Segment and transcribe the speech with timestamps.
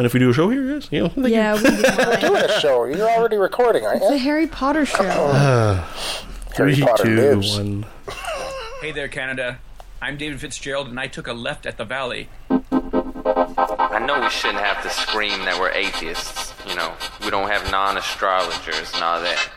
[0.00, 1.82] And if we do a show here, yes, you know, they Yeah, we do.
[1.98, 2.86] We're doing a show.
[2.86, 4.08] You're already recording, aren't you?
[4.08, 4.20] the you?
[4.20, 5.02] Harry Potter show.
[6.56, 7.58] Harry three, Potter two, lives.
[7.58, 7.84] one.
[8.80, 9.58] Hey there, Canada.
[10.00, 12.30] I'm David Fitzgerald, and I took a left at the Valley.
[12.48, 16.54] I know we shouldn't have to scream that we're atheists.
[16.66, 19.48] You know, we don't have non astrologers and all that.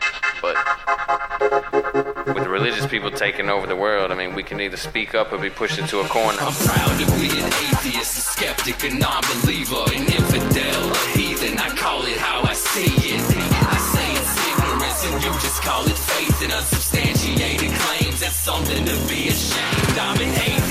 [0.52, 5.32] But with religious people taking over the world, I mean, we can either speak up
[5.32, 6.38] or be pushed into a corner.
[6.40, 11.58] I'm proud to be an atheist, a skeptic, a non-believer, an infidel, a heathen.
[11.58, 13.20] I call it how I see it.
[13.20, 18.20] I say it's ignorance, and you just call it faith unsubstantiated claims.
[18.20, 19.98] That's something to be ashamed.
[19.98, 20.63] I'm an atheist.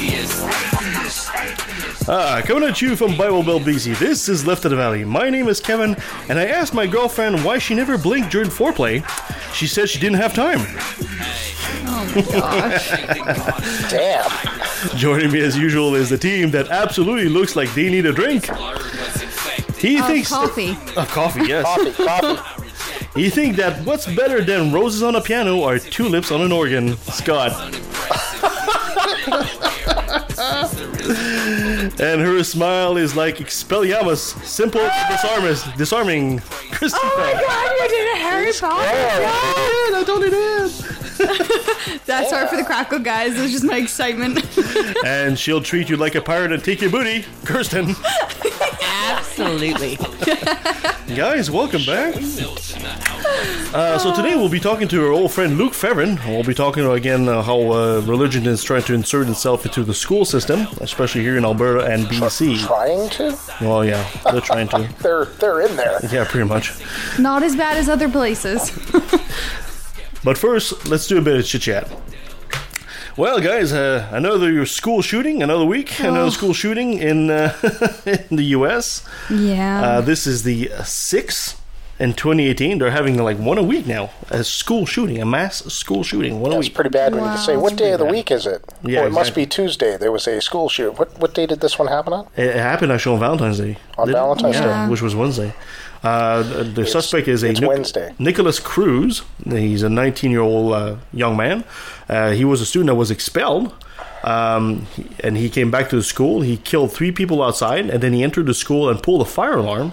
[2.08, 3.98] Ah, coming at you from Bible Belt, BC.
[3.98, 5.04] This is Left of the Valley.
[5.04, 5.96] My name is Kevin,
[6.30, 9.04] and I asked my girlfriend why she never blinked during foreplay.
[9.54, 10.60] She said she didn't have time.
[13.90, 14.30] Damn.
[14.98, 18.46] Joining me as usual is the team that absolutely looks like they need a drink.
[19.78, 20.78] He Oh, thinks coffee.
[20.96, 21.66] Uh, coffee, yes.
[21.66, 23.20] Coffee, coffee.
[23.20, 26.96] He think that what's better than roses on a piano or tulips on an organ.
[26.98, 27.52] Scott.
[32.00, 35.08] and her smile is like Expelliarmus, simple, ah!
[35.12, 36.40] disarming, oh disarming.
[36.72, 37.02] Christine.
[37.02, 39.98] God, you did a Harry Potter oh, show.
[39.98, 41.03] I totally did.
[42.06, 43.38] That's hard for the crackle, guys.
[43.38, 44.40] It was just my excitement.
[45.06, 47.94] And she'll treat you like a pirate and take your booty, Kirsten.
[49.06, 49.98] Absolutely.
[51.16, 52.16] Guys, welcome back.
[53.74, 56.18] Uh, so today we'll be talking to our old friend Luke Fevin.
[56.26, 59.94] We'll be talking again uh, how uh, religion is trying to insert itself into the
[59.94, 62.66] school system, especially here in Alberta and BC.
[62.66, 63.38] Trying to?
[63.62, 64.90] Well, yeah, they're trying to.
[65.02, 66.00] They're they're in there.
[66.12, 66.74] Yeah, pretty much.
[67.20, 68.72] Not as bad as other places.
[70.24, 71.92] But first, let's do a bit of chit chat.
[73.16, 77.54] Well, guys, uh, another school shooting, another week, another school shooting in uh,
[78.06, 79.08] in the U.S.
[79.30, 79.82] Yeah.
[79.82, 81.62] Uh, this is the sixth
[82.00, 82.80] in 2018.
[82.80, 84.10] They're having like one a week now.
[84.32, 86.76] A school shooting, a mass school shooting, one a That's week.
[86.76, 88.64] pretty bad when you say, what day of the week is it?
[88.84, 89.96] Yeah, oh, it must be Tuesday.
[89.98, 90.98] There was a school shoot.
[90.98, 92.28] What what day did this one happen on?
[92.36, 93.78] It happened actually on Valentine's Day.
[93.98, 94.92] On Valentine's yeah, Day.
[94.92, 95.54] which was Wednesday.
[96.04, 98.14] Uh, the the suspect is a it's Wednesday.
[98.20, 99.22] Nikolas Cruz.
[99.46, 101.64] He's a 19 year old uh, young man.
[102.10, 103.74] Uh, he was a student that was expelled.
[104.24, 104.88] Um,
[105.20, 106.42] and he came back to the school.
[106.42, 109.58] He killed three people outside, and then he entered the school and pulled a fire
[109.58, 109.92] alarm.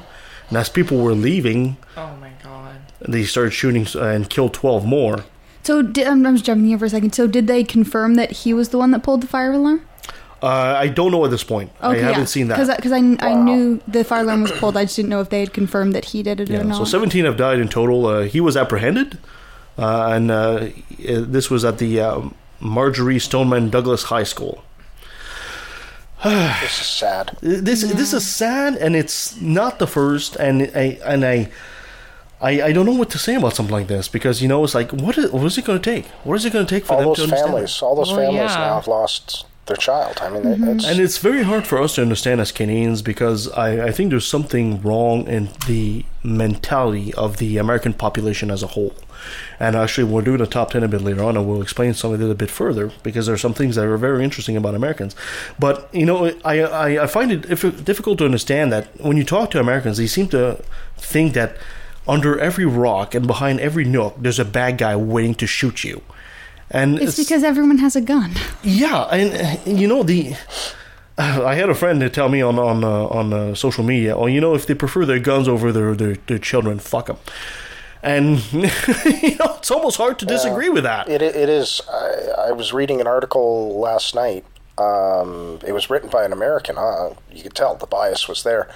[0.48, 2.76] And as people were leaving, Oh my god.
[3.00, 5.24] they started shooting and killed 12 more.
[5.64, 7.12] so di- I'm, I'm just jumping here for a second.
[7.14, 9.82] So did they confirm that he was the one that pulled the fire alarm?
[10.42, 10.46] Uh,
[10.78, 11.70] I don't know at this point.
[11.80, 12.56] I haven't seen that.
[12.76, 14.76] Because I, I knew the fire alarm was pulled.
[14.76, 16.78] I just didn't know if they had confirmed that he did it or not.
[16.78, 18.06] so 17 have died in total.
[18.06, 19.18] Uh, he was apprehended,
[19.78, 20.68] uh, and uh, uh,
[20.98, 22.22] this was at the uh,
[22.58, 24.64] Marjory Stoneman Douglas High School.
[26.24, 27.36] This is sad.
[27.40, 30.36] This this is sad, and it's not the first.
[30.36, 31.48] And I and I,
[32.42, 34.74] I, I don't know what to say about something like this because you know it's
[34.74, 36.06] like what is, what is it going to take?
[36.24, 37.46] What is it going to take for All them those to understand?
[37.50, 38.56] families, all those Well, families yeah.
[38.58, 40.18] now have lost their child.
[40.20, 40.68] I mean, mm-hmm.
[40.70, 44.10] it's, And it's very hard for us to understand as Canadians because I, I think
[44.10, 48.94] there's something wrong in the mentality of the American population as a whole.
[49.60, 52.12] And actually, we're doing a top 10 a bit later on, and we'll explain some
[52.12, 54.74] of it a bit further because there are some things that are very interesting about
[54.74, 55.14] Americans.
[55.58, 57.42] But, you know, I, I, I find it
[57.84, 60.62] difficult to understand that when you talk to Americans, they seem to
[60.96, 61.56] think that
[62.08, 66.02] under every rock and behind every nook, there's a bad guy waiting to shoot you.
[66.70, 68.32] And it's because everyone has a gun.
[68.62, 70.34] yeah, and uh, you know the.
[71.18, 74.26] I had a friend that tell me on on uh, on uh, social media, oh,
[74.26, 77.18] you know, if they prefer their guns over their their, their children, fuck them.
[78.02, 81.08] And you know, it's almost hard to disagree with that.
[81.08, 81.82] It, it is.
[81.92, 84.44] I, I was reading an article last night.
[84.78, 86.76] Um, it was written by an American.
[86.76, 87.10] Huh?
[87.30, 88.70] You could tell the bias was there.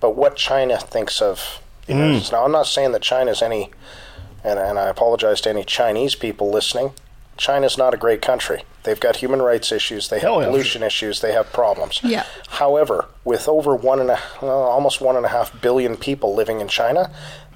[0.00, 1.60] But what China thinks of.
[1.86, 3.70] You know, Now, I'm not saying that China's any.
[4.42, 6.92] And, and I apologize to any Chinese people listening.
[7.36, 8.62] China's not a great country.
[8.84, 10.08] They've got human rights issues.
[10.08, 11.20] They have Oh, yeah, pollution issues.
[11.20, 12.00] They have problems.
[12.04, 12.24] Yeah.
[12.48, 16.60] However, with over one and a, well, almost one and a half billion people living
[16.60, 17.10] in China,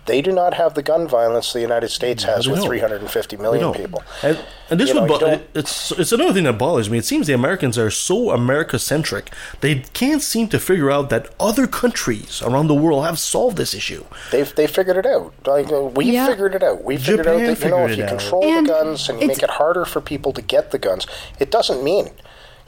[0.09, 2.69] they do not have the gun violence the United States has they with don't.
[2.69, 3.77] 350 We million don't.
[3.77, 4.03] people.
[4.23, 4.37] And,
[4.71, 6.99] and this You would know, bo- it's it's another thing that bothers me.
[6.99, 9.31] It seems the Americans are so America centric.
[9.61, 13.73] They can't seem to figure out that other countries around the world have solved this
[13.75, 14.05] issue.
[14.33, 15.33] They've they figured it out.
[15.47, 16.27] Like uh, we Yeah.
[16.27, 16.83] figured it out.
[16.85, 18.19] We figured Japan out that you know if you it out.
[18.19, 21.07] control And the guns and you make it harder for people to get the guns,
[21.39, 22.11] it doesn't mean.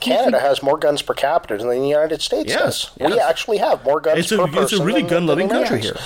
[0.00, 3.10] Canada has more guns per capita than the United States Yes, does.
[3.12, 5.96] We actually have more guns It's a- per it's a really gun-loving country here.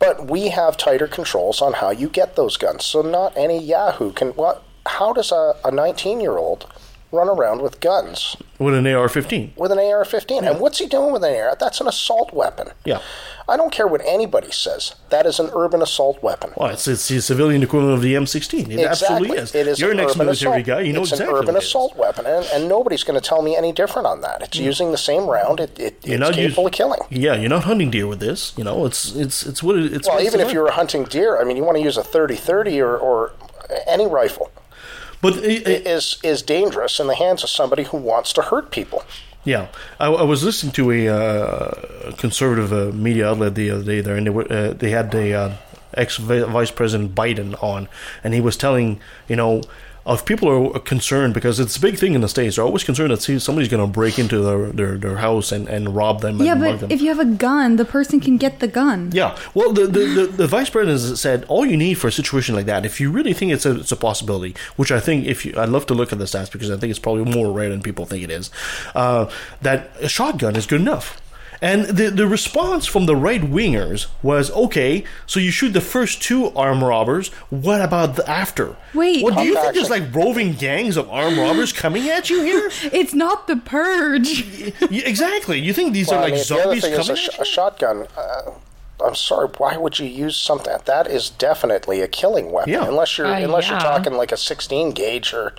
[0.00, 2.84] But we have tighter controls on how you get those guns.
[2.84, 4.28] So not any Yahoo can.
[4.30, 4.62] What?
[4.86, 6.66] How does a 19 year old
[7.12, 10.42] run around with guns With an AR-15, with an AR-15?
[10.46, 11.56] And what's he doing with an AR?
[11.58, 12.68] That's an assault weapon.
[12.84, 13.00] yeah.
[13.46, 14.94] I don't care what anybody says.
[15.10, 16.52] That is an urban assault weapon.
[16.56, 18.70] Well, it's, it's the civilian equivalent of the M16.
[18.70, 19.54] It absolutely is.
[19.54, 20.66] It is You're an urban ex-military assault.
[20.66, 20.80] guy.
[20.80, 21.68] You know it's exactly an urban what it is.
[21.68, 24.40] assault weapon, and, and nobody's going to tell me any different on that.
[24.42, 25.60] It's using the same round.
[25.60, 27.00] It, it, it's not capable of killing.
[27.10, 28.54] Yeah, you're not hunting deer with this.
[28.56, 30.08] You know, it's it's it's what it, it's.
[30.08, 32.78] Well, even if you were hunting deer, I mean, you want to use a 30-30
[32.82, 33.32] or, or
[33.86, 34.50] any rifle
[35.20, 38.70] but it, it- is is dangerous in the hands of somebody who wants to hurt
[38.70, 39.02] people.
[39.44, 39.68] Yeah,
[40.00, 44.16] I, I was listening to a uh, conservative uh, media outlet the other day there,
[44.16, 45.52] and they were uh, they had the uh,
[45.92, 47.88] ex Vice President Biden on,
[48.22, 49.62] and he was telling you know.
[50.06, 53.10] If people are concerned because it's a big thing in the states, they're always concerned
[53.10, 56.42] that see, somebody's going to break into their, their, their house and, and rob them.
[56.42, 56.90] Yeah, and but them.
[56.90, 59.10] if you have a gun, the person can get the gun.
[59.12, 62.12] Yeah, well, the, the, the, the vice president has said all you need for a
[62.12, 65.26] situation like that, if you really think it's a, it's a possibility, which I think
[65.26, 67.50] if you, I'd love to look at the stats because I think it's probably more
[67.50, 68.50] rare than people think it is,
[68.94, 69.30] uh,
[69.62, 71.20] that a shotgun is good enough.
[71.62, 75.04] And the the response from the right wingers was okay.
[75.26, 77.28] So you shoot the first two armed robbers.
[77.50, 78.76] What about the after?
[78.92, 79.22] Wait.
[79.22, 79.74] what do you think?
[79.74, 82.70] There's like roving gangs of armed robbers coming at you here?
[82.92, 84.44] It's not the purge.
[84.90, 85.58] Yeah, exactly.
[85.60, 87.12] You think these Well, are I like mean, the other zombies thing is coming?
[87.12, 88.06] a, sh- a shotgun.
[88.16, 88.50] Uh,
[89.04, 89.48] I'm sorry.
[89.58, 92.72] Why would you use something that is definitely a killing weapon?
[92.72, 92.86] Yeah.
[92.86, 93.72] Unless you're Uh, unless yeah.
[93.72, 95.54] you're talking like a 16 gauge or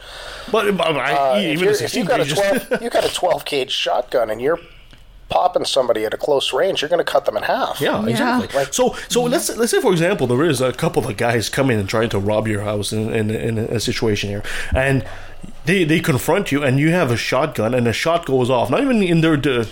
[0.52, 2.34] But, but I, uh, even if, a you're, if 16 you got a gauge
[2.70, 4.60] 12 you got a 12 gauge shotgun and you're
[5.30, 7.82] popping somebody at a close range, you're going to cut them in half.
[7.82, 8.42] Yeah, Yeah.
[8.44, 8.66] exactly.
[8.72, 11.90] so, so let's let's say for example, there is a couple of guys coming and
[11.90, 14.44] trying to rob your house in, in, in a situation here,
[14.76, 15.04] and
[15.66, 18.82] they they confront you, and you have a shotgun, and a shot goes off, not
[18.82, 19.66] even in their uh,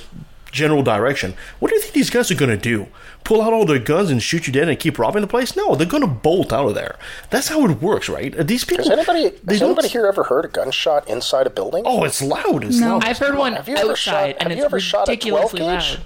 [0.53, 1.33] general direction.
[1.59, 2.87] What do you think these guys are going to do?
[3.25, 5.55] Pull out all their guns and shoot you dead and keep robbing the place?
[5.57, 6.95] No, they're going to bolt out of there.
[7.29, 8.31] That's how it works, right?
[8.47, 8.85] These people.
[8.85, 11.83] Has anybody has anybody here ever heard a gunshot inside a building?
[11.85, 12.63] Oh, it's loud.
[12.63, 12.93] It's No.
[12.93, 13.03] loud.
[13.05, 15.17] I've heard one Have you ever shot- outside, have and you it's ever shot a
[15.17, 15.91] 12 ridiculously gauge?
[15.97, 15.99] loud.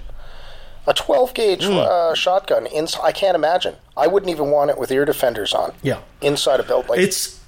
[0.86, 1.76] A 12 gauge Hmm.
[1.78, 3.02] uh, shotgun inside.
[3.04, 3.74] I can't imagine.
[3.96, 5.72] I wouldn't even want it with ear defenders on.
[5.82, 5.98] Yeah.
[6.22, 6.88] Inside a building.
[6.88, 7.38] Like, It's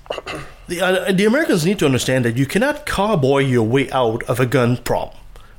[0.68, 4.40] the uh, the Americans need to understand that you cannot cowboy your way out of
[4.40, 5.16] a gun problem.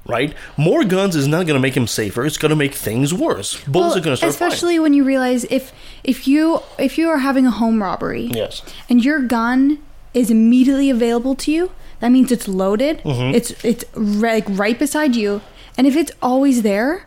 [0.07, 2.25] Right, more guns is not going to make them safer.
[2.25, 3.63] It's going to make things worse.
[3.65, 4.51] Bullets Well, are going to start flying.
[4.51, 5.71] especially when you realize if
[6.03, 8.63] if you if you are having a home robbery, Yes.
[8.89, 9.77] and your gun
[10.15, 12.97] is immediately available to you, that means it's loaded.
[13.03, 13.35] Mm-hmm.
[13.35, 15.39] It's it's ri- like right beside you,
[15.77, 17.05] and if it's always there,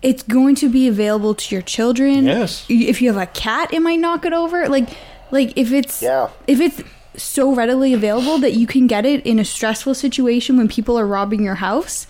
[0.00, 2.26] it's going to be available to your children.
[2.26, 2.64] Yes.
[2.68, 4.68] If you have a cat, it might knock it over.
[4.68, 4.88] Like
[5.32, 6.28] like if it's Yeah.
[6.46, 6.80] if it's
[7.16, 11.06] so readily available that you can get it in a stressful situation when people are
[11.06, 12.06] robbing your house,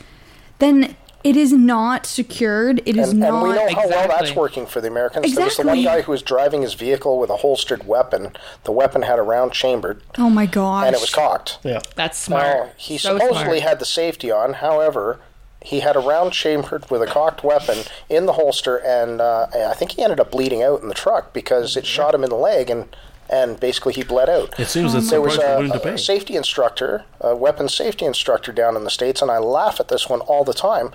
[0.59, 2.83] then it is not secured.
[2.85, 3.33] It is and, not.
[3.33, 5.35] and we know how well that's working for the Americans.
[5.35, 8.37] There was the one guy who was driving his vehicle with a holstered weapon.
[8.65, 10.87] The weapon had a round chambered, oh my gosh!
[10.87, 11.59] and it was cocked.
[11.65, 12.45] yeah, That's smart.
[12.45, 13.71] Now, he so supposedly smart.
[13.71, 14.55] had the safety on.
[14.55, 15.19] However,
[15.63, 17.79] he had a round chambered with a cocked weapon
[18.11, 21.33] in the holster, and uh, I think he ended up bleeding out in the truck
[21.33, 22.95] because it shot him in the leg, and
[23.35, 24.49] and basically he bled out.
[24.61, 25.59] it seems that There was a,
[25.95, 29.89] a safety instructor, a weapons safety instructor down in the States, and I laugh at
[29.89, 30.91] this one all the time,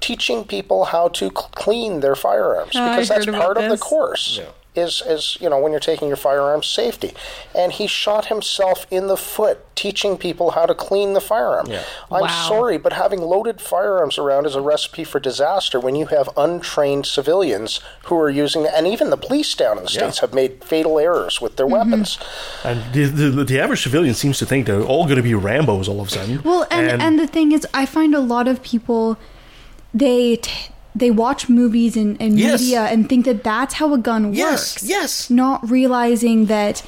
[0.00, 1.34] teaching people how to c-
[1.64, 3.80] clean their firearms Oh, I because that's part of the this.
[3.80, 4.40] course.
[4.74, 7.12] Is, is you know when you're taking your firearm safety,
[7.54, 11.66] and he shot himself in the foot teaching people how to clean the firearm.
[12.10, 12.48] I'm Wow.
[12.48, 17.04] sorry, but having loaded firearms around is a recipe for disaster when you have untrained
[17.04, 20.98] civilians who are using, and even the police down in the states have made fatal
[20.98, 21.90] errors with their mm-hmm.
[21.90, 22.18] weapons.
[22.64, 25.88] And the, the, the average civilian seems to think they're all going to be Rambo's
[25.88, 26.42] all of a sudden.
[26.42, 29.18] Well, and, and the thing is, I find a lot of people
[29.92, 32.60] they t- they watch movies and, and Yes.
[32.60, 34.82] media and think that that's how a gun Yes, works.
[34.84, 35.30] yes.
[35.30, 36.82] Not realizing that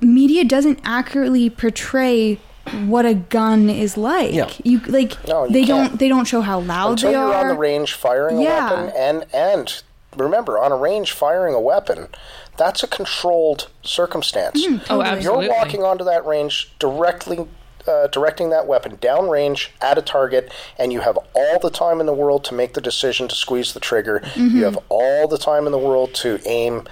[0.00, 2.38] media doesn't accurately portray
[2.86, 4.32] what a gun is like.
[4.34, 4.50] Yeah.
[4.62, 5.90] You like No, you they can't.
[5.90, 7.40] don't they don't show how loud until they you're are.
[7.40, 8.70] on the range firing Yeah.
[8.70, 9.82] a weapon and and
[10.16, 12.08] remember on a range firing a weapon
[12.56, 15.04] that's a controlled circumstance mm, Oh, Totally.
[15.06, 15.46] absolutely.
[15.46, 17.46] you're walking onto that range directly
[17.88, 22.06] uh, directing that weapon downrange at a target, and you have all the time in
[22.06, 24.20] the world to make the decision to squeeze the trigger.
[24.20, 24.56] Mm-hmm.
[24.58, 26.86] You have all the time in the world to aim.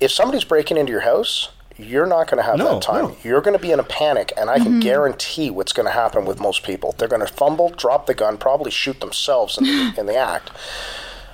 [0.00, 3.04] If somebody's breaking into your house, you're not going to have No, that time.
[3.04, 3.16] no.
[3.22, 4.64] You're going to be in a panic, and I Mm-hmm.
[4.64, 6.94] can guarantee what's going to happen with most people.
[6.98, 10.50] They're going to fumble, drop the gun, probably shoot themselves in the, in the act.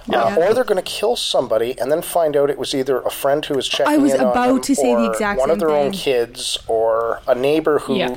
[0.08, 3.10] Uh, or they're going to kill somebody and then find out it was either a
[3.10, 5.50] friend who was checking I was on about them to say the or exact one
[5.50, 8.16] of same their own kids or a neighbor who Yeah.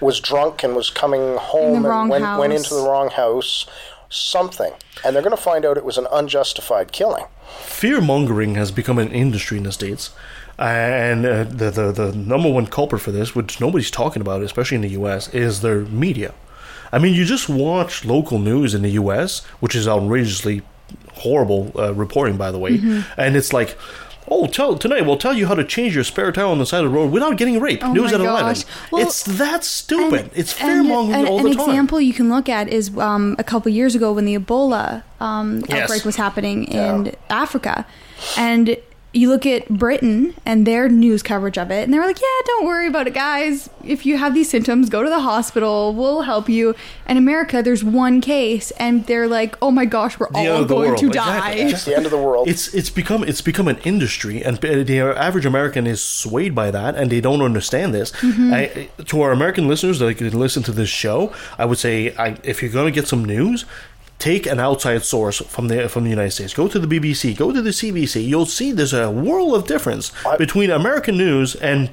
[0.00, 3.66] Was drunk and was coming home and went, went into the wrong house.
[4.12, 4.72] Something.
[5.04, 7.26] And they're going to find out it was an unjustified killing.
[7.60, 10.10] fear mongering has become an industry in the states,
[10.58, 14.74] and uh, the, the the number one culprit for this, which nobody's talking about, especially
[14.74, 16.34] in the U.S., is their media.
[16.92, 20.62] I mean, you just watch local news in the U.S., which is outrageously
[21.14, 22.80] horrible uh, reporting, by the way.
[23.16, 23.78] And it's like,
[24.28, 26.84] oh, tell tonight we'll tell you how to change your spare tire on the side
[26.84, 27.82] of the road without getting raped.
[27.84, 28.56] Oh News at eleven.
[28.92, 30.20] Well, it's that stupid.
[30.20, 31.68] And- it's and fear-mongering an, all an the time.
[31.70, 35.62] example you can look at is um, a couple years ago when the Ebola um,
[35.68, 35.82] Yes.
[35.82, 37.86] outbreak was happening in Africa,
[38.36, 38.76] and
[39.12, 42.26] you look at Britain and their news coverage of it, and they were like, "Yeah,
[42.46, 43.68] don't worry about it, guys.
[43.84, 45.92] If you have these symptoms, go to the hospital.
[45.94, 46.74] We'll help you."
[47.08, 50.90] In America, there's one case, and they're like, "Oh my gosh, we're end all going
[50.90, 50.98] world.
[50.98, 51.62] to Exactly.
[51.62, 52.48] die." It's the end of the world.
[52.48, 56.94] it's it's become it's become an industry, and the average American is swayed by that,
[56.94, 58.12] and they don't understand this.
[58.12, 58.54] Mm-hmm.
[58.54, 62.36] I, to our American listeners that can listen to this show, I would say, I,
[62.44, 63.64] if you're going to get some news,
[64.20, 66.54] take an outside source from the from the United States.
[66.54, 68.24] Go to the BBC, go to the CBC.
[68.28, 71.90] You'll see there's a world of difference I- between American news and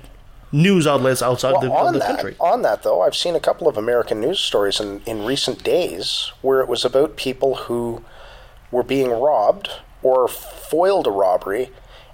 [0.51, 2.35] news outlets outside Well, the, on the that, country.
[2.39, 6.31] on that though, I've seen a couple of American news stories in, in recent days
[6.41, 8.03] where it was about people who
[8.71, 9.69] were being robbed
[10.03, 11.69] or foiled a robbery,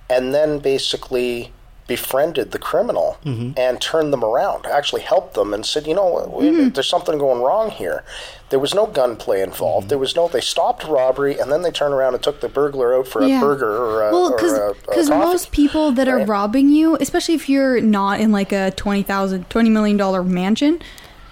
[0.09, 1.51] and then basically
[1.87, 3.51] befriended the criminal Mm-hmm.
[3.57, 4.65] and turned them around.
[4.65, 6.69] Actually helped them and said, you know, Mm-hmm.
[6.69, 8.03] there's something going wrong here.
[8.49, 9.85] There was no gunplay involved.
[9.85, 9.89] Mm-hmm.
[9.89, 10.27] There was no.
[10.27, 13.39] They stopped robbery and then they turned around and took the burglar out for a
[13.39, 16.27] burger or a, well, or a, a because most people that are right?
[16.27, 20.81] robbing you, especially if you're not in like a twenty thousand, twenty million dollar mansion,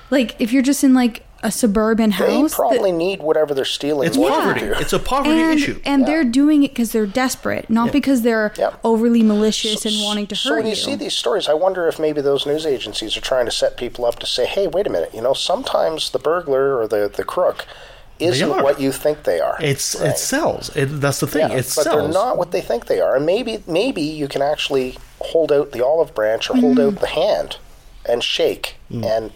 [0.10, 3.66] like if you're just in like a suburban they house, that- probably need whatever they're
[3.66, 4.08] stealing.
[4.08, 4.62] It's poverty.
[4.62, 4.80] you do.
[4.80, 5.82] It's a poverty and, issue.
[5.86, 8.80] and they're doing it because they're desperate, not because they're Yep.
[8.84, 10.60] overly malicious and wanting to so hurt you.
[10.60, 10.76] So when you you.
[10.76, 14.06] see these stories, I wonder if maybe those news agencies are trying to set people
[14.06, 15.12] up to say, "Hey, wait a minute.
[15.14, 17.66] You know, sometimes the burglar or the the crook
[18.20, 20.12] isn't what you think they are." It's Right?
[20.12, 20.70] it sells.
[20.76, 21.50] It, that's the thing.
[21.50, 23.16] Yeah, it but they're not what they think they are.
[23.16, 26.96] And maybe maybe you can actually hold out the olive branch or hold Mm-hmm.
[26.98, 27.58] out the hand
[28.08, 29.06] and shake Mm.
[29.06, 29.32] and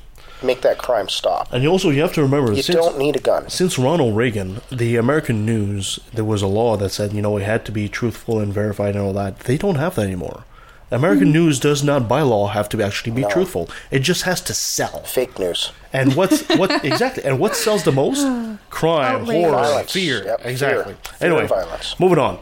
[0.46, 1.52] make that crime stop.
[1.52, 3.50] and you also you have to remember You since, don't need a gun.
[3.50, 7.44] since Ronald Reagan, the American news, there was a law that said, you know, it
[7.44, 9.40] had to be truthful and verified and all that.
[9.42, 10.44] They don't have that anymore.
[10.92, 13.68] American news does not, by law, have to actually be truthful.
[13.90, 15.00] It just has to sell.
[15.04, 15.72] Fake news.
[15.92, 17.24] And what's what exactly?
[17.24, 18.22] And what sells the most?
[18.70, 19.28] Crime, Outrage.
[19.46, 19.92] horror, Violence.
[19.92, 20.24] fear.
[20.26, 20.96] Yep, exactly.
[21.18, 22.00] Fear anyway, violence.
[22.00, 22.40] moving on.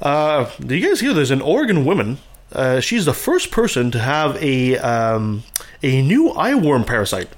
[0.00, 1.12] Uh, do you guys hear?
[1.12, 2.18] There's an Oregon woman.
[2.54, 5.42] Uh, she's the first person to have a um,
[5.82, 7.28] a new eyeworm parasite.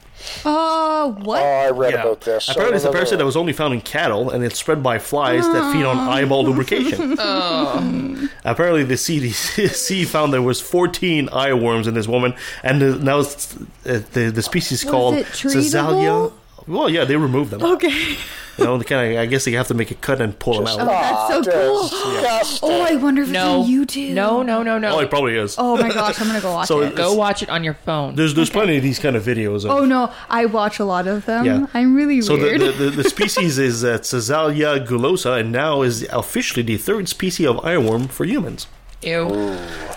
[0.44, 1.40] oh, what?
[1.40, 2.00] Oh, I read Yeah.
[2.02, 2.49] about this.
[2.49, 4.99] Apparently, it's a So- parasite that was only found in cattle, and it's spread by
[4.99, 7.12] flies that feed on eyeball lubrication.
[8.44, 13.54] Apparently, the CDC found there was 14 eyeworms in this woman, and now it's,
[13.87, 15.70] uh, the the species Was called it Thelazia.
[15.73, 16.32] treatable?
[16.66, 17.62] Well, yeah, they removed them.
[17.62, 18.16] okay.
[18.58, 19.20] You know, they kind of.
[19.20, 20.80] I guess they have to make a cut and pull them out.
[20.80, 21.82] Oh, that's so cool.
[21.88, 22.68] disgusting.
[22.70, 23.61] Oh, I wonder if No.
[23.61, 24.14] it's on YouTube.
[24.14, 24.96] No, no, no, no.
[24.96, 25.56] Oh, it probably is.
[25.58, 26.96] Oh my gosh, I'm gonna go watch So it.
[26.96, 28.14] Go watch it on your phone.
[28.14, 29.66] There's there's plenty of these kind of videos.
[29.66, 31.44] Of, Oh no, I watch a lot of them.
[31.44, 31.66] Yeah.
[31.75, 32.61] I'm really So the, weird.
[32.62, 37.46] the, the, the species is uh, Thelazia gulosa, and now is officially the third species
[37.46, 38.66] of eyeworm for humans.
[39.02, 39.28] Ew.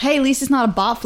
[0.02, 1.02] hey, at least it's not a bot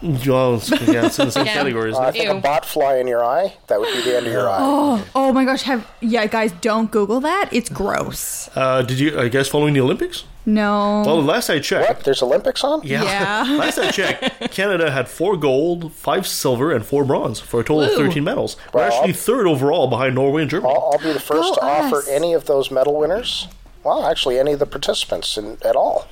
[0.00, 0.26] fly.
[0.26, 0.52] Well,
[0.92, 1.52] yeah, it's in the same Yeah.
[1.54, 1.90] category.
[1.90, 2.12] Isn't I it?
[2.12, 2.36] think Ew.
[2.36, 4.58] a bot fly in your eye, that would be the end of your eye.
[4.60, 7.48] Oh, oh my gosh, have yeah, guys, don't Google that.
[7.52, 8.48] It's gross.
[8.54, 10.24] Uh, did you are you guys following the Olympics?
[10.46, 11.02] No.
[11.04, 12.04] Well, last I checked, What?
[12.04, 12.80] There's Olympics on?
[12.82, 13.02] yeah,
[13.44, 13.56] Yeah.
[13.58, 17.82] last I checked, Canada had four gold, five silver, and four bronze for a total
[17.82, 18.06] of Woo.
[18.06, 18.56] 13 medals.
[18.72, 20.72] We're Well, actually third overall behind Norway and Germany.
[20.74, 23.48] I'll, I'll be the first Go to offer any of those medal winners.
[23.84, 26.08] Well, actually, any of the participants in, at all.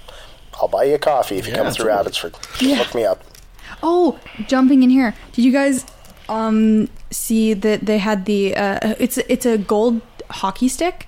[0.60, 2.28] I'll buy you a coffee if you Yeah, come through absolutely.
[2.30, 2.62] Abbotsford.
[2.62, 2.78] Yeah.
[2.80, 3.22] Look me up.
[3.82, 5.14] Oh, jumping in here.
[5.32, 5.84] Did you guys
[6.28, 11.06] um see that they had the uh it's it's a gold hockey stick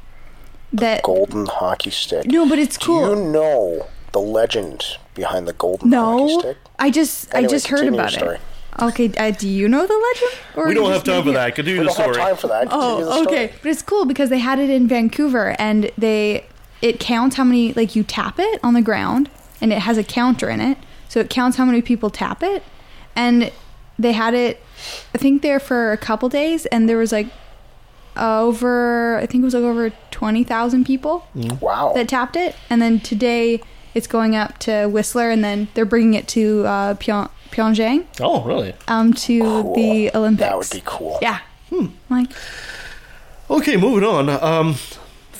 [0.72, 2.26] that Golden hockey stick.
[2.26, 3.00] No, but it's cool.
[3.08, 3.24] Do cool.
[3.26, 4.84] you know the legend
[5.14, 6.56] behind the golden hockey No, stick?
[6.78, 8.40] I just I just heard about your it.
[8.80, 10.40] Okay, uh, do you know the legend?
[10.56, 11.34] Or we don't have time for made it?
[11.34, 11.54] that.
[11.56, 12.24] Continue We the don't have story.
[12.26, 12.70] time for that.
[12.70, 13.52] Continue Oh, okay.
[13.62, 16.46] But it's cool because they had it in Vancouver and they
[16.80, 19.28] it counts how many like you tap it on the ground
[19.60, 20.78] and it has a counter in it.
[21.10, 22.62] So it counts how many people tap it.
[23.14, 23.52] And
[23.98, 24.62] they had it
[25.14, 27.26] I think there for a couple days and there was like
[28.16, 31.26] over I think it was like over 20,000 people
[31.60, 31.92] Wow.
[31.94, 33.60] that tapped it and then today
[33.94, 38.42] it's going up to Whistler and then they're bringing it to uh Pyong- Pyongyang Oh,
[38.42, 38.72] really?
[38.88, 40.48] um to the Olympics.
[40.48, 41.18] That would be cool.
[41.20, 41.40] Yeah.
[41.70, 41.86] Hmm.
[42.08, 42.30] Like
[43.50, 44.28] Okay, moving on.
[44.28, 44.76] Um,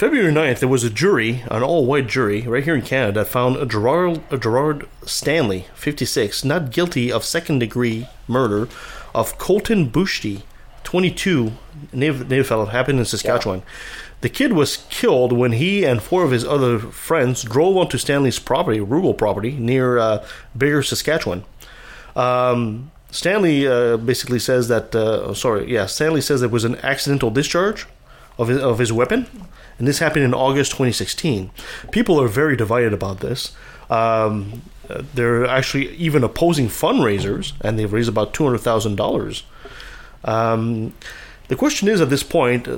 [0.00, 3.70] February 9th, there was a jury, an all white jury, right here in Canada, found
[3.70, 8.66] Gerard, Gerard Stanley, 56, not guilty of second degree murder
[9.14, 10.40] of Colten Boushie,
[10.84, 11.52] 22,
[11.92, 13.62] native, native fellow, happened in Saskatchewan.
[14.22, 18.38] The kid was killed when he and four of his other friends drove onto Stanley's
[18.38, 20.26] property, rural property, near uh,
[20.56, 21.44] Biggar, Saskatchewan.
[22.16, 27.30] Um, Stanley uh, basically says that, uh, sorry, yeah, Stanley says it was an accidental
[27.30, 27.86] discharge
[28.38, 29.26] of his, of his weapon,
[29.80, 31.50] and this happened in August 2016.
[31.90, 33.52] People are very divided about this.
[33.88, 34.60] Um,
[35.14, 39.42] they're actually even opposing fundraisers, and they've raised about two hundred thousand dollars.
[40.22, 40.92] Um,
[41.48, 42.68] the question is, at this point,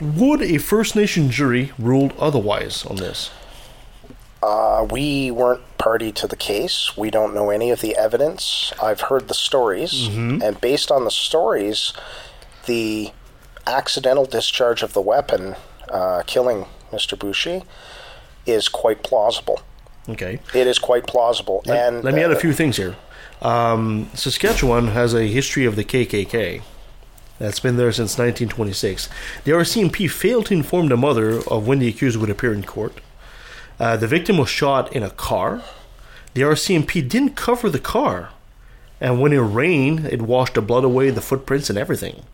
[0.00, 3.30] would a First Nation jury rule otherwise on this?
[4.42, 6.96] Uh, we weren't party to the case.
[6.96, 8.72] We don't know any of the evidence.
[8.82, 10.08] I've heard the stories,
[10.42, 11.92] and based on the stories,
[12.66, 13.12] the
[13.68, 15.54] accidental discharge of the weapon
[15.90, 17.18] uh, killing Mr.
[17.18, 17.64] Boushie
[18.46, 19.60] is quite plausible.
[20.08, 20.40] Okay.
[20.54, 21.62] It is quite plausible.
[21.66, 22.96] Let, and let me add a uh, few things here.
[23.42, 26.62] Um, Saskatchewan has a history of the KKK
[27.38, 29.08] that's been there since 1926.
[29.44, 33.00] The RCMP failed to inform the mother of when the accused would appear in court.
[33.78, 35.62] Uh, the victim was shot in a car.
[36.34, 38.30] The RCMP didn't cover the car,
[39.00, 42.24] and when it rained, it washed the blood away, the footprints, and everything.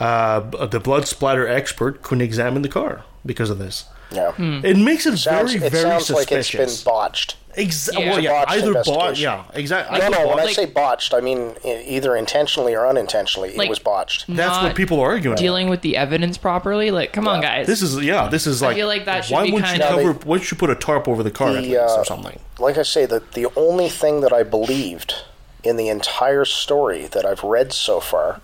[0.00, 3.84] Uh, the blood splatter expert couldn't examine the car because of this.
[4.10, 4.32] Yeah.
[4.38, 6.60] It makes it Sounds, very, it very sounds like suspicious.
[6.72, 7.36] it's been botched.
[7.54, 8.04] Exactly.
[8.04, 8.10] Yeah.
[8.12, 9.22] well, yeah, Botched either bought, investigation.
[9.24, 9.98] yeah, exactly.
[9.98, 10.28] No, either no.
[10.28, 13.54] When I say botched, I mean either intentionally or unintentionally.
[13.54, 14.24] Like- it was botched.
[14.28, 15.36] That's what people are arguing.
[15.36, 16.90] dealing with the evidence properly.
[16.90, 17.66] Like, come on, guys.
[17.66, 18.28] This is yeah.
[18.28, 18.72] This is like.
[18.72, 20.70] I feel like that should why be wouldn't you kind of- Why don't you put
[20.70, 22.38] a tarp over the car at The, least uh, or something?
[22.58, 25.14] like I say, the the only thing that I believed
[25.62, 28.40] in the entire story that I've read so far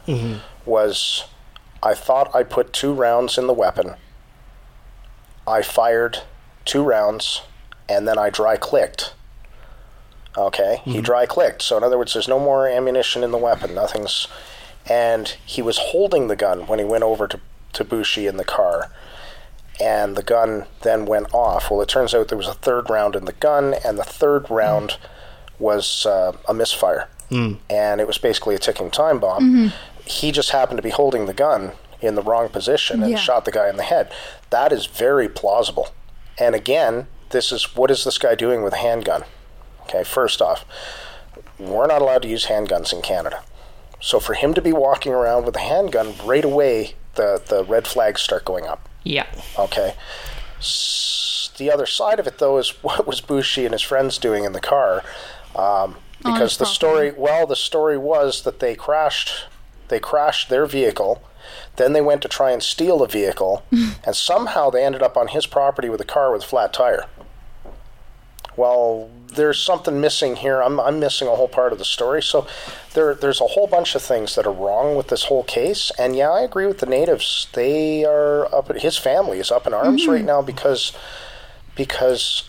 [0.67, 1.25] was
[1.83, 3.95] I thought I put two rounds in the weapon.
[5.47, 6.19] I fired
[6.65, 7.43] two rounds,
[7.89, 9.15] and then I dry clicked.
[10.37, 11.03] Okay, he mm-hmm.
[11.03, 11.63] dry clicked.
[11.63, 13.75] So in other words, there's no more ammunition in the weapon.
[13.75, 14.29] Nothing's,
[14.87, 17.41] and he was holding the gun when he went over to
[17.75, 18.91] to Boushie in the car
[19.81, 21.71] and the gun then went off.
[21.71, 24.45] Well, it turns out there was a third round in the gun, and the third
[24.45, 24.57] mm.
[24.57, 24.99] round
[25.59, 27.59] was uh, a misfire, mm.
[27.71, 29.43] and it was basically a ticking time bomb.
[29.43, 29.69] Mm-hmm.
[30.09, 33.19] He just happened to be holding the gun in the wrong position and Yeah.
[33.19, 34.11] shot the guy in the head.
[34.51, 35.89] That is very plausible.
[36.39, 39.25] And again, this is what is this guy doing with a handgun?
[39.83, 40.65] Okay, first off,
[41.59, 43.43] we're not allowed to use handguns in Canada.
[44.01, 47.87] So for him to be walking around with a handgun, right away the, the red
[47.89, 48.89] flags start going up.
[49.03, 49.27] yeah.
[49.59, 49.95] Okay.
[50.61, 54.45] S- The other side of it, though, is what was Boushie and his friends doing
[54.45, 55.03] in the car?
[55.57, 59.47] Um, because the story, well, the story was that they crashed,
[59.89, 61.23] they crashed their vehicle,
[61.77, 65.29] then they went to try and steal the vehicle, and somehow they ended up on
[65.29, 67.07] his property with a car with a flat tire.
[68.57, 70.61] Well, there's something missing here.
[70.61, 72.21] I'm, I'm missing a whole part of the story.
[72.23, 72.47] So
[72.95, 75.93] there, there's a whole bunch of things that are wrong with this whole case.
[75.97, 77.47] And yeah, I agree with the natives.
[77.53, 78.75] They are up.
[78.77, 80.11] His family is up in arms mm-hmm.
[80.11, 80.93] right now because
[81.77, 82.49] because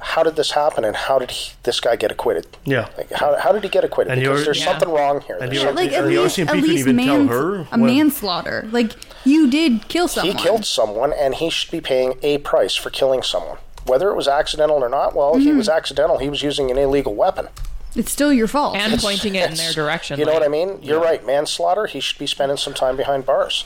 [0.00, 2.46] how did this happen and how did he, this guy get acquitted?
[2.64, 2.88] Yeah.
[2.96, 4.12] Like, how, how did he get acquitted?
[4.12, 4.66] And because there's Yeah.
[4.66, 5.36] something wrong here.
[5.36, 7.54] And There's you're- something like at least, RCMP at couldn't least even tell mans- her
[7.56, 8.68] a when- manslaughter.
[8.70, 8.92] Like
[9.24, 10.36] you did kill someone.
[10.36, 13.58] He killed someone, and he should be paying a price for killing someone.
[13.86, 15.58] Whether it was accidental or not, well, he Mm-hmm.
[15.58, 16.18] was accidental.
[16.18, 17.48] He was using an illegal weapon.
[17.96, 18.76] It's still your fault.
[18.76, 20.18] And pointing it in their direction.
[20.20, 20.78] You know what I mean?
[20.82, 21.24] You're right.
[21.26, 21.86] Manslaughter.
[21.86, 23.64] He should be spending some time behind bars.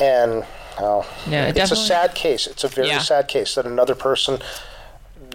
[0.00, 0.44] And
[0.78, 2.46] oh, Yeah, it's a sad case.
[2.46, 2.98] It's a very Yeah.
[2.98, 4.40] sad case that another person,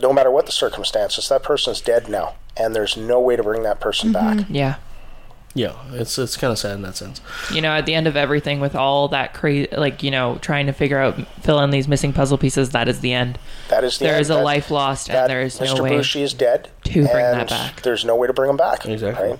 [0.01, 3.63] no matter what the circumstances, that person's dead now, and there's no way to bring
[3.63, 4.45] that person back.
[4.49, 4.75] Yeah.
[5.55, 7.21] Yeah, it's it's kind of sad in that sense.
[7.51, 10.67] You know, at the end of everything, with all that crazy, like, you know, trying
[10.67, 13.39] to figure out, fill in these missing puzzle pieces, that is the end.
[13.69, 14.21] That is the There end.
[14.21, 15.89] is a That- life lost, that and there is no way.
[15.89, 17.81] Boushie is dead to bring that and back.
[17.81, 18.85] There's no way to bring him back.
[18.85, 19.29] Exactly.
[19.31, 19.39] right?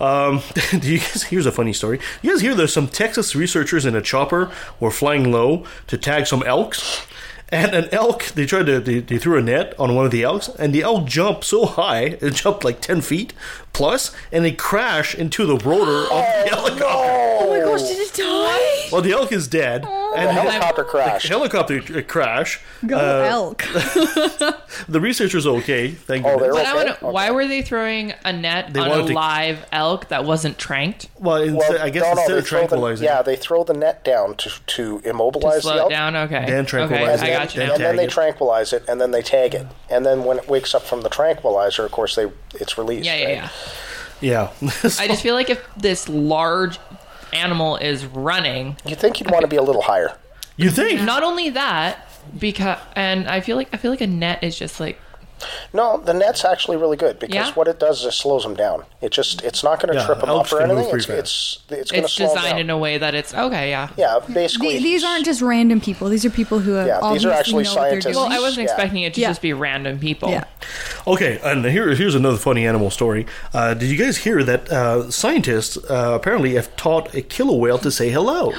[0.00, 0.42] Um,
[0.80, 2.00] do you guys, here's a funny story.
[2.20, 6.26] You guys hear there's some Texas researchers in a chopper were flying low to tag
[6.26, 7.06] some elks.
[7.50, 10.22] And an elk, they tried to, they, they threw a net on one of the
[10.22, 13.32] elks, and the elk jumped so high, it jumped like 10 feet
[13.78, 16.84] plus, and they crash into the rotor of the helicopter.
[17.40, 18.88] oh my gosh, did it die?
[18.92, 21.28] Well, the elk is dead, and The helicopter the crashed.
[21.28, 22.60] helicopter crash.
[22.86, 23.62] Go Uh, elk.
[24.88, 26.40] The researchers are okay, thank Oh, you.
[26.40, 26.94] they're But I okay.
[27.02, 30.24] wanna, why were they throwing a net They on a wanted to- live elk that
[30.24, 31.08] wasn't tranked?
[31.18, 33.64] Well, instead, I guess no, no, instead they of throw the- tranquilizing, yeah, they throw
[33.64, 35.90] the net down to to immobilize To slow the it elk.
[35.90, 36.16] down?
[36.16, 36.44] Okay.
[36.46, 37.32] Then okay, tranquilize I it.
[37.32, 37.74] got you Then now.
[37.74, 38.10] and then they it.
[38.10, 41.08] tranquilize it, and then they tag it, and then when it wakes up from the
[41.10, 43.04] tranquilizer, of course, they it's released.
[43.06, 43.34] Yeah, yeah, right?
[43.36, 43.48] yeah.
[44.20, 44.50] Yeah.
[44.62, 46.78] I just feel like if this large
[47.32, 50.16] animal is running, You think you'd want to be a little higher?
[50.56, 51.02] you think?
[51.02, 52.04] not only that,
[52.38, 54.98] because and I feel like I feel like a net is just like
[55.72, 57.52] No, the net's actually really good because Yeah?
[57.54, 58.84] what it does is it slows them down.
[59.00, 60.96] It just it's not going to Yeah, trip them up or can move anything.
[60.96, 62.60] It's pretty it's it's going to it's slow 'em designed down.
[62.60, 63.70] in a way that it's okay.
[63.70, 63.88] Yeah.
[63.96, 64.70] yeah, basically.
[64.70, 66.08] Th- these aren't just random people.
[66.08, 68.16] These are people who have Yeah, these are actually know what they're scientists.
[68.16, 68.30] doing.
[68.30, 68.72] Well, I wasn't Yeah.
[68.72, 69.28] expecting it to Yeah.
[69.28, 70.30] just be random people.
[70.30, 70.44] yeah.
[71.06, 73.26] Okay, and here, here's another funny animal story.
[73.54, 77.78] Uh, did you guys hear that uh, scientists uh, apparently have taught a killer whale
[77.78, 78.52] to say hello?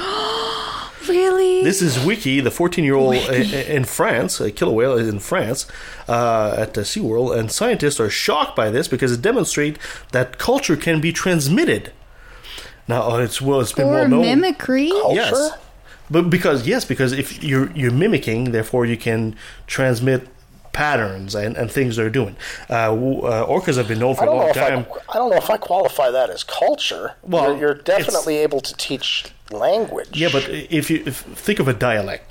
[1.07, 1.63] Really?
[1.63, 5.67] This is Wikie, the 14 year old in France, a killer whale in France,
[6.07, 9.79] uh, at the SeaWorld, and scientists are shocked by this because it demonstrates
[10.12, 11.93] that culture can be transmitted.
[12.88, 14.21] Now, uh, it's well, it's been or well known.
[14.21, 14.91] mimicry?
[15.12, 15.51] Yes,
[16.09, 19.35] but because yes, because if you're you're mimicking, therefore you can
[19.67, 20.27] transmit
[20.71, 22.35] patterns and, and things they're doing.
[22.69, 24.85] Uh, uh, orcas have been known for a long time.
[25.09, 27.15] I, I don't know if I qualify that as culture.
[27.21, 30.09] Well, you're, you're definitely able to teach language.
[30.13, 32.23] Yeah, but if you if, think of a dialect,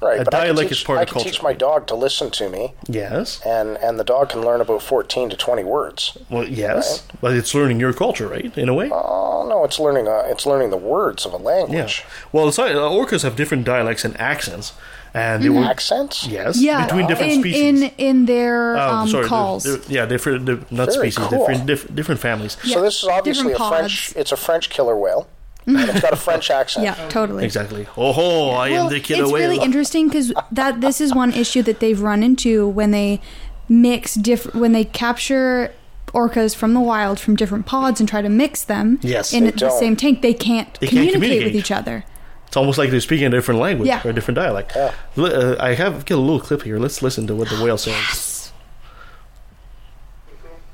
[0.00, 1.30] right, a but I can dialect teach, is part I of can culture.
[1.30, 4.82] teach my dog to listen to me, yes, and and the dog can learn about
[4.82, 6.16] fourteen to twenty words.
[6.30, 8.56] well, yes, but it's learning your culture, right?
[8.58, 8.90] In a way.
[8.92, 10.08] Oh no, it's learning.
[10.08, 11.42] Uh, it's learning the words of a Yeah.
[11.44, 12.04] language.
[12.32, 14.72] Well, it's, uh, orcas have different dialects and accents,
[15.12, 16.26] and they were Accents.
[16.26, 17.60] yes, Yeah, between different in, species.
[17.82, 19.62] in in their Oh, um, sorry, they're- calls.
[19.64, 21.38] they're- yeah, different, di- not Very species, cool.
[21.38, 22.56] different, diff, different families.
[22.64, 24.12] Yeah, So this is obviously a different French.
[24.16, 25.28] It's a French killer whale,
[25.66, 26.84] and it's got a French accent.
[26.84, 27.44] yeah, totally.
[27.44, 27.86] Exactly.
[27.96, 29.48] Oh, ho, I am Well, the killer it's whale.
[29.50, 33.20] really interesting because that this is one issue that they've run into when they
[33.68, 35.72] mix different when they capture
[36.12, 39.32] orcas from the wild from different pods and try to mix them Yes.
[39.32, 39.78] in the don't.
[39.78, 40.22] same tank.
[40.22, 41.44] They can't, They can't communicate, communicate.
[41.46, 42.04] with each other.
[42.46, 44.00] It's almost like they're speaking a different language Yeah.
[44.04, 44.72] or a different dialect.
[44.76, 44.92] Yeah.
[45.18, 46.78] Uh, I have get a little clip here.
[46.78, 48.52] Let's listen to what the whale says.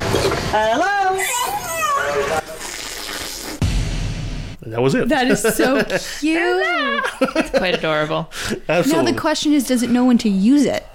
[0.00, 1.22] Hello.
[4.70, 5.08] That was it.
[5.08, 5.82] That is so
[6.20, 7.04] cute.
[7.20, 8.30] It's quite adorable.
[8.68, 10.86] now the question is, does it know when to use it?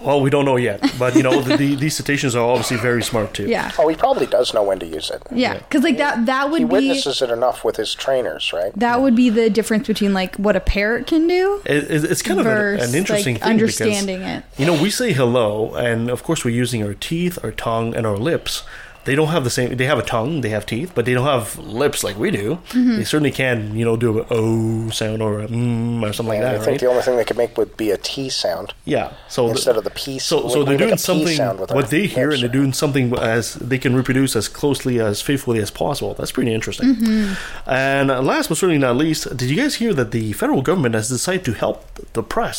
[0.00, 3.02] well, we don't know yet, but you know, the, the, these cetaceans are obviously very
[3.02, 3.48] smart too.
[3.48, 5.20] Yeah, Oh, he probably does know when to use it.
[5.32, 8.72] yeah, because like that that He would be witnesses it enough with his trainers, right?
[8.76, 12.22] that would be the difference between like what a parrot can do It, it- it's
[12.22, 14.60] kind of an, an interesting like thing understanding because, it.
[14.60, 18.06] You know, we say hello, and of course we're using our teeth, our tongue, and
[18.06, 18.62] our lips.
[19.08, 19.68] They don't have the same.
[19.80, 21.46] They have a tongue, they have teeth, but they don't have
[21.82, 22.46] lips like we do.
[22.76, 22.96] Mm-hmm.
[22.98, 26.44] They certainly can, you know, do a o sound or a mm or something And
[26.44, 26.54] like that.
[26.60, 26.80] I think right?
[26.84, 28.68] the only thing they could make would be a T sound.
[28.84, 29.06] yeah.
[29.34, 31.36] So instead of the P So, we- so they're doing something.
[31.42, 32.34] sound with our What they hear, lips.
[32.34, 36.12] and they're doing something as they can reproduce as closely as faithfully as possible.
[36.18, 36.88] That's pretty interesting.
[36.94, 37.70] Mm-hmm.
[37.70, 40.94] And uh, last but certainly not least, did you guys hear that the federal government
[40.94, 41.78] has decided to help
[42.16, 42.58] the press?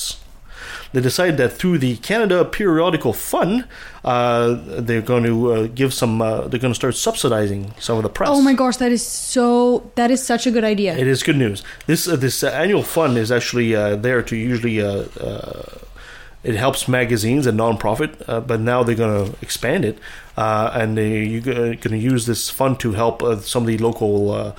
[0.94, 3.66] They decided that through the Canada Periodical Fund,
[4.04, 6.22] uh, they're going to uh, give some.
[6.22, 8.30] Uh, they're going to start subsidizing some of the press.
[8.32, 9.92] Oh my gosh, that is so.
[9.96, 10.98] That is such a good idea.
[10.98, 11.64] It is good news.
[11.86, 15.78] This uh, this uh, annual fund is actually uh, there to usually uh, uh,
[16.44, 20.00] it helps magazines and nonprofit, uh, but now they're going to expand it,
[20.38, 23.78] uh, and they you're going to use this fund to help uh, some of the
[23.78, 24.56] local.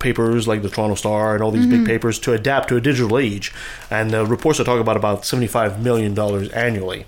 [0.00, 2.76] Uh, uh, papers like the Toronto Star and all these big papers to adapt to
[2.76, 3.52] a digital age,
[3.90, 7.04] and the reports are talking about about seventy five million dollars annually.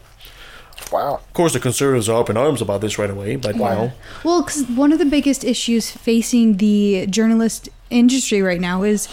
[0.92, 1.14] Wow.
[1.16, 3.92] Of course, the conservatives are up in arms about this right away, but you know,
[4.24, 9.08] Well, because one of the biggest issues facing the journalist industry right now is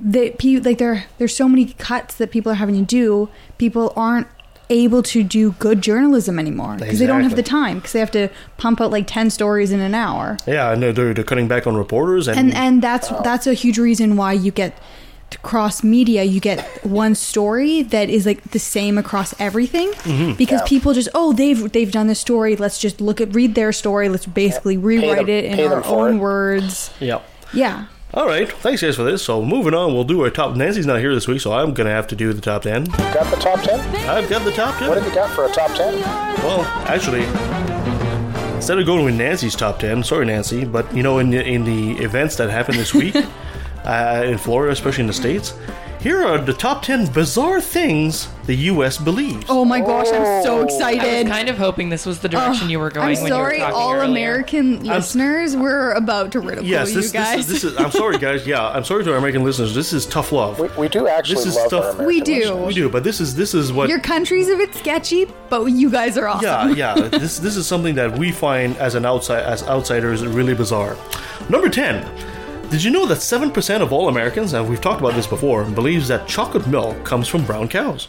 [0.00, 3.28] that pe- like there there's so many cuts that people are having to do.
[3.58, 4.26] People aren't
[4.72, 8.10] able to do good journalism anymore because they don't have the time because they have
[8.12, 10.36] to pump out like ten stories in an hour.
[10.46, 13.78] yeah, and they're, they're cutting back on reporters and, and and that's that's a huge
[13.78, 14.76] reason why you get
[15.42, 20.32] cross media you get one story that is like the same across everything Mm-hmm.
[20.34, 20.66] because Yeah.
[20.66, 24.10] people just oh they've they've done this story let's just look at read their story
[24.10, 26.18] let's basically rewrite them- it in our own it.
[26.18, 27.20] words yeah.
[27.54, 29.24] yeah All right, thanks guys for this.
[29.24, 30.54] So moving on, we'll do our top.
[30.54, 32.84] Nancy's not here this week, so I'm gonna have to do the top ten.
[32.84, 33.80] Got the top ten?
[34.06, 34.90] I've got the top ten.
[34.90, 35.98] What have you got for a top ten?
[36.44, 37.22] Well, actually,
[38.54, 41.64] instead of going with Nancy's top ten, sorry Nancy, but you know, in the, in
[41.64, 43.16] the events that happened this week
[43.84, 45.54] uh, in Florida, especially in the states,
[46.02, 48.98] here are the top ten bizarre things the U.S.
[48.98, 49.44] believes.
[49.48, 50.62] oh my gosh i'm so oh.
[50.64, 51.00] excited.
[51.00, 53.30] I was excited kind of hoping this was the direction you were going i'm when
[53.30, 54.04] sorry you were talking all earlier.
[54.10, 57.76] american listeners we're about to ridicule Yes, you this, this, guys is, this is.
[57.78, 58.46] I'm sorry, guys.
[58.46, 59.74] Yeah, I'm sorry to our American listeners.
[59.74, 60.58] This is tough love.
[60.58, 62.34] We, we do actually This is love stuff- our American We do.
[62.40, 62.66] listeners.
[62.66, 65.88] we do, but this is this is what your country's a bit sketchy but you
[65.90, 67.08] guys are awesome Yeah, yeah.
[67.08, 70.96] this this is something that we find as an outside as outsiders really bizarre.
[71.48, 72.02] Number ten.
[72.72, 75.62] Did you know that seven percent of all Americans, and we've talked about this before,
[75.64, 78.08] believes that chocolate milk comes from brown cows?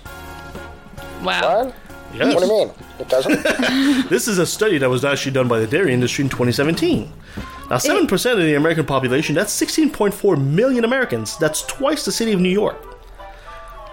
[1.22, 1.66] Wow.
[1.66, 1.76] What?
[2.14, 2.34] Yes.
[2.34, 2.72] What do you mean?
[2.98, 3.44] It doesn't?
[4.10, 7.12] This is a study that was actually done by the dairy industry in 2017.
[7.70, 11.38] Now, seven percent of the American population, that's 16.4 million Americans.
[11.38, 12.78] That's twice the city of New York.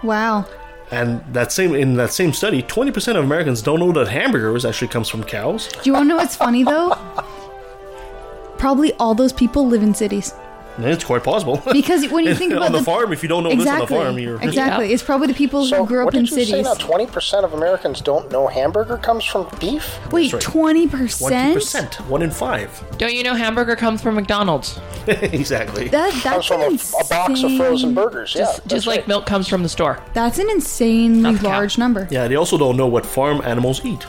[0.03, 0.45] wow
[0.91, 4.87] And that same in that same study, 20% of Americans don't know that hamburgers actually
[4.87, 5.67] comes from cows.
[5.67, 6.95] Do you want to know what's funny though?
[8.57, 10.33] Probably all those people live in cities.
[10.77, 11.61] It's quite possible.
[11.71, 13.79] Because when you think about on the, the- farm, if you don't know this on
[13.79, 14.93] the farm, you're exactly.
[14.93, 16.65] It's probably the people So who grew up in did you say cities.
[16.65, 16.73] now?
[16.75, 19.99] Twenty percent of Americans don't know hamburger comes from beef.
[20.11, 20.41] Wait, right.
[20.41, 21.53] twenty twenty percent?
[21.55, 22.69] percent, one in five.
[22.97, 24.79] Don't you know hamburger comes from McDonald's?
[25.07, 25.87] exactly.
[25.89, 28.33] That Comes that's from an a, insane, a box of frozen burgers.
[28.35, 29.07] Yeah, Just, that's just like right.
[29.07, 29.99] milk comes from the store.
[30.13, 31.47] That's an insanely Not the cow.
[31.49, 32.07] large number.
[32.11, 34.05] yeah, they also don't know what farm animals eat.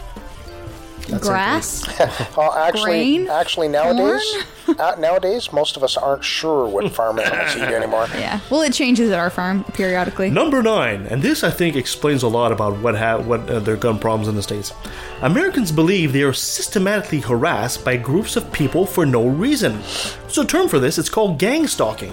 [1.21, 1.87] Grass.
[2.37, 3.29] Well, actually, Grain?
[3.29, 4.23] actually nowadays,
[4.79, 8.07] uh, nowadays most of us aren't sure what farm animals eat anymore.
[8.15, 8.41] yeah.
[8.51, 10.31] Well, it changes at our farm periodically.
[10.31, 13.77] Number nine, and this I think explains a lot about what ha- what uh, their
[13.77, 14.73] gun problems in the states.
[15.21, 19.81] Americans believe they are systematically harassed by groups of people for no reason.
[20.23, 20.99] There's a term for this.
[20.99, 22.13] It's called gang stalking.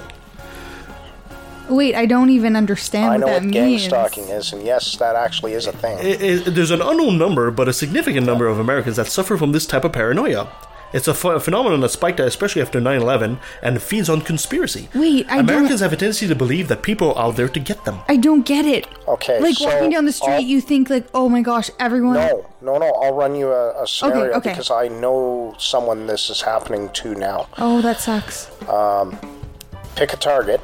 [1.69, 3.83] Wait, I don't even understand I know what what gang means.
[3.85, 5.97] stalking is, and yes, that actually is a thing.
[5.97, 9.51] I- I- there's an unknown number, but a significant number of Americans that suffer from
[9.51, 10.47] this type of paranoia.
[10.91, 14.89] It's a ph- phenomenon that spiked, especially after 9/11, and feeds on conspiracy.
[14.95, 17.59] Wait, I don't- Americans have a tendency to believe that people are out there to
[17.59, 17.99] get them.
[18.09, 18.87] I don't get it.
[19.07, 22.15] Okay, Like so walking down the street, I'll- you think like, oh my gosh, everyone.
[22.15, 22.89] No, no, no.
[23.03, 24.49] I'll run you a, a scenario okay.
[24.49, 27.45] because I know someone this is happening to now.
[27.59, 28.47] Oh, that sucks.
[28.67, 29.15] Um,
[29.95, 30.59] Pick a target.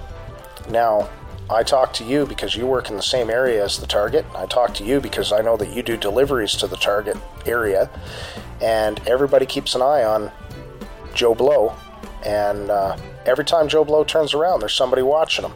[0.69, 1.09] Now,
[1.49, 4.25] I talk to you because you work in the same area as the target.
[4.35, 7.89] I talk to you because I know that you do deliveries to the target area,
[8.61, 10.31] and everybody keeps an eye on
[11.13, 11.75] Joe Blow.
[12.25, 12.97] And uh,
[13.27, 15.53] every time Joe Blow turns around, there's somebody watching him.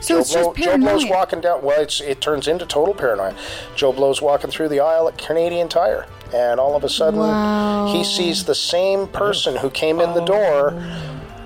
[0.00, 1.62] So Joe, it's Blow, just Joe Blow's walking down.
[1.62, 3.36] Well, it's, it turns into total paranoia.
[3.76, 7.92] Joe Blow's walking through the aisle at Canadian Tire, and all of a sudden, Wow.
[7.92, 10.74] he sees the same person who came in the door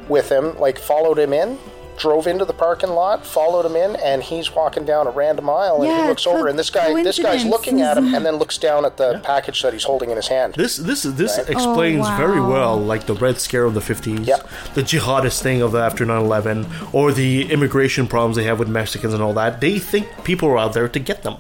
[0.09, 1.59] with him, like followed him in,
[2.03, 5.83] drove into the parking lot, followed him in, and he's walking down a random aisle,
[5.83, 8.59] and he looks over, and this guy, this guy's looking at him, and then looks
[8.59, 10.55] down at the package that he's holding in his hand.
[10.55, 11.49] This this this Right.
[11.49, 14.49] explains Oh, very well like the Red Scare of the 50s, Yep.
[14.75, 19.15] the jihadist thing of the after 9/11 or the immigration problems they have with Mexicans
[19.15, 19.61] and all that.
[19.61, 21.37] They think people are out there to get them.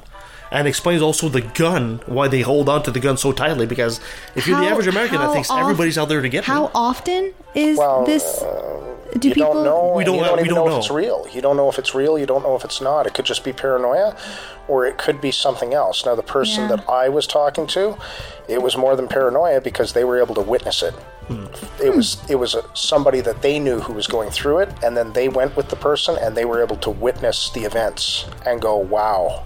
[0.52, 4.00] And explains also the gun, why they hold on to the gun so tightly because
[4.36, 6.54] if you're the average American that thinks off- everybody's out there to get him.
[6.54, 6.70] How them.
[6.74, 8.42] often is Well, this?
[8.42, 8.80] Uh,
[9.18, 9.52] Do you people?
[9.54, 9.92] don't know.
[9.94, 10.76] We don't you don't we even don't know, know.
[10.78, 11.26] if it's real.
[11.32, 12.18] You don't know if it's real.
[12.18, 13.06] You don't know if it's not.
[13.06, 14.16] It could just be paranoia,
[14.68, 16.06] or it could be something else.
[16.06, 16.76] Now, the person Yeah.
[16.76, 17.96] that I was talking to,
[18.48, 20.94] it was more than paranoia because they were able to witness it.
[21.28, 21.46] Hmm.
[21.82, 24.96] It was it was a, somebody that they knew who was going through it, and
[24.96, 28.60] then they went with the person, and they were able to witness the events and
[28.60, 29.44] go, "Wow!"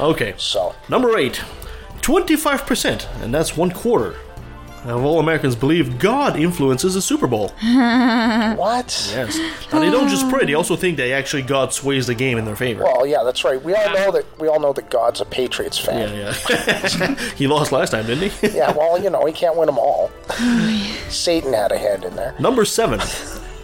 [0.00, 0.34] Okay.
[0.36, 1.40] So Number eight,
[2.02, 4.14] 25%, and that's one quarter
[4.86, 7.48] Uh, of all Americans believe God influences the Super Bowl.
[7.62, 9.10] what?
[9.12, 9.38] Yes.
[9.72, 12.44] Now, they don't just pray, they also think that actually God sways the game in
[12.44, 12.84] their favor.
[12.84, 13.62] Well, yeah, that's right.
[13.62, 14.24] We all know that.
[14.40, 16.16] We all know that God's a Patriots fan.
[16.16, 17.14] yeah, yeah.
[17.36, 18.48] he lost last time, didn't he?
[18.58, 20.10] Yeah, well, you know, he can't win them all.
[21.08, 22.34] Satan had a hand in there.
[22.40, 22.98] Number seven.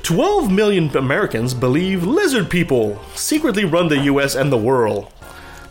[0.04, 5.10] 12 million Americans believe lizard people secretly run the US and the world.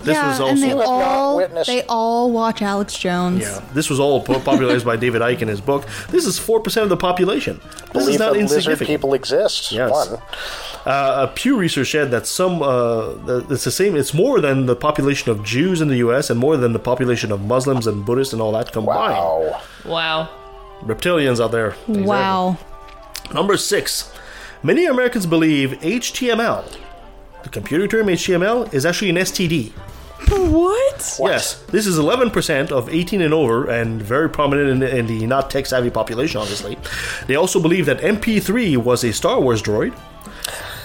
[0.04, 3.42] This yeah, was and they also have not all they all watch Alex Jones.
[3.42, 5.86] yeah, this was all popularized by David Icke in his book.
[6.10, 7.60] This is 4% of the population.
[7.64, 8.88] This Believe is not that insignificant.
[8.90, 9.72] people exist.
[9.72, 9.92] Yes.
[9.92, 10.20] One.
[10.86, 13.14] Uh, a Pew Research said that some uh,
[13.50, 13.96] it's the same.
[13.96, 16.30] It's more than the population of Jews in the U.S.
[16.30, 19.14] and more than the population of Muslims and Buddhists and all that combined.
[19.14, 19.62] Wow.
[19.86, 20.30] Wow.
[20.82, 21.76] Reptilians out there.
[21.88, 22.58] Wow.
[23.34, 24.12] Number six.
[24.66, 26.64] Many Americans believe HTML,
[27.44, 29.74] the computer term HTML, is actually an STD.
[30.30, 31.18] What?
[31.20, 35.50] Yes, this is 11% of 18 and over, and very prominent in, in the not
[35.50, 36.78] tech savvy population, obviously.
[37.28, 39.94] They also believe that MP3 was a Star Wars droid.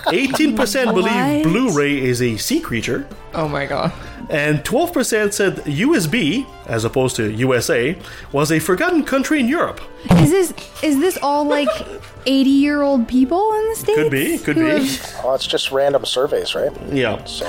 [0.06, 1.42] 18% believe What?
[1.42, 3.06] Blu ray is a sea creature.
[3.34, 3.92] Oh my god.
[4.30, 7.96] And 12% said USB, as opposed to USA,
[8.32, 9.80] was a forgotten country in Europe.
[10.12, 11.68] Is this is this all like
[12.26, 13.98] eighty year old people in the states?
[13.98, 14.62] Could be, could be.
[14.86, 16.70] have- Well, it's just random surveys, right?
[16.90, 17.22] Yeah.
[17.24, 17.44] So,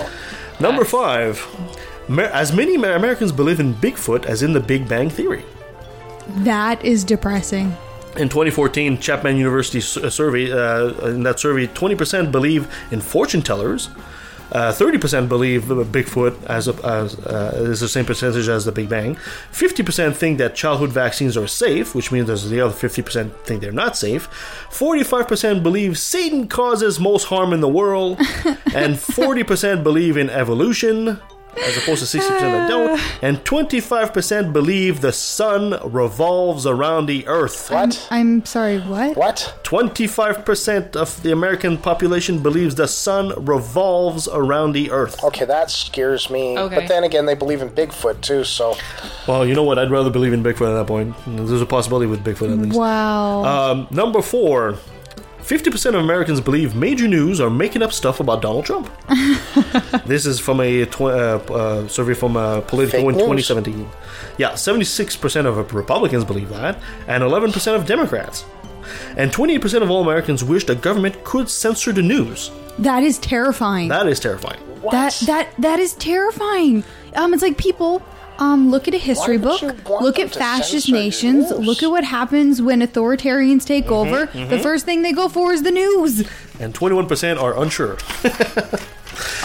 [0.59, 1.45] Number five.
[2.07, 5.43] Mer- As many Amer- Americans believe in Bigfoot as in the Big Bang Theory.
[6.43, 7.75] that is depressing.
[8.15, 13.41] In 2014, Chapman University s- uh, survey, uh, in that survey, 20% believe in fortune
[13.41, 13.89] tellers.
[14.51, 18.71] Uh, 30% believe uh, Bigfoot as, a, as uh, is the same percentage as the
[18.71, 19.15] Big Bang.
[19.51, 23.71] 50% think that childhood vaccines are safe, which means there's the other 50% think they're
[23.71, 24.29] not safe.
[24.69, 28.17] 45% believe Satan causes most harm in the world,
[28.73, 31.19] and 40% believe in evolution,
[31.57, 37.69] as opposed to 60% that don't, and 25% believe the sun revolves around the earth.
[37.69, 38.07] what?
[38.11, 38.79] I'm sorry.
[38.79, 39.17] What?
[39.17, 39.55] What?
[39.63, 45.23] 25% of the American population believes the sun revolves around the earth.
[45.23, 46.57] Okay, that scares me.
[46.57, 46.75] Okay.
[46.75, 48.43] But then again, they believe in Bigfoot too.
[48.43, 48.75] So,
[49.27, 49.77] Well, you know what?
[49.79, 51.15] I'd rather believe in Bigfoot at that point.
[51.27, 52.77] There's a possibility with Bigfoot at least.
[52.77, 53.43] Wow.
[53.45, 54.77] Um, number four
[55.49, 58.87] 50% of Americans believe major news are making up stuff about Donald Trump.
[60.05, 63.47] this is from a tw- uh, uh, survey from uh, Politico Fake in news.
[63.47, 63.89] 2017.
[64.37, 68.45] Yeah, 76% of Republicans believe that, and 11% of Democrats.
[69.17, 72.51] And 28% of all Americans wish the government could censor the news.
[72.77, 73.87] That is terrifying.
[73.87, 74.59] That is terrifying.
[74.81, 74.91] What?
[74.91, 76.83] That that that is terrifying.
[77.15, 78.01] Um, it's like people
[78.39, 81.59] um look at a history book, look at fascist nations, news?
[81.59, 84.25] look at what happens when authoritarians take Mm-hmm, over.
[84.55, 86.27] The first thing they go for is the news.
[86.59, 87.97] And 21% are unsure.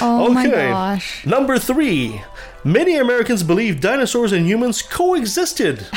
[0.01, 0.69] Oh my Okay.
[0.69, 1.27] gosh.
[1.27, 2.23] Number three.
[2.65, 5.87] Many Americans believe dinosaurs and humans coexisted.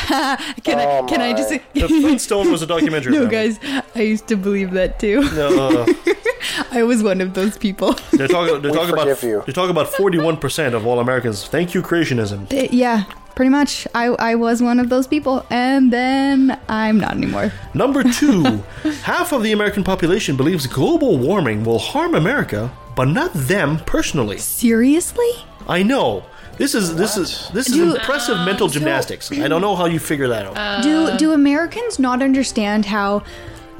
[0.63, 3.13] Can I can I just The Flintstone was a documentary.
[3.13, 3.57] No guys,
[3.95, 5.21] I used to believe that too.
[5.31, 5.85] No,
[6.71, 7.93] I was one of those people.
[8.11, 8.61] they're talking.
[8.61, 9.07] They're talking about.
[9.23, 9.41] you.
[9.45, 11.47] They're talking about forty-one percent of all Americans.
[11.47, 12.47] Thank you, creationism.
[12.71, 13.87] Yeah, pretty much.
[13.95, 17.53] I I was one of those people and then I'm not anymore.
[17.73, 18.63] Number two,
[19.03, 24.37] half of the American population believes global warming will harm America, but not them personally.
[24.37, 25.31] Seriously?
[25.67, 26.23] I know.
[26.57, 29.31] This is this is this is Do- impressive mental um, gymnastics.
[29.31, 30.83] I don't know how you figure that out.
[30.83, 33.23] do do Americans not understand how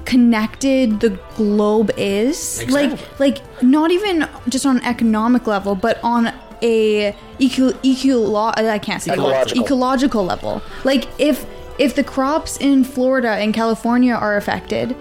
[0.06, 2.60] connected the globe is?
[2.62, 2.98] Exactly.
[3.20, 8.80] Like like not even just on an economic level, but on a eco, ecolo- I
[8.80, 9.22] can't say the.
[9.22, 9.64] Ecological.
[9.64, 10.62] ecological level.
[10.84, 11.46] Like if
[11.78, 14.96] if the crops in Florida and California are affected,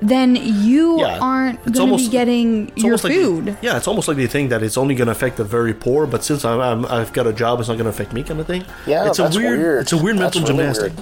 [0.00, 3.56] then you Yeah, aren't going to be getting your almost like- food.
[3.62, 6.06] yeah, it's almost like they think that it's only going to affect the very poor,
[6.06, 8.38] but since I'm, I'm I've got a job, it's not going to affect me, kind
[8.40, 8.64] of thing.
[8.86, 9.82] Yeah, it's that's a weird, weird.
[9.82, 10.92] It's a weird That's mental really gymnastic.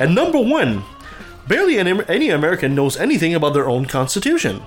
[0.00, 0.82] And number one,
[1.46, 4.66] barely any, any American knows anything about their own constitution.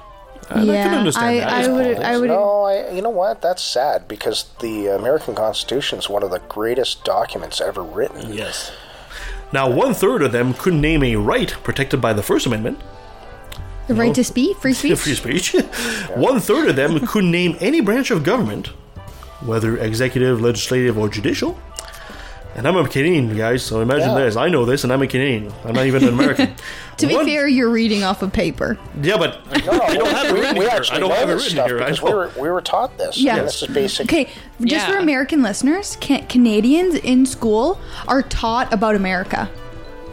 [0.49, 1.49] And I can yeah, understand I, that.
[1.53, 1.97] I It's would.
[2.05, 3.41] I would No, I, you know what?
[3.41, 8.31] That's sad because the American Constitution is one of the greatest documents ever written.
[8.31, 8.71] Yes.
[9.51, 12.79] Now, one third of them couldn't name a right protected by the First Amendment,
[13.87, 14.99] the right to speak, free speech.
[14.99, 15.53] free speech.
[16.15, 18.67] one third of them couldn't name any branch of government,
[19.45, 21.57] whether executive, legislative, or judicial.
[22.55, 24.15] And I'm a Canadian, guys, so imagine Yeah.
[24.25, 24.35] this.
[24.35, 25.53] I know this, and I'm a Canadian.
[25.63, 26.55] I'm not even an American.
[26.97, 28.75] To be fair, you're reading off of paper.
[29.03, 30.81] Yeah, but No, no, I don't have it we, written we here.
[30.91, 31.77] I don't have it written stuff here.
[31.77, 33.19] I because we were we were taught this.
[33.19, 33.35] Yeah.
[33.37, 34.07] and this is basic.
[34.07, 34.29] Okay,
[34.61, 39.47] just for American listeners, ca- Canadians in school are taught about America.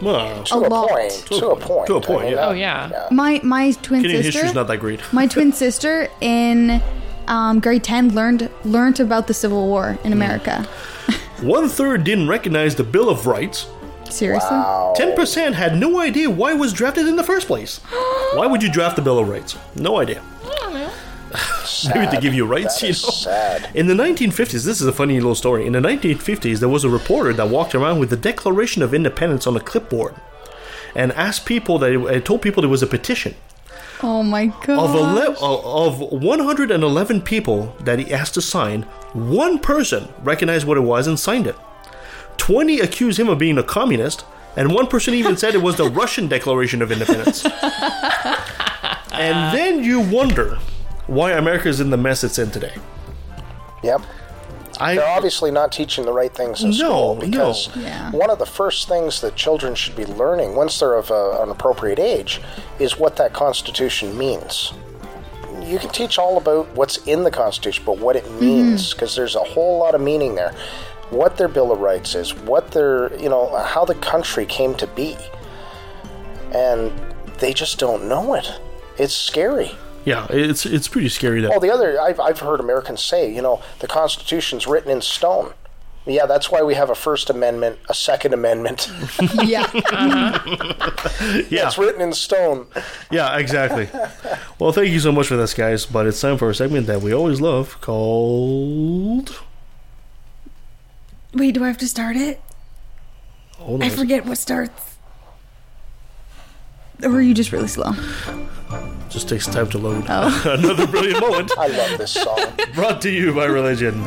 [0.05, 0.89] Well, to a a, lot.
[0.91, 1.13] point.
[1.13, 1.87] To a To a point.
[1.87, 2.47] to a point, I mean, yeah.
[2.49, 3.09] Oh, yeah.
[3.11, 5.01] My my twin Canadian sister, history's not that great.
[5.13, 6.83] my twin sister in
[7.29, 10.07] um, grade ten learned learned about the Civil War Hmm.
[10.07, 10.63] in America.
[11.43, 13.67] One third didn't recognize the Bill of Rights.
[14.11, 14.57] Seriously,
[14.95, 17.79] Ten percent had no idea why it was drafted in the first place.
[18.35, 19.57] why would you draft the Bill of Rights?
[19.75, 20.23] No idea.
[21.95, 23.11] Maybe to give you rights, That you know.
[23.11, 23.71] sad.
[23.75, 25.67] In the 1950s, this is a funny little story.
[25.67, 29.47] In the 1950s, there was a reporter that walked around with the Declaration of Independence
[29.47, 30.15] on a clipboard,
[30.95, 33.35] and asked people that it, told people there was a petition
[34.03, 34.79] oh my god!
[34.79, 38.83] of ele- of 111 people that he asked to sign.
[39.13, 41.57] One person recognized what it was and signed it.
[42.37, 44.25] 20 accused him of being a communist,
[44.57, 47.45] and one person even said it was the Russian Declaration of Independence.
[49.13, 50.59] and then you wonder
[51.07, 52.75] why America is in the mess it's in today.
[53.83, 54.03] Yep.
[54.81, 57.21] I They're obviously not teaching the right things in No, school no.
[57.21, 58.11] because Yeah.
[58.11, 61.51] one of the first things that children should be learning once they're of a, an
[61.51, 62.41] appropriate age
[62.79, 64.73] is what that Constitution means.
[65.63, 68.41] You can teach all about what's in the Constitution, but what it mm-hmm.
[68.41, 70.55] means, because there's a whole lot of meaning there.
[71.11, 74.87] What their Bill of Rights is, what their, you know, how the country came to
[74.89, 75.17] be.
[76.53, 76.93] And
[77.39, 78.53] they just don't know it.
[78.99, 79.73] It's scary.
[80.05, 83.43] Yeah, it's it's pretty scary that Well, the other, I've, I've heard Americans say, you
[83.43, 85.53] know, the Constitution's written in stone.
[86.07, 88.91] Yeah, that's why we have a First Amendment, a Second Amendment.
[89.43, 89.67] yeah,
[91.49, 92.67] yeah it's written in stone.
[93.11, 93.89] yeah exactly.
[94.59, 95.87] well, thank you so much for this, guys.
[95.87, 99.41] But it's time for a segment that we always love called.
[101.33, 102.41] wait, do I have to start it?
[103.57, 103.97] Hold I on.
[103.97, 104.94] forget what starts.
[107.03, 107.93] Or are you just really slow?
[109.09, 110.05] Just takes time to load.
[110.09, 110.43] Oh.
[110.59, 112.39] Another brilliant moment I love this song.
[112.75, 114.05] brought to you by Religion.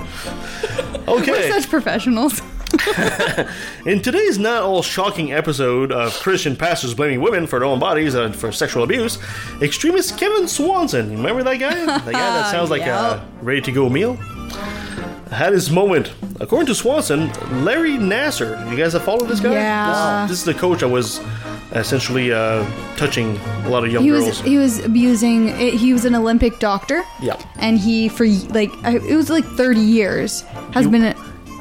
[1.08, 1.50] Okay.
[1.50, 2.41] Such professionals.
[3.86, 8.13] In today's not all shocking episode of Christian pastors blaming women for their own bodies
[8.13, 9.17] and for sexual abuse,
[9.62, 11.73] extremist Kevin Swanson, remember that guy?
[12.00, 14.17] The guy that sounds like a ready to go meal?
[15.32, 16.13] Had his moment.
[16.40, 17.32] According to Swanson,
[17.65, 19.52] Larry Nassar, you guys have followed this guy?
[19.54, 20.21] Yeah.
[20.28, 21.19] This, this is the coach I was
[21.73, 22.65] essentially uh,
[22.96, 24.25] touching a lot of young He girls.
[24.28, 25.50] was he was abusing.
[25.58, 27.04] He was an Olympic doctor.
[27.21, 27.38] Yeah.
[27.58, 30.42] and he for like it was like 30 years
[30.73, 31.13] has been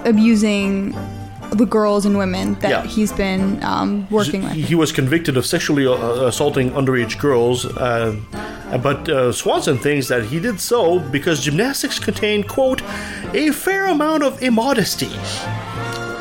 [0.05, 0.93] abusing
[1.51, 2.85] the girls and women that Yeah.
[2.87, 4.53] he's been um, working with.
[4.53, 5.95] He was convicted of sexually uh,
[6.27, 8.15] assaulting underage girls, uh,
[8.83, 12.83] but uh, Swanson thinks that he did so because gymnastics contained, quote,
[13.35, 15.11] a fair amount of immodesty.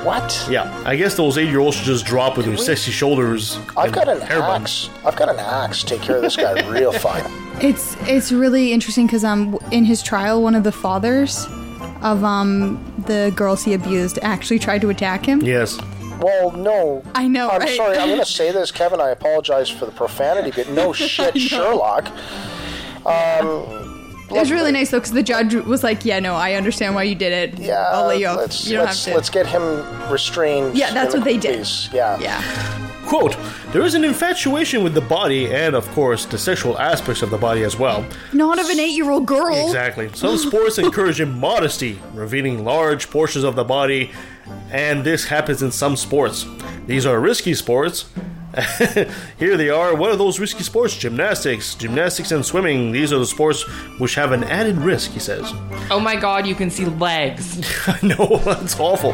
[0.06, 0.48] What?
[0.50, 3.58] Yeah, I guess those eight year olds should just drop with their sexy shoulders.
[3.76, 4.90] I've and got an hair buns.
[4.94, 5.06] axe.
[5.06, 5.80] I've got an axe.
[5.82, 7.24] to Take care of this guy real fine.
[7.60, 11.48] It's it's really interesting because um in his trial, one of the fathers
[12.02, 15.42] of um the girls he abused actually tried to attack him.
[15.42, 15.78] Yes.
[16.20, 17.04] Well, no.
[17.14, 17.76] I know, I'm right?
[17.76, 17.98] sorry.
[17.98, 19.02] I'm going to say this, Kevin.
[19.02, 22.08] I apologize for the profanity, but no shit, Sherlock.
[24.28, 27.04] It was really nice though because the judge was like, "Yeah, no, I understand why
[27.04, 27.60] you did it.
[27.60, 28.38] Yeah, I'll let you off.
[28.38, 30.76] let's you don't let's, have to." let's get him restrained.
[30.76, 31.68] Yeah, that's what the they did.
[31.94, 32.18] Yeah.
[32.20, 32.92] yeah.
[33.06, 33.38] Quote,
[33.72, 37.38] there is an infatuation with the body and, of course, the sexual aspects of the
[37.38, 38.06] body as well.
[38.34, 39.56] Not of an eight-year-old girl.
[39.68, 40.10] Exactly.
[40.14, 44.12] Some sports encourage immodesty, revealing large portions of the body,
[44.72, 46.46] and this happens in some sports.
[46.88, 48.06] These are risky sports.
[49.38, 49.96] Here they are.
[49.96, 50.96] What are those risky sports?
[50.96, 52.92] Gymnastics, gymnastics, and swimming.
[52.92, 53.64] These are the sports
[54.00, 55.52] which have an added risk, he says.
[55.92, 57.62] Oh my god, you can see legs.
[57.88, 59.14] I know, that's awful.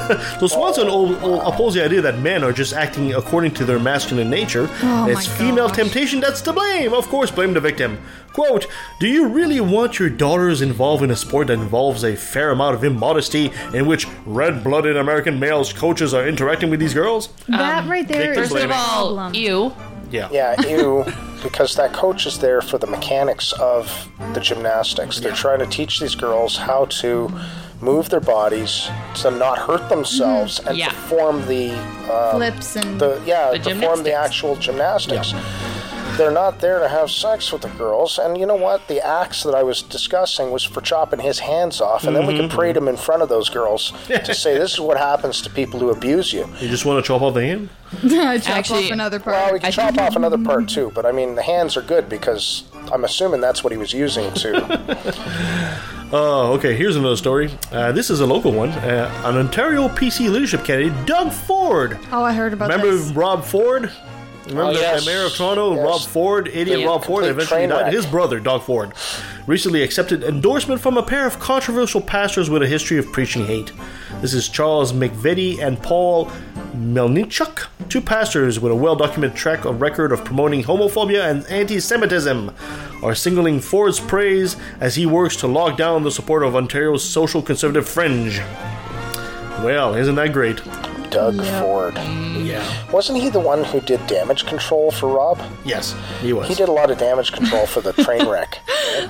[0.40, 3.78] so Swanson o- o- opposed the idea that men are just acting according to their
[3.78, 4.68] masculine nature.
[4.82, 5.76] Oh it's female gosh.
[5.76, 6.92] temptation that's to blame.
[6.92, 7.98] Of course, blame the victim.
[8.32, 8.66] Quote,
[9.00, 12.74] do you really want your daughters involved in a sport that involves a fair amount
[12.74, 17.28] of immodesty in which red-blooded American males coaches are interacting with these girls?
[17.48, 19.34] That um, right there victim is First the of all, problem.
[19.34, 19.72] ew.
[20.10, 20.28] Yeah.
[20.30, 21.04] Yeah, you,
[21.42, 25.18] because that coach is there for the mechanics of the gymnastics.
[25.18, 27.32] They're trying to teach these girls how to
[27.80, 30.88] move their bodies to not hurt themselves and Yeah.
[30.90, 31.72] perform the
[32.10, 35.34] uh, Flips and the yeah The perform the actual gymnastics.
[36.16, 38.88] They're not there to have sex with the girls, and you know what?
[38.88, 42.34] The axe that I was discussing was for chopping his hands off, and then we
[42.38, 45.50] could parade him in front of those girls to say, "This is what happens to
[45.50, 47.68] people who abuse you." You just want to chop off the hand?
[48.08, 49.36] chop Actually- off another part.
[49.36, 51.82] Well, we can I chop off another part too, but I mean, the hands are
[51.82, 55.82] good because I'm assuming that's what he was using to.
[56.12, 56.74] Oh, okay.
[56.76, 57.50] Here's another story.
[57.72, 58.70] Uh, this is a local one.
[58.70, 61.98] Uh, an Ontario PC leadership candidate, Doug Ford.
[62.12, 62.74] oh, I heard about it.
[62.76, 63.10] Remember this.
[63.12, 63.90] Rob Ford?
[64.46, 65.04] Remember Oh, the yes.
[65.04, 65.84] mayor of Toronto, Yes.
[65.84, 67.82] Rob Ford, idiot The Rob Ford, complete eventually died.
[67.86, 67.92] wreck.
[67.92, 68.92] His brother, Doug Ford,
[69.48, 73.72] recently accepted endorsement from a pair of controversial pastors with a history of preaching hate.
[74.22, 76.30] This is Charles McVety and Paul
[76.76, 82.52] Melnichuk, two pastors with a well-documented track of record of promoting homophobia and anti-Semitism,
[83.02, 87.40] are singling Ford's praise as he works to lock down the support of Ontario's social
[87.40, 88.40] conservative fringe.
[89.64, 90.60] Well, isn't that great?
[91.16, 91.94] Doug Ford.
[91.96, 92.62] Yeah.
[92.92, 95.40] Wasn't he the one who did damage control for Rob?
[95.64, 96.46] Yes, he was.
[96.46, 98.60] He did a lot of damage control for the train wreck.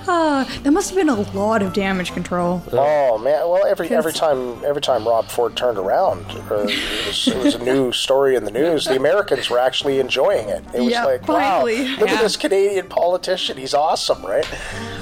[0.07, 2.62] That must have been a lot of damage control.
[2.72, 3.48] Oh man!
[3.48, 7.54] Well, every every time every time Rob Ford turned around, uh, it, was, it was
[7.57, 8.84] a new story in the news.
[8.84, 10.64] The Americans were actually enjoying it.
[10.74, 11.82] It was Yeah, like, finally.
[11.84, 12.14] wow, look Yeah.
[12.16, 13.57] at this Canadian politician.
[13.57, 14.46] He's awesome, right?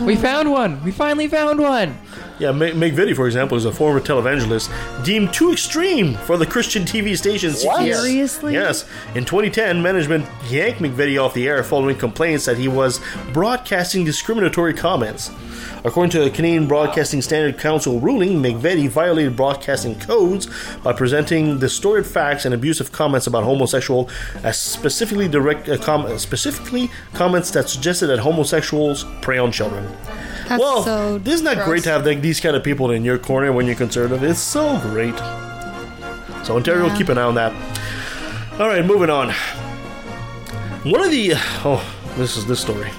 [0.00, 0.82] We found one.
[0.82, 1.98] We finally found one.
[2.38, 4.68] Yeah, M- McVety, for example, is a former televangelist
[5.04, 7.82] deemed too extreme for the Christian TV station What?
[7.82, 7.94] CBS.
[8.02, 8.52] Seriously?
[8.54, 8.84] Yes.
[9.14, 13.00] In 2010, management yanked McVety off the air following complaints that he was
[13.32, 15.30] broadcasting discriminatory comments.
[15.84, 20.48] According to a Canadian Broadcasting Standard Council ruling, McVety violated broadcasting codes
[20.82, 24.08] by presenting distorted facts and abusive comments about homosexual,
[24.42, 29.86] as specifically direct uh, com- specifically comments that suggested that homosexuals prey on children.
[30.48, 31.66] That's well, so isn't that gross.
[31.66, 34.22] great to have like, these kind of people in your corner when you're conservative?
[34.22, 35.16] It's so great.
[36.44, 36.96] So Ontario, Yeah.
[36.96, 37.52] keep an eye on that.
[38.60, 39.30] All right, moving on.
[40.84, 41.32] One of the
[41.64, 41.82] oh,
[42.16, 42.90] this is this story.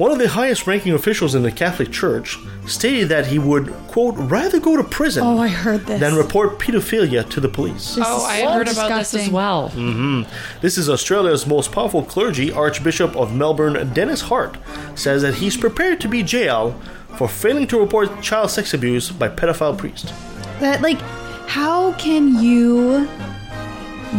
[0.00, 4.58] One of the highest-ranking officials in the Catholic Church stated that he would quote rather
[4.58, 6.00] go to prison Oh, I heard this.
[6.00, 7.96] than report pedophilia to the police.
[7.96, 9.32] This Oh, is I so heard about this as disgusting.
[9.34, 9.68] well.
[9.74, 10.22] Mm-hmm.
[10.62, 14.56] This is Australia's most powerful clergy, Archbishop of Melbourne, Denis Hart,
[14.94, 16.74] says that he's prepared to be jailed
[17.18, 20.14] for failing to report child sex abuse by pedophile priest.
[20.60, 20.98] That like,
[21.46, 23.06] how can you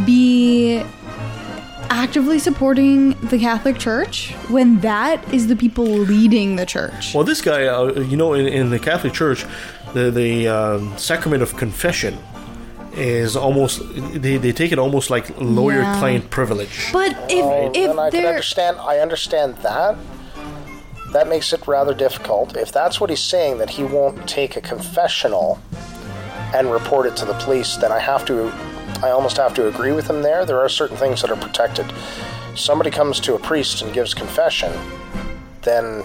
[0.05, 0.83] be
[1.91, 7.13] actively supporting the Catholic Church when that is the people leading the church?
[7.13, 9.45] Well, this guy, uh, you know, in, in the Catholic Church,
[9.93, 12.17] the the um, sacrament of confession
[12.93, 13.81] is almost
[14.21, 16.89] they, they take it almost like lawyer-client privilege.
[16.91, 18.77] But if Oh, if and I can understand.
[18.79, 19.97] I understand that.
[21.13, 22.55] That makes it rather difficult.
[22.55, 25.59] If that's what he's saying, that he won't take a confessional
[26.53, 28.51] and report it to the police, then I have to.
[29.03, 30.45] I almost have to agree with him there.
[30.45, 31.85] There are certain things that are protected.
[32.55, 34.71] Somebody comes to a priest and gives confession,
[35.63, 36.03] then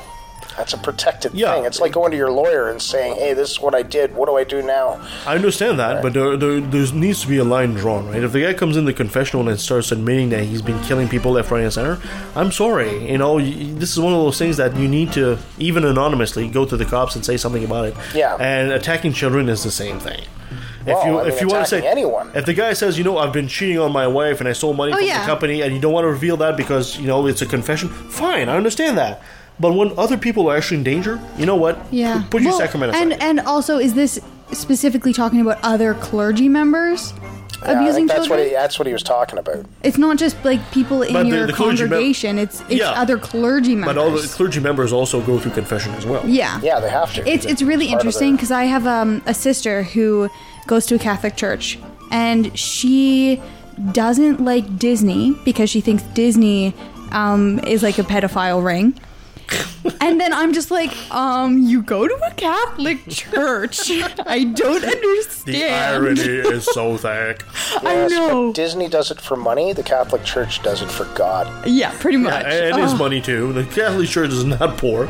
[0.56, 1.52] That's a protected Yeah.
[1.52, 1.66] thing.
[1.66, 4.16] It's like going to your lawyer and saying, "Hey, this is what I did.
[4.16, 7.36] What do I do now?" I understand that, but there, there there needs to be
[7.36, 8.22] a line drawn, right?
[8.22, 11.32] If the guy comes in the confessional and starts admitting that he's been killing people
[11.32, 11.98] left, right, and center,
[12.34, 13.06] I'm sorry.
[13.10, 16.64] You know, this is one of those things that you need to, even anonymously, go
[16.64, 17.94] to the cops and say something about it.
[18.14, 18.36] Yeah.
[18.40, 20.22] And attacking children is the same thing.
[20.86, 22.30] Well, if you I mean, if you want to say attacking anyone.
[22.34, 24.72] if the guy says, you know, I've been cheating on my wife and I stole
[24.74, 25.20] money Oh, from yeah.
[25.20, 27.88] the company, and you don't want to reveal that because you know it's a confession,
[27.88, 29.20] fine, I understand that.
[29.58, 31.78] But when other people are actually in danger, you know what?
[31.90, 32.24] Yeah.
[32.30, 33.02] Put your Well, sacrament aside.
[33.12, 34.20] And and also, is this
[34.52, 37.12] specifically talking about other clergy members
[37.62, 38.38] Yeah, I abusing think that's children?
[38.40, 39.64] what he, that's what he was talking about.
[39.82, 42.38] it's not just like people in But your the clergy mem- congregation.
[42.38, 42.92] it's it's Yeah.
[43.02, 43.94] other clergy members.
[43.94, 46.22] but all the clergy members also go through confession as well.
[46.28, 46.60] yeah.
[46.62, 47.26] Yeah, they have to.
[47.28, 50.28] It's it's really Part of interesting the- because I have um, a sister who
[50.66, 51.78] goes to a Catholic church
[52.10, 53.40] and she
[53.92, 56.74] doesn't like Disney because she thinks Disney
[57.12, 58.98] um, is like a pedophile ring.
[60.00, 63.90] And then I'm just like, um, you go to a Catholic church.
[64.26, 65.54] I don't understand.
[65.56, 67.42] The irony is so thick.
[67.82, 68.48] I Yes, know.
[68.48, 69.72] But Disney does it for money.
[69.72, 71.46] The Catholic Church does it for God.
[71.66, 72.44] Yeah, pretty much.
[72.46, 72.96] And his Oh.
[72.96, 73.52] money too.
[73.52, 75.08] The Catholic Church is not poor.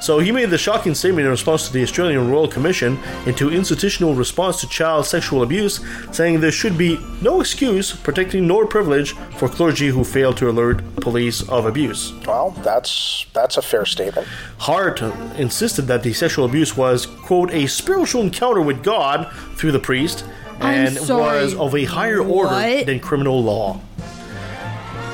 [0.00, 4.14] So he made the shocking statement in response to the Australian Royal Commission into institutional
[4.14, 5.80] response to child sexual abuse,
[6.12, 10.82] saying there should be no excuse, protecting nor privilege for clergy who fail to alert
[10.96, 12.12] police of abuse.
[12.26, 14.26] Well, that's that's a fair statement.
[14.58, 15.02] Hart
[15.38, 20.24] insisted that the sexual abuse was, quote, a spiritual encounter with God through the priest
[20.60, 22.86] and was of a higher order What?
[22.86, 23.80] than criminal law.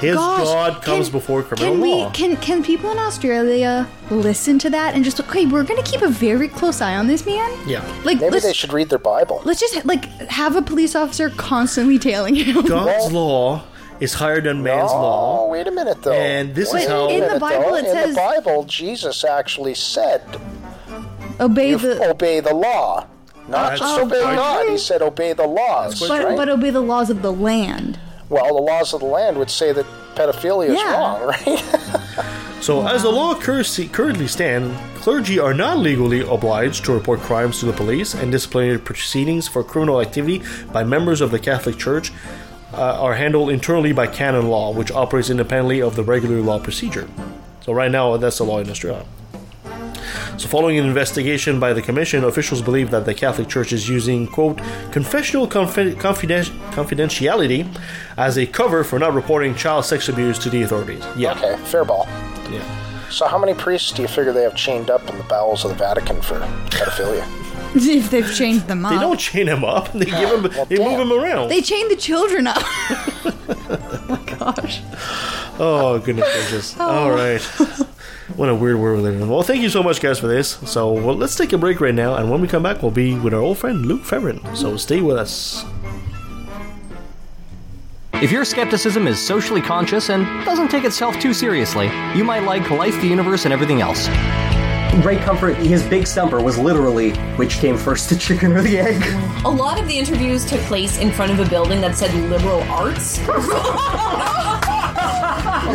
[0.01, 2.11] His Gosh, God comes can- before criminal can law.
[2.13, 5.45] Can can people in Australia listen to that and just okay?
[5.45, 7.51] We're gonna keep a very close eye on this man.
[7.69, 7.85] yeah.
[8.03, 9.43] Like Maybe they should read their Bible.
[9.45, 12.63] let's just like have a police officer constantly tailing him.
[12.65, 13.63] God's law
[14.01, 15.47] is higher than man's Oh, law.
[15.49, 16.13] wait a minute though.
[16.13, 17.75] And this is Wait a how- In the Bible though.
[17.77, 20.23] it in says- the Bible, Jesus actually said,
[21.39, 23.07] Obey the obey the law,
[23.49, 26.37] not That's- just obey Oh, God." He said, "Obey the laws." but right?
[26.37, 27.99] but obey the laws of the land.
[28.29, 30.93] well, the laws of the land would say that pedophilia is Yeah.
[30.93, 31.65] wrong, right?
[32.61, 37.67] So, as the law currently stand, clergy are not legally obliged to report crimes to
[37.67, 40.43] the police, and disciplinary proceedings for criminal activity
[40.73, 42.13] by members of the Catholic Church
[42.73, 47.09] uh, are handled internally by canon law, which operates independently of the regular law procedure.
[47.61, 49.05] So, right now, that's the law in Australia.
[50.39, 54.27] So, following an investigation by the Commission, officials believe that the Catholic Church is using,
[54.27, 54.59] quote,
[54.91, 57.69] confessional confi- confiden- confidentiality
[58.17, 61.05] as a cover for not reporting child sex abuse to the authorities.
[61.17, 61.33] Yeah.
[61.33, 62.07] okay, fair ball.
[62.51, 62.65] Yeah.
[63.11, 65.73] So, how many priests do you figure they have chained up in the bowels of
[65.73, 66.39] the Vatican for
[66.71, 67.27] pedophilia?
[67.75, 69.93] if they've changed them up, They don't chain him up.
[69.93, 70.43] They give him.
[70.43, 71.01] well, they move damn.
[71.01, 71.49] him around.
[71.49, 72.57] They chain the children up.
[72.63, 74.81] oh my gosh.
[75.59, 76.77] Oh goodness gracious!
[76.81, 76.89] Oh.
[76.89, 77.41] All right.
[78.37, 79.29] What a weird world we live in.
[79.29, 80.51] Well, thank you so much, guys, for this.
[80.71, 83.19] So, well, let's take a break right now, and when we come back, we'll be
[83.19, 84.57] with our old friend Luke Fevin.
[84.57, 85.65] So, stay with us.
[88.15, 92.71] If your skepticism is socially conscious and doesn't take itself too seriously, you might like
[92.71, 94.07] Life, the Universe, and everything else.
[95.03, 99.03] Great comfort, his big stumper was literally which came first, the chicken or the egg?
[99.45, 102.63] A lot of the interviews took place in front of a building that said liberal
[102.65, 103.21] arts.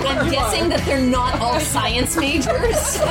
[0.07, 2.99] I'm guessing that they're not all science majors.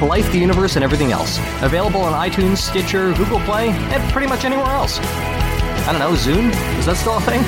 [0.00, 1.38] Life, the Universe, and everything else.
[1.62, 4.98] Available on iTunes, Stitcher, Google Play, and pretty much anywhere else.
[5.00, 6.50] I don't know, Zune?
[6.78, 7.42] Is that still a thing?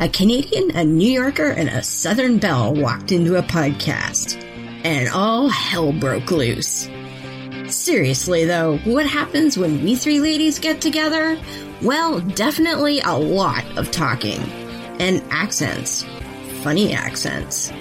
[0.00, 4.42] A Canadian, a New Yorker, and a Southern Belle walked into a podcast,
[4.84, 6.88] and all hell broke loose.
[7.68, 11.38] Seriously, though, what happens when we three ladies get together?
[11.80, 14.40] Well, definitely a lot of talking.
[14.98, 16.04] And accents.
[16.62, 17.72] Funny accents.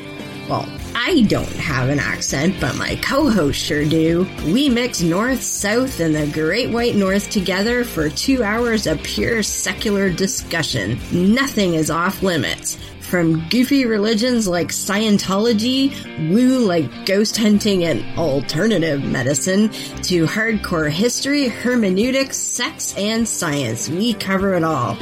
[0.49, 4.27] Well, I don't have an accent, but my co hosts sure do.
[4.45, 9.41] We mix North, South, and the Great White North together for two hours of pure
[9.41, 10.99] secular discussion.
[11.11, 12.77] Nothing is off limits.
[12.99, 15.93] From goofy religions like Scientology,
[16.33, 24.13] woo like ghost hunting and alternative medicine, to hardcore history, hermeneutics, sex, and science, we
[24.13, 24.97] cover it all.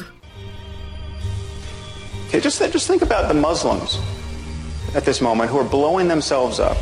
[2.30, 3.99] Okay, just, just think about the Muslims
[4.95, 6.77] at this moment who are blowing themselves up,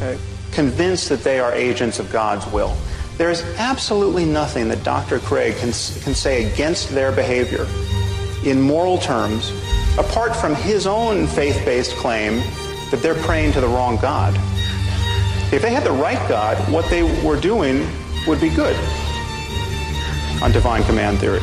[0.00, 0.16] uh,
[0.52, 2.76] convinced that they are agents of God's will.
[3.16, 5.18] There is absolutely nothing that Dr.
[5.18, 7.66] Craig can, can say against their behavior
[8.44, 9.52] in moral terms,
[9.98, 12.38] apart from his own faith based claim
[12.90, 14.34] that they're praying to the wrong God.
[15.52, 17.86] If they had the right God, what they were doing
[18.26, 18.76] would be good
[20.40, 21.40] on divine command theory.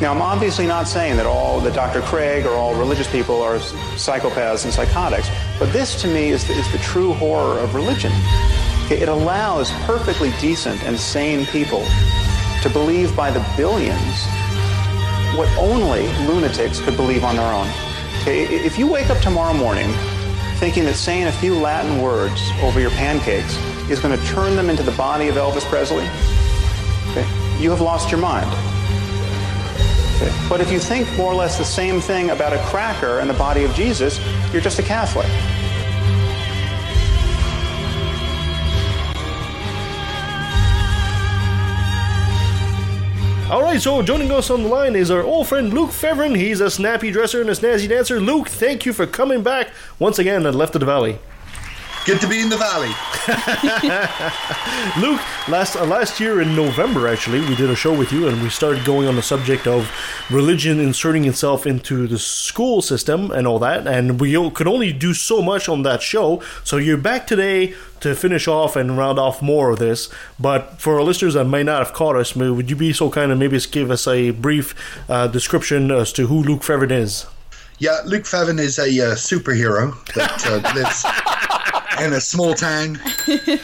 [0.00, 2.02] Now, I'm obviously not saying that all that Dr.
[2.02, 3.56] Craig or all religious people are
[3.96, 5.28] psychopaths and psychotics,
[5.58, 8.12] but this to me is the, is the true horror of religion.
[8.90, 11.84] It allows perfectly decent and sane people
[12.62, 14.24] to believe by the billions
[15.36, 17.68] what only lunatics could believe on their own.
[18.24, 19.92] If you wake up tomorrow morning
[20.58, 23.56] thinking that saying a few Latin words over your pancakes
[23.90, 26.04] is going to turn them into the body of Elvis Presley,
[27.60, 28.67] you have lost your mind.
[30.20, 30.46] Okay.
[30.48, 33.34] But if you think more or less the same thing about a cracker and the
[33.34, 34.18] body of Jesus,
[34.52, 35.28] you're just a Catholic.
[43.48, 46.36] All right, so joining us on the line is our old friend Luke Fevin.
[46.36, 48.20] He's a snappy dresser and a snazzy dancer.
[48.20, 51.18] Luke, thank you for coming back once again at Left of the Valley.
[52.06, 52.88] Good to be in the valley.
[55.02, 58.42] Luke, last uh, last year in November, actually, we did a show with you, and
[58.42, 59.90] we started going on the subject of
[60.30, 63.86] religion inserting itself into the school system and all that.
[63.86, 66.42] And we could only do so much on that show.
[66.64, 70.08] So you're back today to finish off and round off more of this.
[70.38, 73.30] But for our listeners that may not have caught us, would you be so kind
[73.32, 74.74] of maybe give us a brief
[75.10, 77.26] uh, description as to who Luke Fevin is?
[77.78, 81.04] Yeah, Luke Fevin is a uh, superhero that uh, lives
[82.02, 82.98] in a small town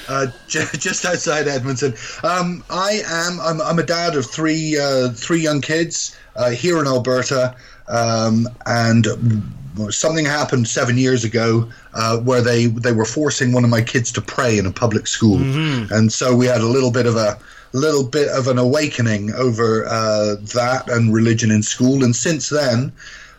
[0.09, 1.95] uh, j- just outside Edmonton.
[2.23, 3.41] Um, I am.
[3.41, 7.55] I'm, I'm a dad of three uh, three young kids uh, here in Alberta,
[7.89, 9.07] um, and
[9.91, 14.13] something happened seven years ago uh, where they they were forcing one of my kids
[14.13, 15.39] to pray in a public school,
[15.93, 17.39] and so we had a little bit of a
[17.73, 22.93] little bit of an awakening over uh, that and religion in school, and since then.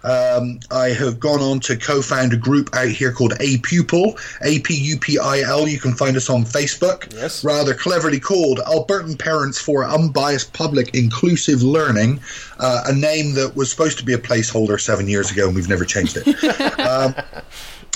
[0.06, 4.60] Um, I have gone on to co-found a group out here called A Pupil, A
[4.60, 5.68] P U P I L.
[5.68, 7.12] You can find us on Facebook.
[7.14, 7.44] Yes.
[7.44, 12.20] Rather cleverly called Albertan Parents for Unbiased Public Inclusive Learning,
[12.60, 15.70] uh, a name that was supposed to be a placeholder seven years ago, and we've
[15.70, 16.80] never changed it.
[16.80, 17.16] um,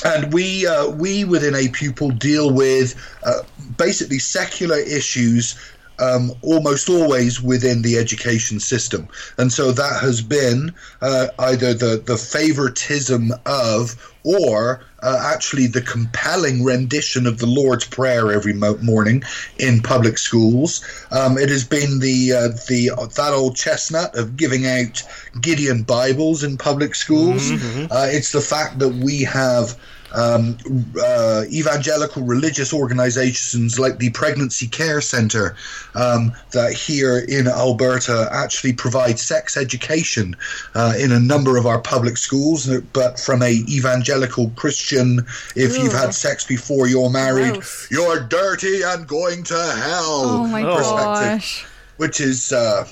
[0.03, 3.43] and we uh, we within a pupil deal with uh,
[3.77, 5.55] basically secular issues
[5.99, 12.01] um, almost always within the education system, and so that has been uh, either the
[12.05, 18.77] the favoritism of or uh, actually the compelling rendition of the Lord's Prayer every mo-
[18.81, 19.23] morning
[19.57, 20.83] in public schools.
[21.11, 25.01] Um, it has been the uh, the that old chestnut of giving out
[25.41, 27.51] Gideon Bibles in public schools.
[27.91, 29.77] Uh, it's the fact that we have
[30.13, 30.57] um,
[31.03, 35.55] uh, evangelical religious organizations like the Pregnancy Care Center
[35.95, 40.35] um, that here in Alberta actually provide sex education
[40.75, 45.19] uh, in a number of our public schools, but from a evangelical Christian,
[45.55, 50.23] if you've had sex before you're married, you're dirty and going to hell.
[50.25, 51.65] Oh my perspective, gosh.
[51.97, 52.87] Which is uh,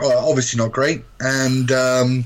[0.00, 1.04] obviously not great.
[1.20, 2.24] And um,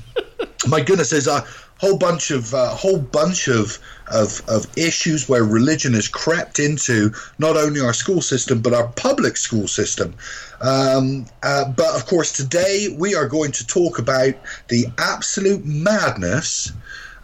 [0.67, 1.45] my goodness, there's a
[1.81, 3.79] whole bunch of uh, whole bunch of,
[4.13, 8.87] of of issues where religion has crept into not only our school system but our
[8.89, 10.13] public school system.
[10.61, 14.35] Um, uh, but of course, today we are going to talk about
[14.67, 16.71] the absolute madness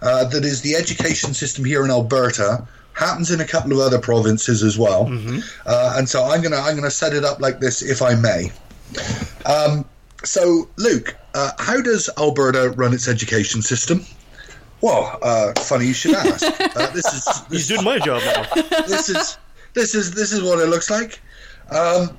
[0.01, 2.67] uh, that is the education system here in Alberta.
[2.93, 5.05] Happens in a couple of other provinces as well,
[5.67, 8.51] uh, and so I'm gonna I'm gonna set it up like this, if I may.
[9.45, 9.85] Um,
[10.23, 14.03] so, Luke, uh, how does Alberta run its education system?
[14.81, 16.43] Well, uh, funny you should ask.
[16.43, 18.61] Uh, this is this, He's doing my job now.
[18.87, 19.37] this is
[19.73, 21.19] this is this is what it looks like.
[21.71, 22.17] Um,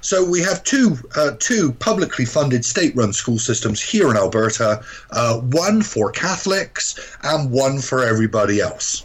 [0.00, 4.82] so we have two uh, two publicly funded state-run school systems here in Alberta.
[5.10, 9.04] Uh, one for Catholics and one for everybody else.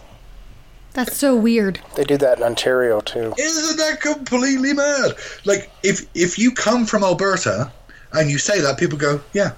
[0.94, 1.80] That's so weird.
[1.96, 3.34] They do that in Ontario too.
[3.38, 5.14] Isn't that completely mad?
[5.46, 7.72] Like if if you come from Alberta
[8.12, 9.54] and you say that, people go, yeah.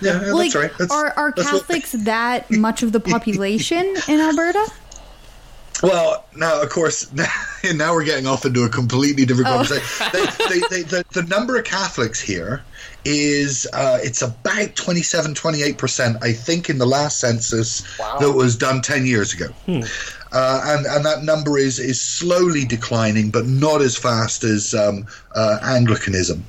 [0.00, 0.78] Yeah, yeah, like, that's right.
[0.78, 4.66] That's, are are that's what- Catholics that much of the population in Alberta?
[5.82, 7.26] Well, now of course, now,
[7.74, 9.56] now we're getting off into a completely different Oh.
[9.56, 10.06] conversation.
[10.12, 12.62] They, they, they, the, the number of Catholics here
[13.04, 16.16] is uh, it's about 27, 28 percent.
[16.22, 21.04] I think in the last census that was done ten years ago, uh, and and
[21.04, 26.42] that number is is slowly declining, but not as fast as um, uh, Anglicanism.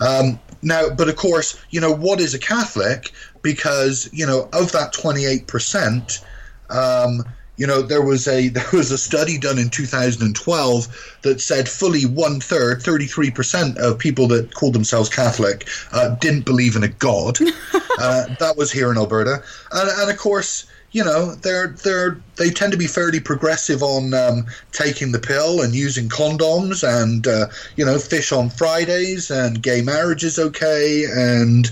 [0.00, 3.12] Um, now, but of course, you know what is a Catholic?
[3.42, 6.24] Because you know of that twenty eight percent.
[6.70, 7.24] Um,
[7.58, 12.06] you know, there was a there was a study done in 2012 that said fully
[12.06, 16.88] one third, 33 percent of people that called themselves Catholic uh, didn't believe in a
[16.88, 17.38] god.
[17.98, 19.42] uh, that was here in Alberta,
[19.72, 24.14] and, and of course, you know, they're they're they tend to be fairly progressive on
[24.14, 29.62] um, taking the pill and using condoms, and uh, you know, fish on Fridays, and
[29.62, 31.70] gay marriage is okay, and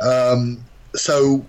[0.00, 0.62] um,
[0.94, 1.44] so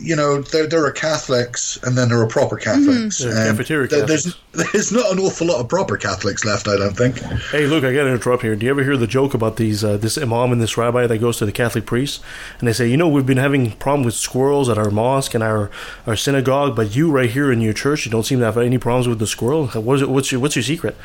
[0.00, 3.20] you know, there, there are Catholics and then there are proper Catholics.
[3.20, 4.36] Yeah, and cafeteria there- there's,
[4.72, 7.18] there's not an awful lot of proper Catholics left, I don't think.
[7.50, 8.56] Hey, look, I got to interrupt here.
[8.56, 11.18] Do you ever hear the joke about these uh, this imam and this rabbi that
[11.18, 12.20] goes to the Catholic priest,
[12.58, 15.42] and they say, you know, we've been having problem with squirrels at our mosque and
[15.44, 15.70] our,
[16.06, 18.78] our synagogue, but you right here in your church, you don't seem to have any
[18.78, 19.68] problems with the squirrel.
[19.68, 20.08] What is it?
[20.10, 20.96] What's your what's your secret?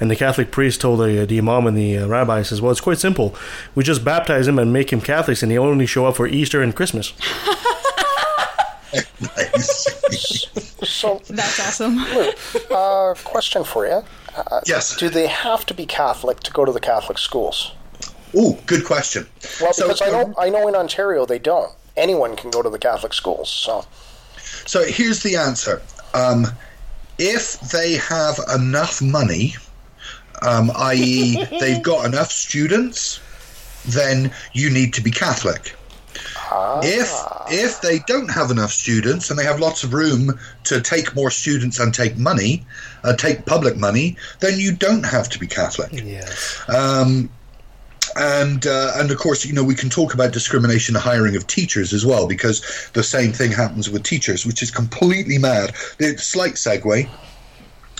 [0.00, 2.80] And the Catholic priest told the, the imam and the uh, rabbi says, well, it's
[2.80, 3.34] quite simple.
[3.74, 6.62] We just baptize him and make him Catholics, and they only show up for Easter
[6.62, 7.12] and Christmas.
[10.84, 11.98] So that's awesome.
[12.70, 14.02] uh, question for you.
[14.36, 14.96] Uh, yes.
[14.96, 17.72] Do they have to be Catholic to go to the Catholic schools?
[18.34, 19.26] Oh, good question.
[19.60, 21.72] Well, because I know I know in Ontario they don't.
[21.96, 23.50] Anyone can go to the Catholic schools.
[23.50, 23.84] So
[24.66, 25.82] So here's the answer.
[26.14, 26.46] Um,
[27.18, 29.54] if they have enough money,
[30.42, 33.20] um, i.e., they've got enough students,
[33.86, 35.74] then you need to be Catholic.
[36.82, 37.10] If
[37.50, 41.30] if they don't have enough students and they have lots of room to take more
[41.30, 42.64] students and take money,
[43.04, 45.90] uh, take public money, then you don't have to be Catholic.
[45.92, 46.62] Yes.
[46.68, 47.30] Um,
[48.16, 51.46] and uh, and of course, you know, we can talk about discrimination in hiring of
[51.46, 55.74] teachers as well, because the same thing happens with teachers, which is completely mad.
[55.98, 57.08] It's slight segue,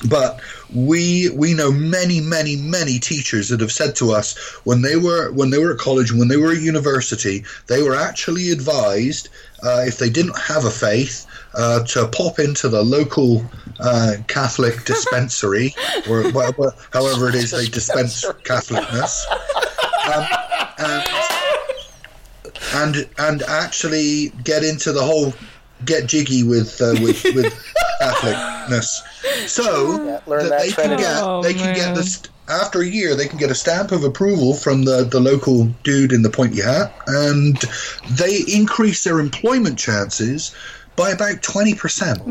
[0.07, 0.41] but
[0.73, 5.33] we we know many many many teachers that have said to us when they were
[5.33, 9.29] when they were at college when they were at university they were actually advised
[9.65, 13.45] uh, if they didn't have a faith uh, to pop into the local
[13.81, 15.75] uh, Catholic dispensary
[16.09, 19.25] or wha- wha- however it is they dispense Catholicness.
[20.07, 20.27] Um,
[20.79, 21.05] and,
[22.75, 25.33] and and actually get into the whole
[25.85, 27.53] get jiggy with uh, with with
[28.01, 31.75] Catholicness so learn that that they can get Oh, they can man.
[31.75, 35.21] get this after a year they can get a stamp of approval from the the
[35.21, 37.57] local dude in the pointy hat and
[38.11, 40.55] they increase their employment chances
[40.97, 42.25] by about 20%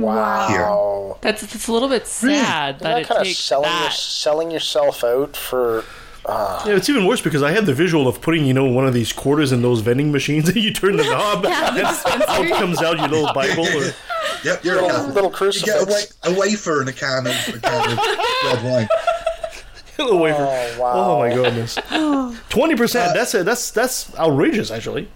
[0.49, 3.93] here That's it's a little bit sad that it kind of takes selling your, that.
[3.93, 5.85] selling yourself out for.
[6.27, 8.85] Uh, Yeah, it's even worse because I had the visual of putting, you know, one
[8.85, 12.57] of these quarters in those vending machines, and you turn the knob, Yeah, and out
[12.59, 13.65] comes out your little Bible.
[13.67, 13.91] Or,
[14.43, 15.15] Yep, you're Little- a Catholic.
[15.15, 17.97] little You get a, wa- a wafer and a can of, a can of
[18.43, 18.87] red wine.
[19.97, 20.37] little wafer.
[20.39, 20.93] Oh, wow.
[20.93, 21.75] Oh my goodness,
[22.49, 23.13] twenty percent.
[23.15, 23.45] That's it.
[23.45, 25.09] That's that's outrageous, actually.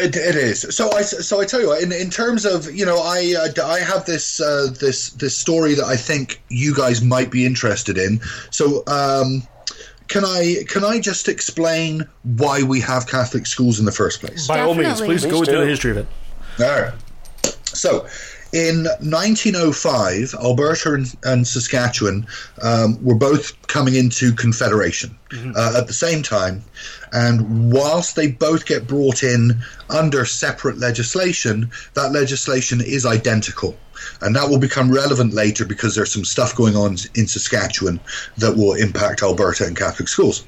[0.00, 0.74] It, it is.
[0.76, 1.82] So I so I tell you what.
[1.82, 5.74] In, in terms of you know, I uh, I have this uh, this this story
[5.74, 8.20] that I think you guys might be interested in.
[8.50, 9.44] So um,
[10.08, 14.46] can I can I just explain why we have Catholic schools in the first place?
[14.46, 16.06] By all means, please, go into the history of it.
[16.60, 16.92] All right.
[17.64, 18.06] So,
[18.52, 22.26] in 1905, Alberta and, and Saskatchewan
[22.62, 25.18] um, were both coming into confederation
[25.56, 26.62] uh, at the same time.
[27.12, 33.76] And whilst they both get brought in under separate legislation, that legislation is identical.
[34.20, 38.00] And that will become relevant later because there's some stuff going on in Saskatchewan
[38.38, 40.44] that will impact Alberta and Catholic schools.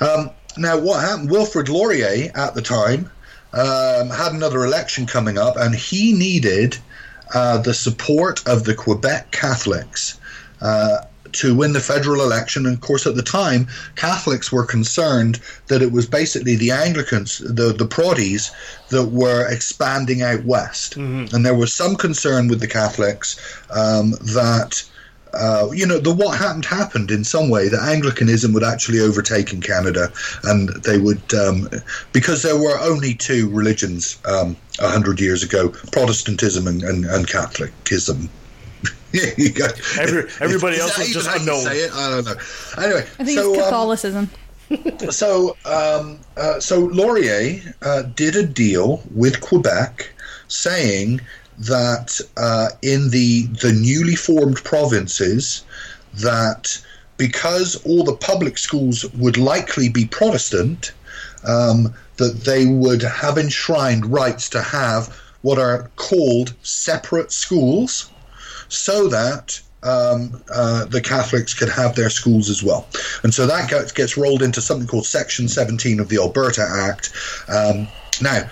[0.00, 1.30] Um, now, what happened?
[1.30, 3.10] Wilfrid Laurier at the time
[3.52, 6.76] um, had another election coming up, and he needed
[7.34, 10.18] uh, the support of the Quebec Catholics
[10.60, 10.98] uh,
[11.34, 12.66] to win the federal election.
[12.66, 13.66] And of course, at the time,
[13.96, 18.50] Catholics were concerned that it was basically the Anglicans, the the Proddies,
[18.90, 20.96] that were expanding out west,
[21.32, 23.36] and there was some concern with the Catholics
[23.70, 24.84] um, that.
[25.36, 27.68] Uh, you know, the what happened happened in some way.
[27.68, 30.12] That Anglicanism would actually overtake in Canada,
[30.44, 31.68] and they would um,
[32.12, 37.26] because there were only two religions um, a hundred years ago: Protestantism and, and, and
[37.26, 38.30] Catholicism.
[39.22, 39.66] yeah, you go.
[39.98, 41.64] Every- everybody else that is even just unknown.
[41.64, 41.92] say it?
[41.92, 42.84] I don't know.
[42.84, 44.30] Anyway, I think so it's um, Catholicism.
[45.10, 50.12] so, um, uh, so Laurier uh, did a deal with Quebec,
[50.48, 51.20] saying
[51.58, 55.64] that uh, in the the newly formed provinces,
[56.14, 56.82] that
[57.16, 60.92] because all the public schools would likely be Protestant,
[61.46, 68.10] um, that they would have enshrined rights to have what are called separate schools,
[68.68, 72.86] so that um, uh, the Catholics could have their schools as well.
[73.22, 77.12] And so that gets, gets rolled into something called Section 17 of the Alberta Act.
[77.48, 77.86] Um,
[78.22, 78.48] now,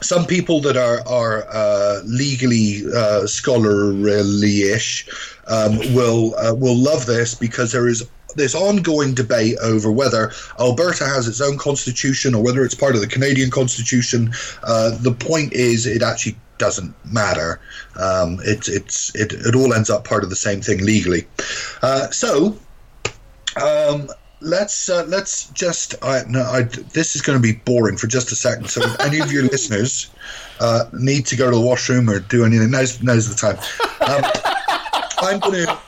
[0.00, 5.08] some people that are are uh, legally uh, scholarly-ish
[5.48, 11.04] um, will uh, will love this because there is this ongoing debate over whether Alberta
[11.04, 14.32] has its own constitution or whether it's part of the Canadian constitution.
[14.62, 17.60] Uh, the point is, it actually doesn't matter.
[17.96, 21.26] Um, it, it's it, it all ends up part of the same thing legally.
[21.82, 22.56] Uh, so.
[23.56, 24.08] Um,
[24.40, 28.30] let's uh, let's just I, no, I, this is going to be boring for just
[28.30, 28.70] a second.
[28.70, 30.10] So if any of your listeners
[30.60, 33.58] uh, need to go to the washroom or do anything, now's now's the time.
[34.00, 34.30] Um,
[35.20, 35.78] I'm going to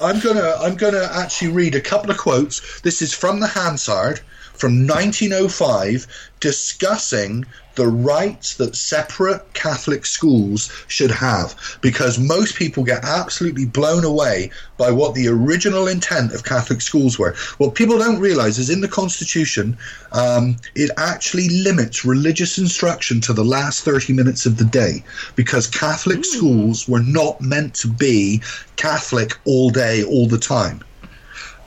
[0.00, 2.80] I'm going to I'm going to actually read a couple of quotes.
[2.80, 4.20] This is from the Hansard
[4.54, 6.06] from 1905
[6.40, 7.44] discussing
[7.78, 14.50] the rights that separate Catholic schools should have because most people get absolutely blown away
[14.76, 17.36] by what the original intent of Catholic schools were.
[17.58, 19.78] What people don't realize is in the Constitution,
[20.10, 25.04] um, it actually limits religious instruction to the last 30 minutes of the day
[25.36, 28.42] because Catholic schools were not meant to be
[28.74, 30.82] Catholic all day, all the time.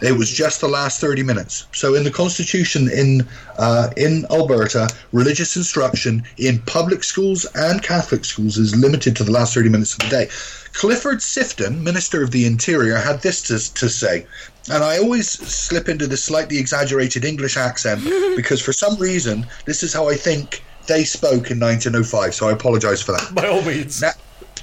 [0.01, 1.67] It was just the last 30 minutes.
[1.73, 3.27] So in the Constitution in
[3.57, 9.31] uh, in Alberta, religious instruction in public schools and Catholic schools is limited to the
[9.31, 10.29] last 30 minutes of the day.
[10.73, 14.25] Clifford Sifton, Minister of the Interior, had this to, to say,
[14.71, 18.03] and I always slip into this slightly exaggerated English accent
[18.35, 22.33] because for some reason this is how I think they spoke in 1905.
[22.33, 23.35] So I apologise for that.
[23.35, 24.01] By all means.
[24.01, 24.13] Now,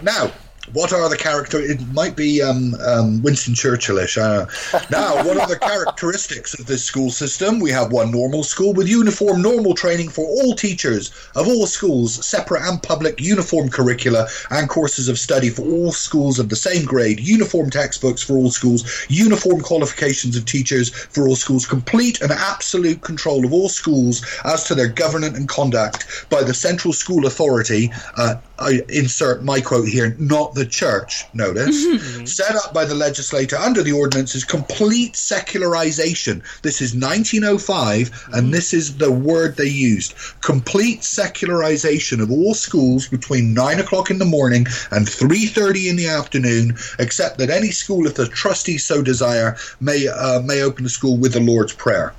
[0.02, 0.32] now
[0.72, 1.60] what are the character?
[1.60, 4.18] It might be um, um, Winston Churchillish.
[4.18, 4.46] Uh,
[4.90, 7.60] now, what are the characteristics of this school system?
[7.60, 12.26] We have one normal school with uniform normal training for all teachers of all schools,
[12.26, 16.84] separate and public uniform curricula and courses of study for all schools of the same
[16.84, 22.32] grade, uniform textbooks for all schools, uniform qualifications of teachers for all schools, complete and
[22.32, 27.26] absolute control of all schools as to their governance and conduct by the central school
[27.26, 27.90] authority.
[28.16, 31.86] Uh, I insert my quote here, not the church, notice,
[32.36, 36.42] set up by the legislator under the ordinance is complete secularization.
[36.62, 40.14] This is 1905, and this is the word they used.
[40.40, 46.08] Complete secularization of all schools between 9 o'clock in the morning and 3.30 in the
[46.08, 50.90] afternoon, except that any school, if the trustees so desire, may, uh, may open the
[50.90, 52.12] school with the Lord's Prayer.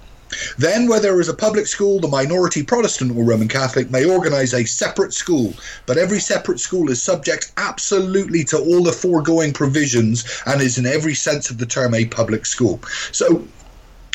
[0.57, 4.53] Then, where there is a public school, the minority Protestant or Roman Catholic may organise
[4.53, 5.53] a separate school,
[5.85, 10.85] but every separate school is subject absolutely to all the foregoing provisions and is, in
[10.85, 12.79] every sense of the term, a public school.
[13.11, 13.47] So,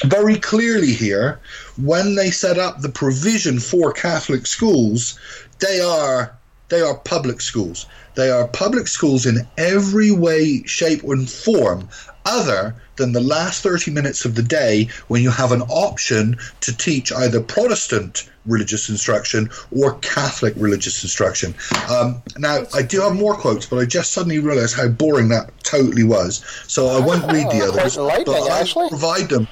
[0.07, 1.41] very clearly here,
[1.77, 5.19] when they set up the provision for Catholic schools,
[5.61, 6.37] they are
[6.69, 7.87] they are public schools.
[8.15, 11.89] They are public schools in every way, shape, and form,
[12.25, 16.77] other than the last 30 minutes of the day when you have an option to
[16.77, 21.55] teach either Protestant religious instruction or Catholic religious instruction.
[21.91, 25.51] Um, now, I do have more quotes, but I just suddenly realized how boring that
[25.63, 26.45] totally was.
[26.67, 29.49] So I won't read the others, but I'll provide them.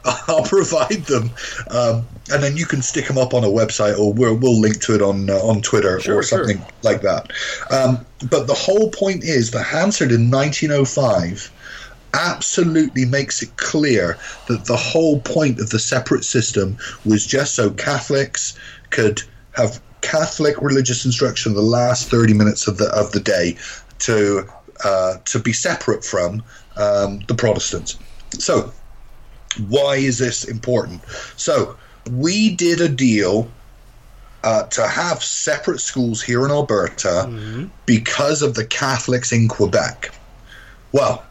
[0.28, 1.30] I'll provide them,
[1.70, 4.80] um, and then you can stick them up on a website, or we'll, we'll link
[4.82, 7.32] to it on uh, on Twitter Sure, or something like that.
[7.70, 11.50] Um, but the whole point is, the Hansard in 1905
[12.14, 17.70] absolutely makes it clear that the whole point of the separate system was just so
[17.70, 18.58] Catholics
[18.90, 23.56] could have Catholic religious instruction the last 30 minutes of the of the day
[24.00, 24.44] to
[24.84, 26.42] uh, to be separate from
[26.76, 27.98] um, the Protestants.
[28.38, 28.72] So,
[29.68, 31.02] why is this important?
[31.36, 31.76] So,
[32.10, 33.48] we did a deal
[34.44, 37.26] uh, to have separate schools here in Alberta
[37.86, 40.12] because of the Catholics in Quebec.
[40.92, 41.24] Well,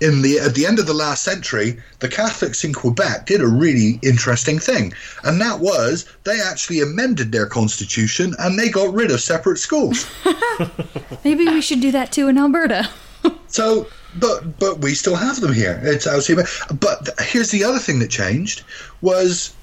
[0.00, 3.46] in the at the end of the last century, the Catholics in Quebec did a
[3.46, 4.92] really interesting thing,
[5.22, 10.06] and that was they actually amended their constitution and they got rid of separate schools.
[11.24, 12.88] Maybe we should do that too in Alberta.
[13.46, 13.86] So,
[14.16, 15.80] but but we still have them here.
[15.82, 18.64] It's obviously, but here's the other thing that changed
[19.00, 19.54] was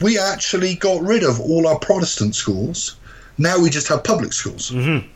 [0.00, 2.96] we actually got rid of all our Protestant schools.
[3.38, 5.08] Now we just have public schools, mm-hmm.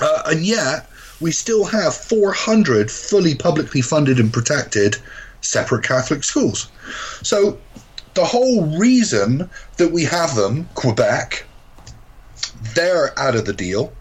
[0.00, 0.88] uh, and yet
[1.20, 4.96] we still have 400 fully publicly funded and protected
[5.40, 6.68] separate Catholic schools.
[7.22, 7.58] So
[8.14, 11.44] the whole reason that we have them, Quebec,
[12.74, 13.92] they're out of the deal.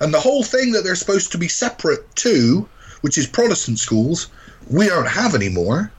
[0.00, 2.68] And the whole thing that they're supposed to be separate to,
[3.00, 4.28] which is Protestant schools,
[4.70, 5.90] we don't have anymore.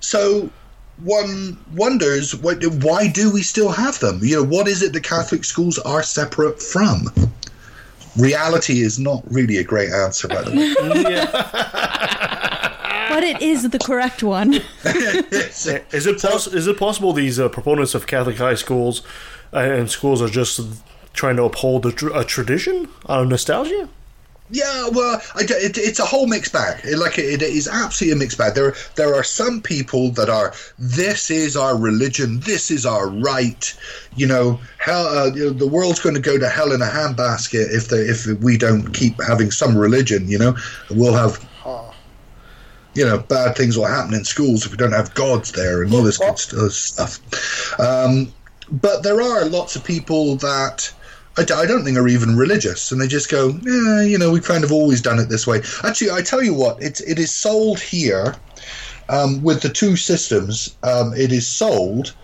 [0.00, 0.50] So
[1.02, 4.20] one wonders why do we still have them?
[4.22, 7.12] You know, what is it that Catholic schools are separate from?
[8.18, 10.74] Reality is not really a great answer, by the way.
[13.08, 14.54] But it is the correct one.
[14.84, 15.66] Is
[16.06, 19.02] it poss- is it possible these uh, proponents of Catholic high schools
[19.52, 20.60] uh, and schools are just
[21.14, 23.88] trying to uphold a, tr- a tradition out of nostalgia?
[24.50, 26.80] Yeah, well, it, it's a whole mixed bag.
[26.84, 28.54] It, like it, it is absolutely a mixed bag.
[28.54, 33.78] There, there are some people that are, this is our religion, this is our right.
[34.16, 36.86] You know, hell, uh, you know, the world's going to go to hell in a
[36.86, 40.28] handbasket if the if we don't keep having some religion.
[40.28, 40.56] You know,
[40.90, 41.46] we'll have.
[42.94, 45.94] You know, bad things will happen in schools if we don't have gods there and
[45.94, 47.20] all this good stuff.
[47.78, 48.32] Um,
[48.72, 50.92] but there are lots of people that
[51.38, 54.32] I, d- I don't think are even religious, and they just go, yeah, you know,
[54.32, 55.62] we've kind of always done it this way.
[55.84, 58.34] Actually, I tell you what, it's it is sold here
[59.08, 60.76] um, with the two systems.
[60.82, 62.14] Um, it is sold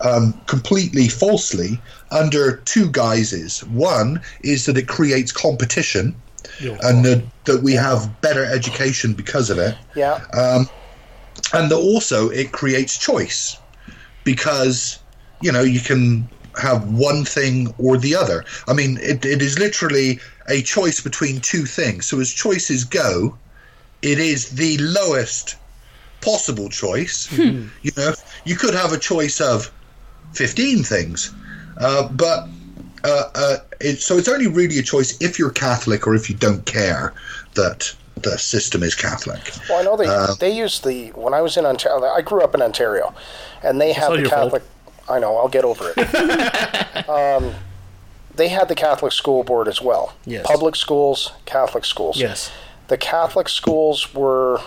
[0.00, 3.62] um, completely falsely under two guises.
[3.64, 6.16] One is that it creates competition,
[6.82, 9.76] and that, that we have better education because of it.
[9.94, 10.24] Yeah.
[10.32, 10.66] Um,
[11.52, 13.58] and that also it creates choice
[14.24, 14.98] because
[15.40, 16.28] you know you can
[16.60, 18.44] have one thing or the other.
[18.68, 22.06] I mean, it, it is literally a choice between two things.
[22.06, 23.36] So as choices go,
[24.02, 25.56] it is the lowest
[26.20, 27.26] possible choice.
[27.26, 27.68] Hmm.
[27.82, 29.72] You know, you could have a choice of
[30.32, 31.34] fifteen things,
[31.78, 32.48] uh, but.
[33.04, 36.36] Uh, uh, it, so it's only really a choice if you're Catholic or if you
[36.36, 37.12] don't care
[37.54, 37.92] that
[38.22, 39.40] the system is Catholic.
[39.68, 42.04] Well, I know they Uh, they use the when I was in Ontario.
[42.04, 43.12] I grew up in Ontario,
[43.64, 44.62] and they have the Catholic.
[44.62, 44.71] fault.
[45.08, 45.36] I know.
[45.36, 47.08] I'll get over it.
[47.08, 47.54] um,
[48.34, 50.14] they had the Catholic school board as well.
[50.24, 50.46] Yes.
[50.46, 52.18] Public schools, Catholic schools.
[52.18, 52.50] Yes.
[52.88, 54.60] The Catholic schools were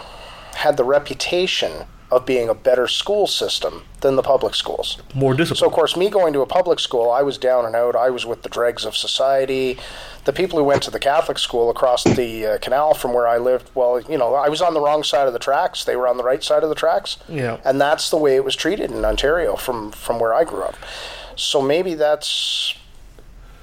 [0.56, 1.86] had the reputation
[2.16, 4.98] of being a better school system than the public schools.
[5.14, 5.58] More discipline.
[5.58, 7.94] So, of course, me going to a public school, I was down and out.
[7.94, 9.78] I was with the dregs of society.
[10.24, 13.38] The people who went to the Catholic school across the uh, canal from where I
[13.38, 15.84] lived, well, you know, I was on the wrong side of the tracks.
[15.84, 17.18] They were on the right side of the tracks.
[17.28, 17.58] Yeah.
[17.66, 20.78] And that's the way it was treated in Ontario from, from where I grew up.
[21.36, 22.76] So maybe that's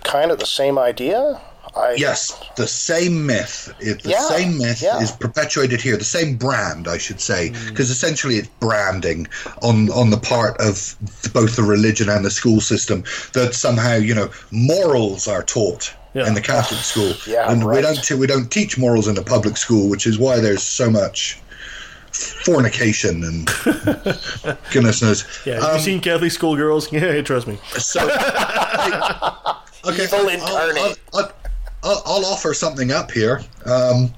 [0.05, 1.40] kind of the same idea.
[1.76, 3.72] I, yes, the same myth.
[3.80, 5.00] It, the Yeah, same myth yeah.
[5.00, 5.96] is perpetuated here.
[5.96, 7.68] The same brand, I should say, hmm.
[7.68, 9.26] because essentially it's branding
[9.62, 10.96] on on the part of
[11.32, 16.34] both the religion and the school system that somehow you know morals are taught in
[16.34, 19.88] the Catholic school, Yeah, and we don't we don't teach morals in the public school,
[19.88, 21.40] which is why there's so much
[22.12, 23.46] fornication and
[24.72, 25.24] goodness knows.
[25.46, 26.92] Yeah, have you um, seen Catholic schoolgirls?
[26.92, 27.58] Yeah, trust me.
[27.78, 28.00] So,
[29.86, 30.98] okay, Evil I'll, incarnate.
[31.14, 31.32] I'll, I'll, I'll,
[31.85, 33.41] I'll offer something up here.
[33.66, 34.12] Um,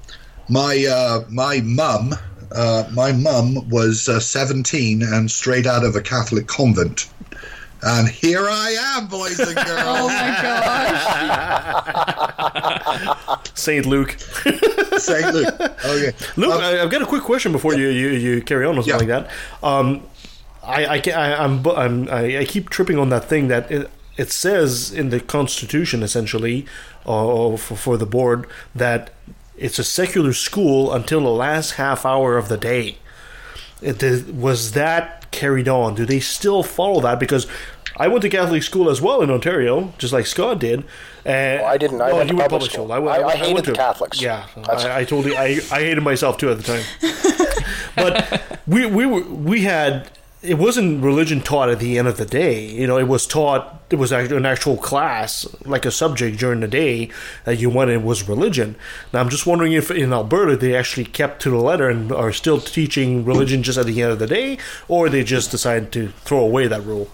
[0.49, 2.13] my uh, my mum,
[2.51, 7.09] uh, my mum was uh, seventeen and straight out of a Catholic convent.
[7.81, 9.69] And here I am, boys and girls.
[9.79, 10.39] Oh my
[12.15, 13.49] gosh.
[13.53, 14.11] Saint Luke.
[14.97, 15.53] Saint Luke.
[15.59, 16.13] Okay.
[16.35, 18.83] Luke, Um, I, I've got a quick question before you, you, you carry on or
[18.83, 19.29] something like that.
[19.63, 20.03] Um,
[20.63, 23.91] I I, ca- I I'm, I'm I, I keep tripping on that thing that it,
[24.17, 26.65] it says in the Constitution essentially,
[27.05, 29.11] uh, for, for the board that
[29.57, 32.97] it's a secular school until the last half hour of the day.
[33.81, 35.95] It, was that carried on?
[35.95, 37.19] Do they still follow that?
[37.19, 37.45] Because
[37.97, 40.83] I went to Catholic school as well in Ontario, just like Scott did.
[41.23, 42.01] And I didn't.
[42.01, 42.91] I went to public school.
[42.91, 44.21] I- went- I went- hated went the to- Catholics.
[44.21, 46.83] Yeah, I, I told you, I, I hated myself too at the time.
[47.95, 50.09] but we we were, we had
[50.45, 52.65] it wasn't religion taught at the end of the day.
[52.65, 53.83] You know, it was taught.
[53.89, 57.09] It was an actual class, like a subject during the day
[57.43, 58.75] that you went in was religion.
[59.13, 62.31] Now I'm just wondering if in Alberta they actually kept to the letter and are
[62.31, 66.09] still teaching religion just at the end of the day, or they just decided to
[66.23, 67.09] throw away that rule.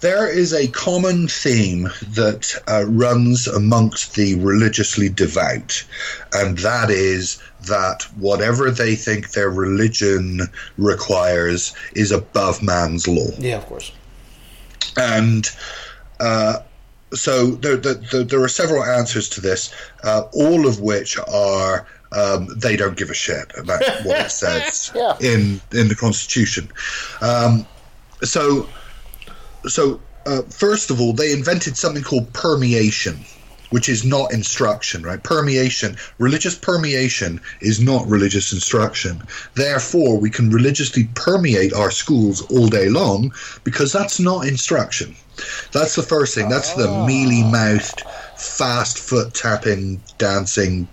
[0.00, 1.82] There is a common theme
[2.14, 5.84] that uh, runs amongst the religiously devout,
[6.32, 10.40] and that is that whatever they think their religion
[10.78, 13.28] requires is above man's law.
[13.38, 13.92] Yeah, of course.
[14.96, 15.46] And
[16.18, 16.60] uh,
[17.12, 19.72] so there, there, there are several answers to this,
[20.02, 24.90] uh, all of which are um, they don't give a shit about what it says
[24.94, 25.16] Yeah.
[25.20, 26.70] in in the Constitution.
[27.20, 27.66] Um,
[28.22, 28.68] so,
[29.66, 33.18] so uh, first of all, they invented something called permeation.
[33.70, 35.22] which is not instruction, right?
[35.22, 39.22] Permeation, religious permeation is not religious instruction.
[39.54, 43.32] Therefore, we can religiously permeate our schools all day long
[43.62, 45.14] because that's not instruction.
[45.70, 46.48] That's the first thing.
[46.48, 48.02] That's the mealy mouthed,
[48.36, 50.88] fast foot tapping, dancing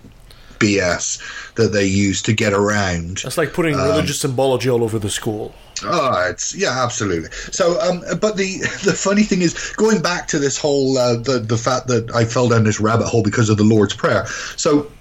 [0.59, 1.19] BS
[1.55, 3.17] that they use to get around.
[3.17, 5.53] That's like putting Um, religious symbology all over the school.
[5.83, 7.29] Oh, it's yeah, absolutely.
[7.51, 11.39] So, um, but the the funny thing is, going back to this whole uh, the
[11.39, 14.25] the fact that I fell down this rabbit hole because of the Lord's Prayer.
[14.55, 14.91] So.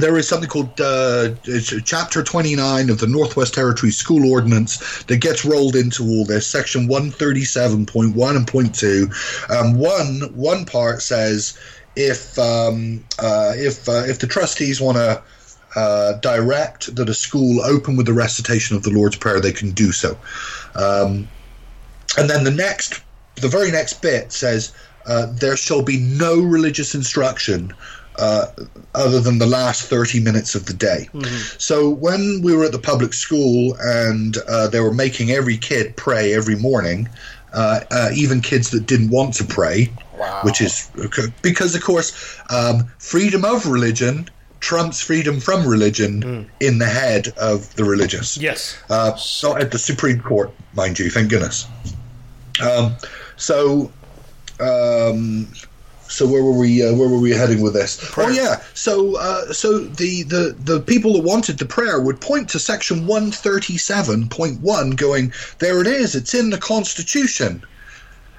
[0.00, 1.34] There is something called uh,
[1.84, 6.48] Chapter 29 of the Northwest Territory School Ordinance that gets rolled into all this.
[6.48, 9.08] Section 137.1 and point two.
[9.50, 11.56] Um, one one part says
[11.96, 15.22] if um, uh, if uh, if the trustees want to
[15.76, 19.72] uh, direct that a school open with the recitation of the Lord's Prayer, they can
[19.72, 20.16] do so.
[20.74, 21.28] Um,
[22.16, 23.02] and then the next,
[23.36, 24.72] the very next bit says,
[25.06, 27.72] uh, there shall be no religious instruction
[28.16, 28.46] uh,
[28.94, 31.08] other than the last 30 minutes of the day.
[31.58, 35.96] So when we were at the public school and uh, they were making every kid
[35.96, 37.08] pray every morning,
[37.54, 39.90] uh, uh, even kids that didn't want to pray,
[40.42, 40.90] which is
[41.42, 44.28] because, of course, um, freedom of religion
[44.60, 48.38] trumps freedom from religion in the head of the religious.
[48.38, 48.78] Yes.
[48.88, 51.66] Uh, not at the Supreme Court, mind you, thank goodness.
[52.62, 52.96] Um,
[53.36, 53.92] so,
[54.60, 55.48] um,
[56.14, 56.86] so where were we?
[56.86, 57.98] Uh, where were we heading with this?
[58.16, 58.62] Oh yeah.
[58.74, 63.06] So, uh, so the, the the people that wanted the prayer would point to section
[63.06, 66.14] one thirty seven point one, going, "There it is.
[66.14, 67.62] It's in the Constitution."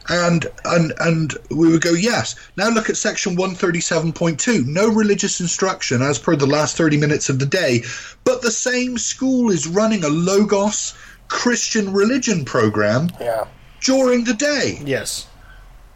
[0.08, 2.36] And and and we would go yes.
[2.58, 4.64] Now look at section one thirty seven point two.
[4.68, 7.84] No religious instruction as per the last thirty minutes of the day,
[8.24, 10.94] but the same school is running a logos
[11.28, 13.46] Christian religion program Yeah.
[13.82, 14.80] during the day.
[14.86, 15.26] Yes.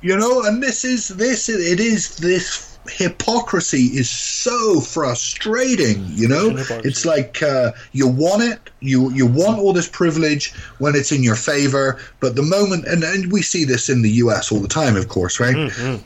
[0.02, 6.06] You know, and this is this it is this hypocrisy is so frustrating.
[6.14, 10.96] You know, it's like uh, you want it, you you want all this privilege when
[10.96, 14.52] it's in your favor, but the moment and, and we see this in the U.S.
[14.52, 15.56] all the time, of course, right?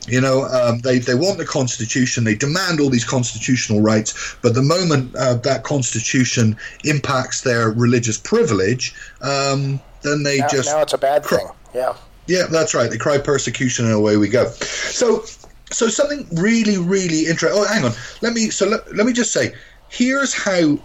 [0.08, 4.54] You know, um, they they want the Constitution, they demand all these constitutional rights, but
[4.54, 10.82] the moment uh, that Constitution impacts their religious privilege, um, then they Now, just now
[10.82, 11.46] it's a bad thing.
[11.74, 11.94] Yeah.
[12.26, 12.90] Yeah, that's right.
[12.90, 14.48] They cry persecution, and away we go.
[14.50, 15.24] So,
[15.70, 17.58] so something really, really interesting.
[17.60, 17.92] Oh, hang on.
[18.22, 18.50] Let me.
[18.50, 19.54] So let, let me just say.
[19.88, 20.78] Here's how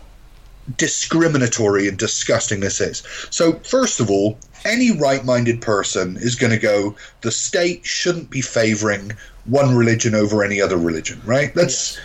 [0.77, 3.01] discriminatory and disgusting this is.
[3.31, 6.95] So, first of all, any right-minded person is going to go.
[7.21, 9.13] The state shouldn't be favoring
[9.45, 11.53] one religion over any other religion, right?
[11.55, 11.99] That's.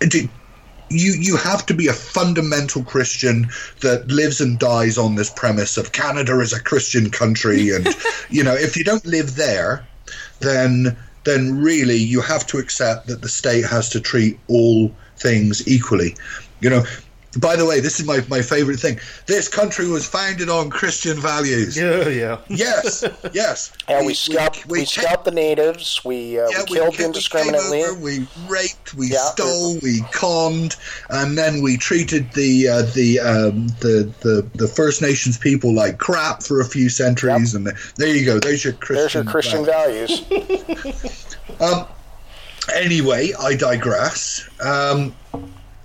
[0.00, 0.30] it-
[0.88, 3.48] you you have to be a fundamental Christian
[3.80, 7.88] that lives and dies on this premise of Canada is a Christian country, and
[8.30, 9.86] you know if you don't live there,
[10.40, 15.66] then then really you have to accept that the state has to treat all things
[15.66, 16.14] equally.
[16.60, 16.84] You know.
[17.40, 18.98] By the way, this is my, my favorite thing.
[19.26, 21.76] This country was founded on Christian values.
[21.76, 22.38] Yeah, yeah.
[22.48, 23.72] Yes, yes.
[23.88, 26.04] And we, scalped we, scalped the natives.
[26.04, 27.82] We uh, Yeah, we killed we indiscriminately.
[27.82, 29.18] Came over, we raped, we Yeah.
[29.26, 30.76] stole, we conned,
[31.10, 35.98] and then we treated the uh, the, um, the the the First Nations people like
[35.98, 37.54] crap for a few centuries.
[37.54, 37.66] And
[37.96, 38.38] there you go.
[38.38, 38.96] There's your Christian.
[38.96, 40.24] There's your Christian values.
[41.58, 41.86] Um,
[42.74, 44.46] anyway, I digress.
[44.60, 45.14] Um,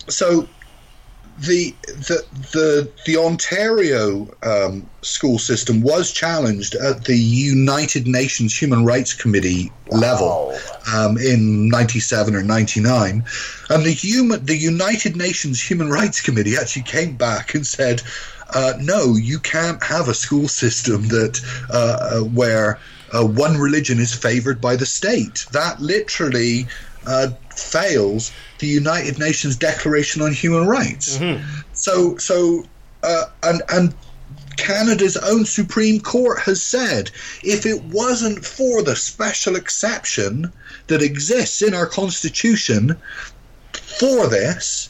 [0.07, 0.47] so
[1.41, 8.85] the the the the Ontario um, school system was challenged at the United Nations Human
[8.85, 10.55] Rights Committee level
[10.93, 13.25] um, in '97 or '99,
[13.69, 18.01] and the human the United Nations Human Rights Committee actually came back and said.
[18.53, 21.39] Uh, no, you can't have a school system that
[21.69, 22.77] uh, uh, where
[23.13, 25.45] uh, one religion is favored by the state.
[25.53, 26.67] That literally
[27.07, 27.29] uh,
[27.61, 31.17] fails the United Nations Declaration on Human Rights.
[31.73, 32.63] So, so,
[33.03, 33.95] uh, and and
[34.57, 37.11] Canada's own Supreme Court has said
[37.43, 40.51] if it wasn't for the special exception
[40.87, 42.95] that exists in our Constitution
[43.73, 44.89] for this,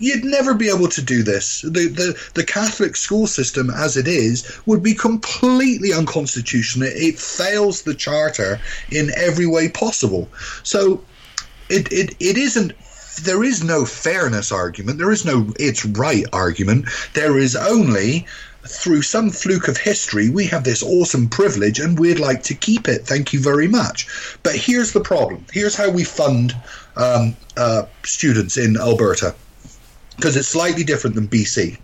[0.00, 1.60] you'd never be able to do this.
[1.62, 6.88] The, the the Catholic school system, as it is, would be completely unconstitutional.
[6.88, 8.60] It, it fails the charter
[8.90, 10.28] in every way possible.
[10.62, 11.04] So,
[11.70, 12.72] it, it it isn't.
[13.22, 14.98] There is no fairness argument.
[14.98, 16.86] There is no it's right argument.
[17.14, 18.26] There is only
[18.66, 22.88] through some fluke of history, we have this awesome privilege and we'd like to keep
[22.88, 23.06] it.
[23.06, 24.06] Thank you very much.
[24.42, 25.44] But here's the problem.
[25.52, 26.54] Here's how we fund
[26.96, 29.34] um, uh, students in Alberta
[30.16, 31.78] because it's slightly different than BC.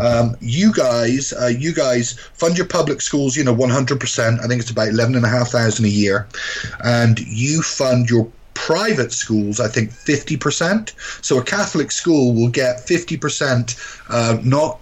[0.00, 4.40] Um, you guys, uh, you guys fund your public schools, you know, 100%.
[4.40, 6.28] I think it's about 11,500 a year.
[6.84, 8.30] And you fund your
[8.66, 10.92] private schools, I think 50%.
[11.24, 14.80] So a Catholic school will get 50%, uh, not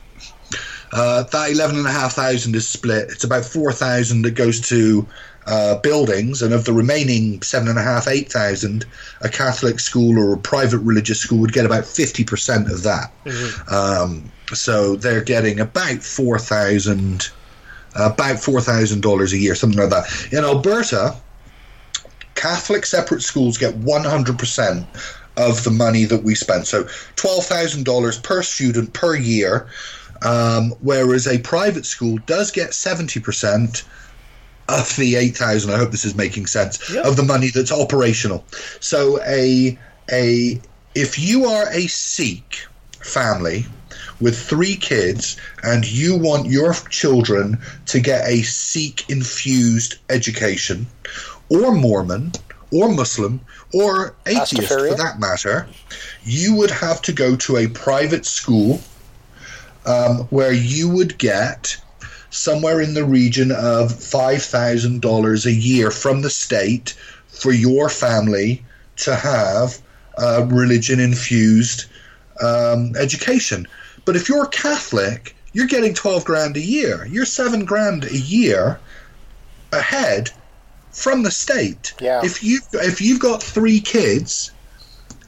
[0.93, 3.11] uh, that eleven and a half thousand is split.
[3.11, 5.07] It's about four thousand that goes to
[5.47, 8.87] uh, buildings, and of the remaining seven and a half, eight thousand,
[9.21, 13.13] a Catholic school or a private religious school would get about fifty percent of that.
[13.71, 17.29] Um, so they're getting about four thousand,
[17.95, 20.33] about four thousand dollars a year, something like that.
[20.33, 21.17] In Alberta,
[22.39, 24.87] Catholic separate schools get one hundred percent
[25.37, 26.67] of the money that we spend.
[26.67, 29.69] So twelve thousand dollars per student per year
[30.23, 33.85] um, whereas a private school does get 70%
[34.69, 38.45] of the 8000 i hope this is making sense of the money that's operational.
[38.81, 39.79] So a
[40.13, 40.61] a
[40.95, 42.67] if you are a sikh
[43.01, 43.65] family
[44.21, 50.87] with three kids and you want your children to get a sikh infused education
[51.51, 52.33] or mormon
[52.71, 53.41] or muslim
[53.73, 55.67] or atheist for that matter
[56.25, 58.81] you would have to go to a private school
[59.87, 61.77] um, where you would get
[62.31, 66.95] somewhere in the region of $5,000 a year from the state
[67.29, 68.65] for your family
[68.97, 69.79] to have
[70.19, 71.87] a religion infused
[72.41, 73.67] um, education.
[74.05, 77.07] But if you're Catholic, you're getting 12 grand a year.
[77.07, 78.79] You're 7 grand a year
[79.73, 80.31] ahead
[80.99, 81.95] from the state.
[82.01, 82.21] Yeah.
[82.25, 84.51] If you if you've got 3 kids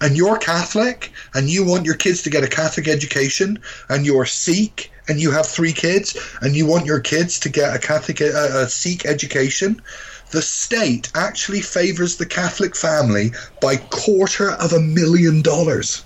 [0.00, 4.26] and you're Catholic and you want your kids to get a Catholic education and you're
[4.26, 8.20] Sikh and you have three kids and you want your kids to get a Catholic
[8.20, 9.82] a, a Sikh education,
[10.30, 16.04] the state actually favors the Catholic family by quarter of a million dollars.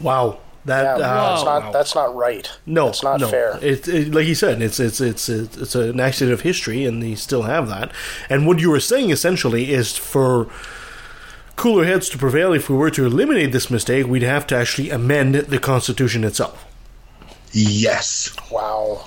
[0.00, 0.38] Wow.
[0.64, 2.48] That Yeah, uh, that's not that's not right.
[2.66, 3.28] No, it's not no.
[3.28, 3.58] fair.
[3.60, 7.02] It, it, like you said, it's it's it's it's it's an accident of history, and
[7.02, 7.90] they still have that.
[8.30, 10.48] And what you were saying essentially is for
[11.56, 12.52] cooler heads to prevail.
[12.52, 16.64] If we were to eliminate this mistake, we'd have to actually amend the Constitution itself,
[17.52, 18.30] Yes.
[18.50, 19.04] Wow.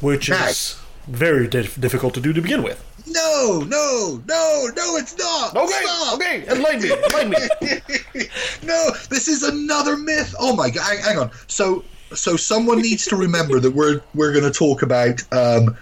[0.00, 2.82] which is very dif- difficult to do to begin with.
[3.08, 5.56] No, no, no, no, it's not.
[5.56, 6.14] Okay, Stop.
[6.14, 8.22] okay, enlighten me, enlighten me.
[8.64, 10.34] no, this is another myth.
[10.40, 11.30] Oh my god, hang, hang on.
[11.46, 11.84] So,
[12.14, 15.76] so someone needs to remember that we're we're going to talk about um,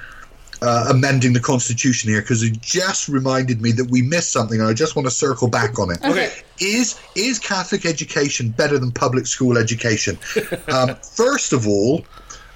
[0.61, 4.69] uh, amending the constitution here because it just reminded me that we missed something, and
[4.69, 6.05] I just want to circle back on it.
[6.05, 6.33] Okay.
[6.61, 10.19] Is is Catholic education better than public school education?
[10.69, 12.05] um, first of all,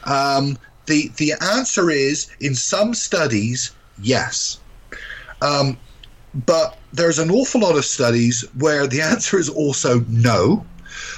[0.04, 4.60] um, the the answer is in some studies, yes.
[5.42, 5.78] Um,
[6.46, 10.64] but there's an awful lot of studies where the answer is also no.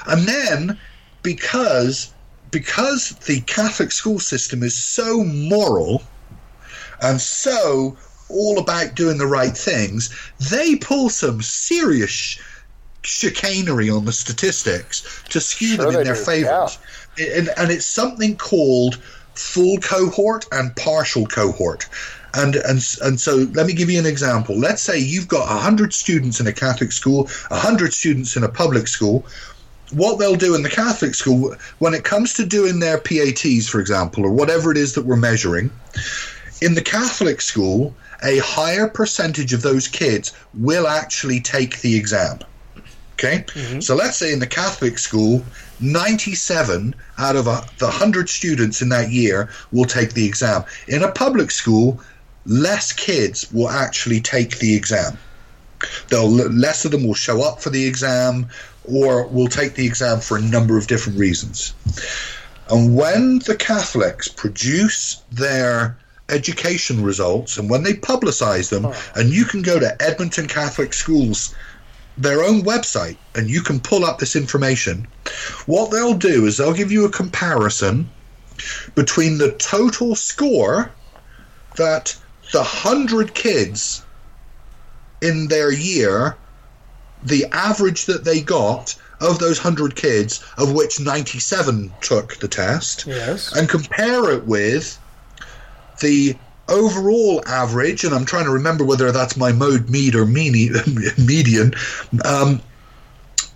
[0.07, 0.79] And then
[1.23, 2.13] because
[2.51, 6.03] because the Catholic school system is so moral
[7.01, 7.97] and so
[8.29, 10.11] all about doing the right things,
[10.51, 12.41] they pull some serious sh-
[13.03, 16.69] chicanery on the statistics to skew Sure them in their do, favor.
[17.19, 18.97] And, and it's something called
[19.35, 21.89] full cohort and partial cohort.
[22.35, 24.57] And, and and so let me give you an example.
[24.57, 28.87] Let's say you've got 100 students in a Catholic school, 100 students in a public
[28.89, 29.27] school.
[29.93, 33.81] What they'll do in the Catholic school, when it comes to doing their PATs, for
[33.81, 35.73] example, or whatever it is that we're measuring,
[36.61, 42.39] in the Catholic school, a higher percentage of those kids will actually take the exam.
[43.15, 43.45] Okay?
[43.49, 43.81] Mm-hmm.
[43.81, 45.45] So let's say in the Catholic school,
[45.81, 50.65] 97 out of a, the 100 students in that year will take the exam.
[50.89, 52.01] In a public school,
[52.47, 55.19] less kids will actually take the exam.
[56.09, 58.49] They'll less of them will show up for the exam
[58.85, 61.75] or will take the exam for a number of different reasons.
[62.69, 65.97] And when the Catholics produce their
[66.29, 68.87] education results and when they publicize them,
[69.17, 71.55] and you can go to Edmonton Catholic Schools,
[72.17, 75.07] their own website, and you can pull up this information,
[75.67, 78.09] what they'll do is they'll give you a comparison
[78.95, 80.93] between the total score
[81.77, 82.17] that
[82.53, 84.03] the 100 kids
[85.23, 86.37] in their year,
[87.23, 93.07] the average that they got of those 100 kids, of which 97 took the test,
[93.07, 93.53] Yes.
[93.55, 94.99] and compare it with
[96.01, 96.35] the
[96.69, 100.71] overall average, and I'm trying to remember whether that's my mode mean or meanie,
[101.27, 101.75] median,
[102.25, 102.63] um,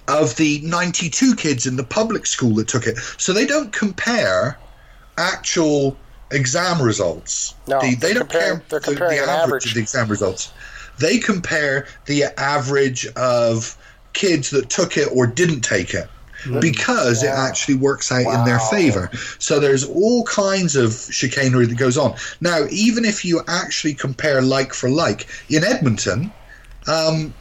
[0.06, 2.98] of the 92 kids in the public school that took it.
[3.16, 4.58] So they don't compare
[5.16, 5.96] actual
[6.30, 7.54] exam results.
[7.66, 9.66] No, they, they don't compare they're comparing the an average, average.
[9.66, 10.52] of the exam results.
[10.98, 13.76] They compare the average of
[14.12, 16.08] kids that took it or didn't take it
[16.60, 19.10] because it actually works out in their favor.
[19.38, 22.14] So there's all kinds of chicanery that goes on.
[22.40, 26.32] Now, even if you actually compare like for like, in Edmonton,
[26.86, 27.32] um,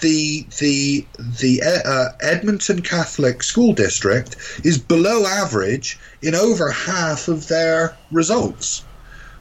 [0.00, 7.48] the the the uh, Edmonton Catholic School District is below average in over half of
[7.48, 8.84] their results.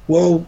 [0.07, 0.45] Well,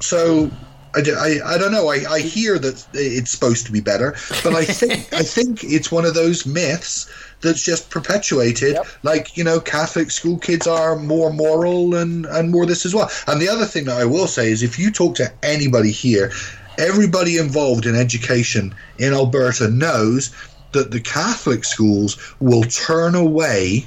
[0.00, 0.50] so
[0.94, 1.88] I I don't know.
[1.88, 5.92] I, I hear that it's supposed to be better, but I think I think it's
[5.92, 7.08] one of those myths
[7.42, 8.76] that's just perpetuated.
[9.04, 13.10] Like you know, Catholic school kids are more moral and and more this as well.
[13.28, 16.32] And the other thing that I will say is, if you talk to anybody here,
[16.80, 20.34] everybody involved in education in Alberta knows
[20.72, 23.86] that the Catholic schools will turn away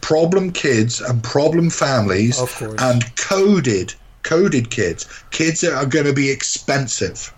[0.00, 2.38] problem kids and problem families
[2.78, 3.94] and coded
[4.26, 5.06] coded kids.
[5.30, 7.32] Kids that are going to be expensive.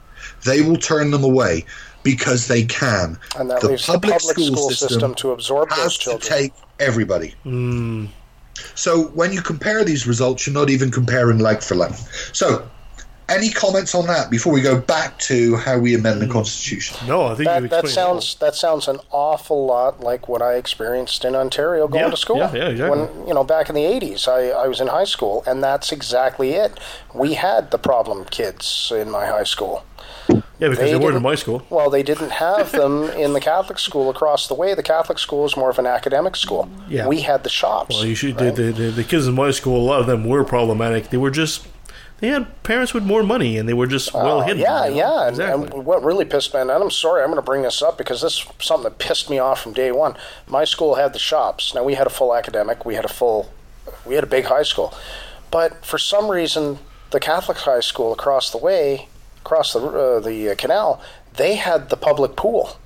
[0.45, 1.65] They will turn them away
[2.03, 3.19] because they can.
[3.37, 7.35] And that leaves the public school system to absorb has those to take everybody.
[7.43, 8.07] Hmm.
[8.75, 11.95] So when you compare these results you're not even comparing like for like.
[12.33, 12.69] So
[13.29, 16.33] any comments on that before we go back to how we amend the hmm.
[16.33, 20.55] constitution no i think that, that sounds that sounds an awful lot like what I
[20.55, 22.39] experienced in Ontario going Yeah, to school.
[22.39, 22.99] yeah, yeah, exactly.
[22.99, 25.93] When you know back in the '80s, I, I was in high school, and that's
[25.93, 26.79] exactly it.
[27.15, 29.85] We had the problem kids in my high school.
[30.29, 31.63] Yeah, because they, weren't in my school.
[31.71, 34.75] Well, they didn't have them in the Catholic school across the way.
[34.75, 36.69] The Catholic school is more of an academic school.
[36.89, 37.07] Yeah.
[37.07, 37.97] We had the shops.
[37.97, 38.37] Well, you should.
[38.37, 41.11] The, the, the, the kids in my school, a lot of them were problematic.
[41.11, 41.67] They were just.
[42.21, 44.61] They had parents with more money, and they were just well Oh, hidden.
[44.63, 44.97] Yeah, you know?
[44.97, 45.21] yeah.
[45.23, 45.65] And, Exactly.
[45.77, 48.21] and what really pissed me, and I'm sorry, I'm going to bring this up because
[48.23, 50.17] this is something that pissed me off from day one.
[50.49, 51.75] My school had the shops.
[51.75, 53.53] Now we had a full academic, we had a full,
[54.05, 54.93] we had a big high school,
[55.53, 56.79] but for some reason,
[57.11, 59.09] the Catholic high school across the way,
[59.45, 61.01] across the uh, the uh, canal,
[61.37, 62.77] they had the public pool,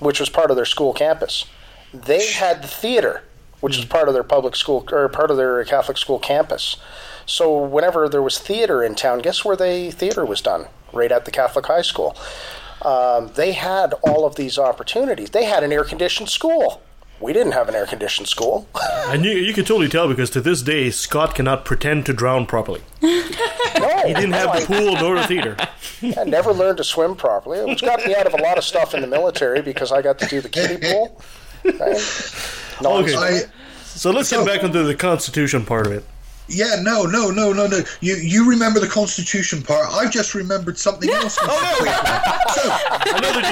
[0.00, 1.44] which was part of their school campus.
[1.94, 3.22] They had the theater,
[3.60, 6.76] which was part of their public school or part of their Catholic school campus.
[7.28, 10.66] So whenever there was theater in town, guess where the theater was done?
[10.94, 12.16] Right at the Catholic high school.
[12.80, 15.30] Um, they had all of these opportunities.
[15.30, 16.80] They had an air conditioned school.
[17.20, 18.66] We didn't have an air conditioned school.
[19.08, 22.44] And you, you can totally tell because to this day, Scott cannot pretend to drown
[22.44, 22.82] properly.
[23.02, 25.56] no, he didn't have the pool nor the theater.
[26.20, 28.92] I never learned to swim properly, which got me out of a lot of stuff
[28.94, 31.22] in the military because I got to do the kiddie pool.
[31.64, 31.98] Right?
[32.82, 33.44] No, Okay.
[33.84, 36.04] so let's get back into the Constitution part of it.
[36.48, 37.80] Yeah, no, no, no, no, no.
[38.00, 39.88] You you remember the Constitution part?
[39.90, 41.34] I've just remembered something else.
[41.34, 41.48] so,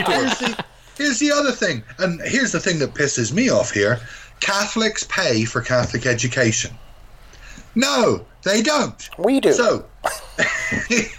[0.07, 0.65] Here's the,
[0.97, 4.01] here's the other thing, and here's the thing that pisses me off here:
[4.41, 6.77] Catholics pay for Catholic education.
[7.75, 9.09] No, they don't.
[9.19, 9.53] We do.
[9.53, 9.85] So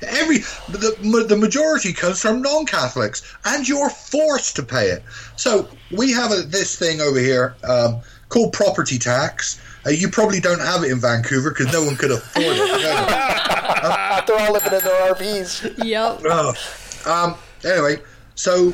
[0.02, 0.40] every
[0.70, 5.04] the, the majority comes from non-Catholics, and you're forced to pay it.
[5.36, 9.62] So we have a, this thing over here um, called property tax.
[9.88, 12.57] Uh, you probably don't have it in Vancouver because no one could afford it.
[14.27, 15.84] They're all living in their RVs.
[15.84, 16.22] Yep.
[16.26, 16.53] Oh,
[17.05, 18.01] um, anyway,
[18.35, 18.73] so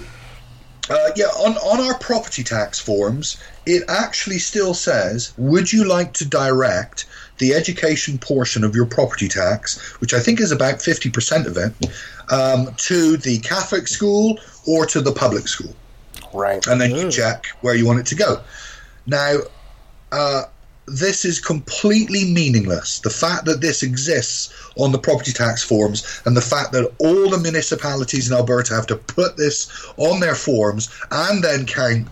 [0.90, 6.14] uh, yeah, on on our property tax forms, it actually still says, "Would you like
[6.14, 7.06] to direct
[7.38, 11.58] the education portion of your property tax, which I think is about fifty percent of
[11.58, 11.74] it,
[12.30, 15.76] um, to the Catholic school or to the public school?"
[16.34, 18.42] Right, and then you check where you want it to go.
[19.06, 19.38] Now,
[20.12, 20.44] uh,
[20.86, 23.00] this is completely meaningless.
[23.00, 27.30] The fact that this exists on the property tax forms and the fact that all
[27.30, 32.08] the municipalities in Alberta have to put this on their forms and then count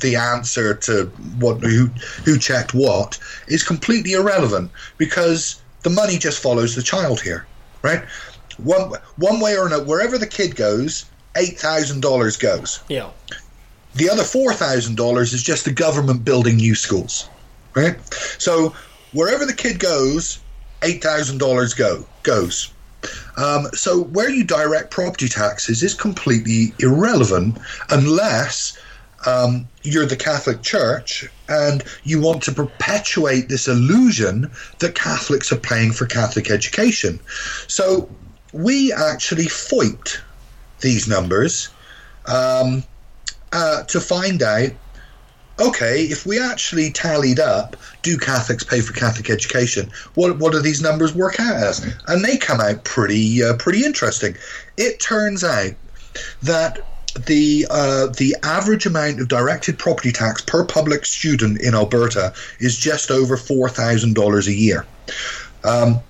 [0.00, 1.04] the answer to
[1.38, 1.86] what who
[2.24, 7.46] who checked what is completely irrelevant because the money just follows the child here,
[7.82, 8.02] right?
[8.58, 11.06] One one way or another, wherever the kid goes,
[11.36, 12.80] eight thousand dollars goes.
[12.88, 13.10] Yeah.
[13.94, 17.28] The other four thousand dollars is just the government building new schools,
[17.74, 17.96] right?
[18.38, 18.74] So
[19.12, 20.40] wherever the kid goes,
[20.82, 22.72] eight thousand dollars go goes.
[23.36, 27.58] Um, so where you direct property taxes is completely irrelevant
[27.90, 28.78] unless
[29.26, 35.56] um, you're the Catholic Church and you want to perpetuate this illusion that Catholics are
[35.56, 37.20] paying for Catholic education.
[37.68, 38.08] So
[38.52, 40.20] we actually foiped
[40.80, 41.68] these numbers
[42.26, 42.84] um,
[43.52, 44.70] uh, to find out
[45.58, 49.90] okay, if we actually tallied up, do Catholics pay for Catholic education?
[50.14, 51.94] What what do these numbers work out as?
[52.08, 54.36] And they come out pretty uh, pretty interesting.
[54.76, 55.72] It turns out
[56.42, 56.80] that
[57.26, 62.76] the uh, the average amount of directed property tax per public student in Alberta is
[62.76, 64.86] just over four thousand dollars a year.
[65.64, 66.00] Um,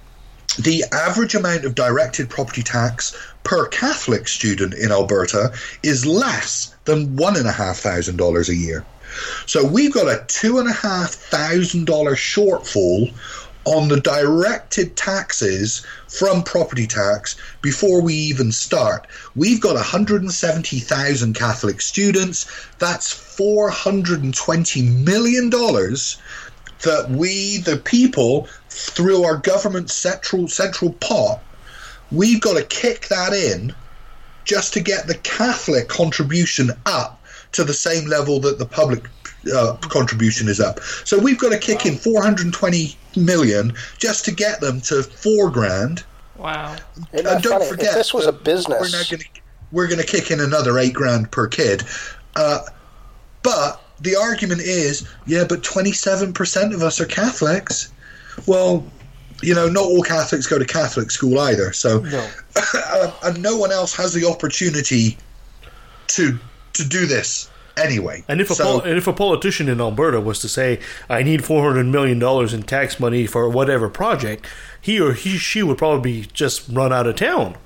[0.59, 5.53] the average amount of directed property tax per Catholic student in Alberta
[5.83, 8.85] is less than one and a half thousand dollars a year.
[9.47, 13.13] So we've got a two and a half thousand dollar shortfall
[13.65, 19.07] on the directed taxes from property tax before we even start.
[19.37, 22.47] We've got 170,000 Catholic students.
[22.79, 31.41] That's $420 million that we, the people, through our government central central pot,
[32.11, 33.75] we've got to kick that in
[34.45, 37.22] just to get the Catholic contribution up
[37.53, 39.09] to the same level that the public
[39.55, 40.81] uh, contribution is up.
[41.05, 46.05] So we've got to kick in 420 million just to get them to four grand.
[46.37, 46.77] Wow.
[47.13, 47.71] Isn't Uh, that don't funny?
[47.71, 49.27] forget, if this was a business, we're now going to
[49.71, 51.83] we're going to kick in another eight grand per kid.
[52.37, 52.61] Uh,
[53.43, 57.91] but the argument is, yeah, but 27% of us are Catholics.
[58.47, 58.85] Well,
[59.43, 61.73] you know, not all Catholics go to Catholic school either.
[61.73, 62.05] So,
[62.75, 65.17] uh, and no one else has the opportunity
[66.09, 66.39] to
[66.75, 68.23] to do this anyway.
[68.29, 70.79] And if a So- pol- and if a politician in Alberta was to say,
[71.09, 74.47] "I need four hundred million dollars in tax money for whatever project,"
[74.81, 77.57] he or he she would probably just run out of town.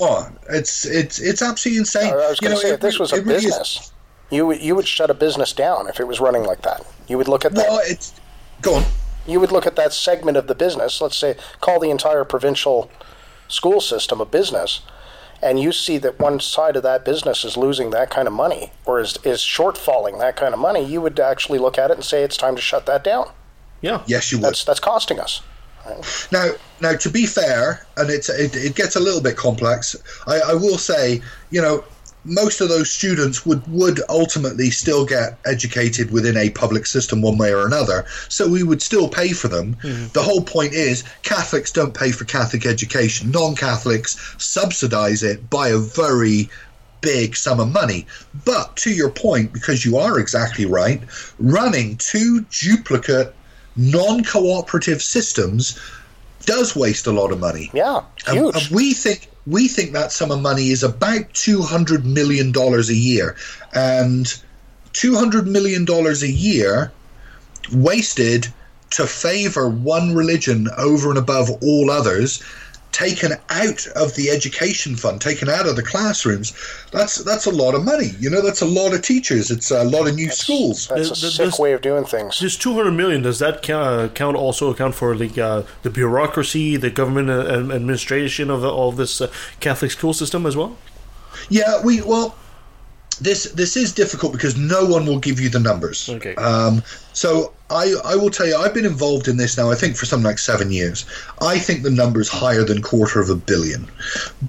[0.00, 2.12] Oh, it's it's it's absolutely insane.
[2.12, 3.90] I was You going to know, say, it if this was a it really business,
[4.30, 6.86] you would you would shut a business down if it was running like that.
[7.08, 7.68] You would look at that.
[7.68, 8.12] Well, it's
[8.62, 8.84] go on.
[9.26, 11.00] You would look at that segment of the business.
[11.00, 12.90] Let's say, call the entire provincial
[13.48, 14.80] school system a business,
[15.42, 18.72] and you see that one side of that business is losing that kind of money
[18.84, 20.84] or is is shortfalling that kind of money.
[20.84, 23.30] You would actually look at it and say it's time to shut that down.
[23.80, 24.02] Yeah.
[24.06, 24.44] Yes, you would.
[24.44, 25.42] That's that's costing us.
[26.30, 26.50] Now,
[26.82, 29.96] now to be fair, and it's it, it gets a little bit complex.
[30.26, 31.82] I, I will say, you know,
[32.28, 37.38] most of those students would would ultimately still get educated within a public system one
[37.38, 38.04] way or another.
[38.28, 39.74] So we would still pay for them.
[39.82, 40.06] Hmm.
[40.12, 43.30] The whole point is Catholics don't pay for Catholic education.
[43.30, 46.48] Non-Catholics subsidize it by a very
[47.00, 48.06] big sum of money.
[48.44, 51.00] But to your point, because you are exactly right,
[51.38, 53.34] running two duplicate
[53.76, 55.78] non-cooperative systems
[56.44, 57.70] does waste a lot of money.
[57.72, 58.56] Yeah, And- huge.
[58.56, 62.90] and we think we think that sum of money is about two hundred million dollars
[62.90, 63.36] a year,
[63.74, 64.40] and
[64.92, 66.92] two hundred million dollars a year
[67.72, 68.48] wasted
[68.90, 72.42] to favor one religion over and above all others
[72.92, 76.54] taken out of the education fund taken out of the classrooms
[76.90, 79.84] that's that's a lot of money you know that's a lot of teachers it's a
[79.84, 82.40] lot of new schools That's a Th- th- sick this- way of doing things.
[82.40, 86.76] This two hundred million does that count, count also account for the uh, the bureaucracy,
[86.76, 90.76] the government uh, administration of all this uh, Catholic school system as well?
[91.50, 92.36] Yeah, we well,
[93.20, 96.08] this this is difficult because no one will give you the numbers.
[96.08, 96.34] Okay.
[96.36, 96.82] Um,
[97.12, 99.70] so I I will tell you, I've been involved in this now.
[99.70, 101.04] I think for something like seven years.
[101.40, 103.88] I think the number's higher than quarter of a billion.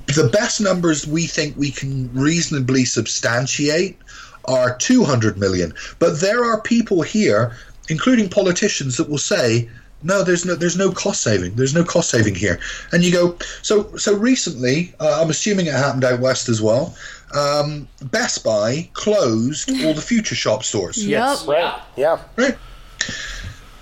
[0.08, 3.98] The best numbers we think we can reasonably substantiate
[4.46, 5.74] are 200 million.
[6.00, 7.56] But there are people here,
[7.90, 9.70] including politicians, that will say.
[10.02, 11.56] No, there's no there's no cost saving.
[11.56, 12.58] There's no cost saving here.
[12.94, 14.94] And you go so so recently.
[15.02, 16.96] Uh, I'm assuming it happened out west as well.
[17.36, 21.06] Um, Best Buy closed all the Future Shop stores.
[21.08, 21.46] Yes.
[21.46, 21.80] Right.
[21.96, 22.20] Yeah.
[22.36, 22.58] Right.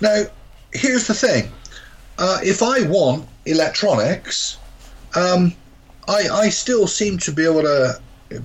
[0.00, 0.24] Now,
[0.72, 1.50] here's the thing.
[2.18, 4.58] Uh, if I want electronics,
[5.14, 5.54] um,
[6.08, 8.00] I I still seem to be able to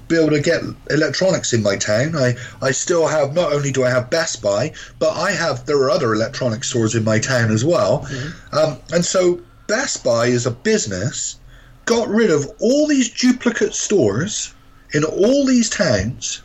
[0.07, 2.15] be able to get electronics in my town.
[2.15, 5.77] I I still have not only do I have Best Buy, but I have there
[5.77, 8.07] are other electronic stores in my town as well.
[8.51, 11.37] Um, and so Best Buy is a business
[11.85, 14.53] got rid of all these duplicate stores
[14.93, 16.41] in all these towns,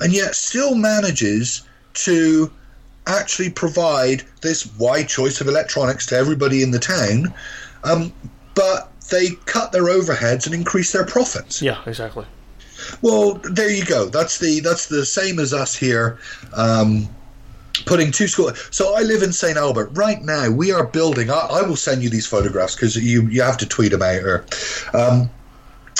[0.00, 1.62] and yet still manages
[1.94, 2.50] to
[3.06, 7.32] actually provide this wide choice of electronics to everybody in the town.
[7.84, 8.12] Um,
[8.54, 11.60] but they cut their overheads and increase their profits.
[11.60, 12.26] Yeah, exactly.
[13.00, 14.06] Well, there you go.
[14.06, 16.18] That's the that's the same as us here.
[16.54, 17.08] Um,
[17.86, 18.68] putting two schools.
[18.70, 20.50] So I live in St Albert right now.
[20.50, 21.30] We are building.
[21.30, 24.22] I, I will send you these photographs because you you have to tweet them out.
[24.22, 24.44] Or
[24.94, 25.30] um,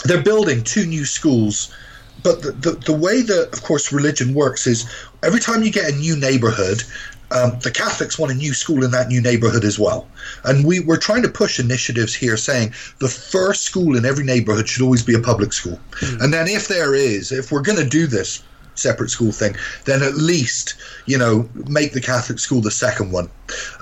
[0.05, 1.75] they're building two new schools.
[2.23, 4.87] But the, the the way that, of course, religion works is
[5.23, 6.83] every time you get a new neighborhood.
[7.31, 10.07] Um, the Catholics want a new school in that new neighborhood as well.
[10.45, 14.69] And we, we're trying to push initiatives here saying the first school in every neighborhood
[14.69, 15.81] should always be a public school.
[16.21, 18.43] And then if there is, if we're going to do this
[18.75, 19.55] separate school thing,
[19.85, 20.75] then at least,
[21.07, 23.29] you know, make the Catholic school the second one.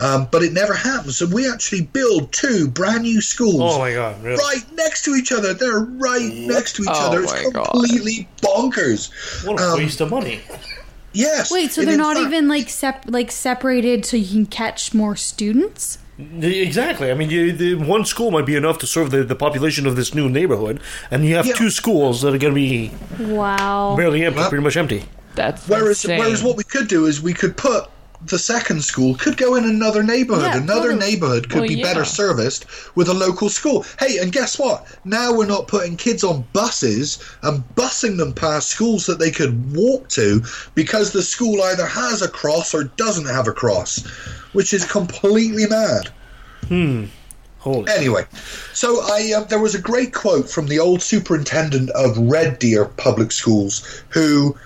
[0.01, 1.17] Um, but it never happens.
[1.17, 4.37] So we actually build two brand new schools Oh my god, really?
[4.37, 5.55] right next to each other.
[5.55, 7.23] They're right next to each Oh other.
[7.23, 7.67] my It's God.
[7.71, 9.11] completely bonkers.
[9.47, 10.41] What a Um, waste of money.
[11.13, 11.51] Yes.
[11.51, 14.95] Wait, so and they're not fact- even like sep- like separated so you can catch
[14.95, 15.99] more students?
[16.43, 17.11] Exactly.
[17.11, 19.97] I mean, you, the, one school might be enough to serve the, the population of
[19.97, 20.81] this new neighborhood,
[21.11, 21.55] and you have Yeah.
[21.55, 23.95] two schools that are going to be Wow.
[23.97, 25.05] barely empty, pretty much empty.
[25.35, 26.19] That's Whereas, insane.
[26.19, 27.89] whereas what we could do is we could put
[28.27, 30.53] the second school could go in another neighborhood.
[30.55, 31.11] Yeah, another totally.
[31.11, 31.85] neighborhood could Well, be yeah.
[31.85, 33.85] better serviced with a local school.
[33.99, 34.87] Hey, and guess what?
[35.05, 39.75] Now we're not putting kids on buses and busing them past schools that they could
[39.75, 40.43] walk to
[40.75, 44.07] because the school either has a cross or doesn't have a cross,
[44.53, 46.11] which is completely mad.
[46.69, 47.05] Hmm.
[47.59, 47.93] Holy.
[47.93, 48.25] Anyway,
[48.73, 52.87] so I uh, there was a great quote from the old superintendent of Red Deer
[52.87, 54.57] Public Schools who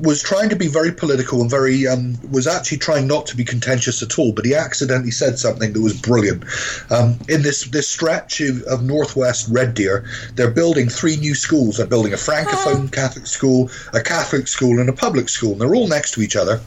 [0.00, 3.44] was trying to be very political and very um, was actually trying not to be
[3.44, 6.44] contentious at all, but he accidentally said something that was brilliant.
[6.90, 10.04] Um, in this this stretch of, of northwest Red Deer,
[10.34, 11.76] they're building three new schools.
[11.76, 15.74] They're building a francophone Catholic school, a Catholic school, and a public school, and they're
[15.74, 16.60] all next to each other.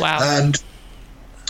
[0.00, 0.18] Wow.
[0.20, 0.62] And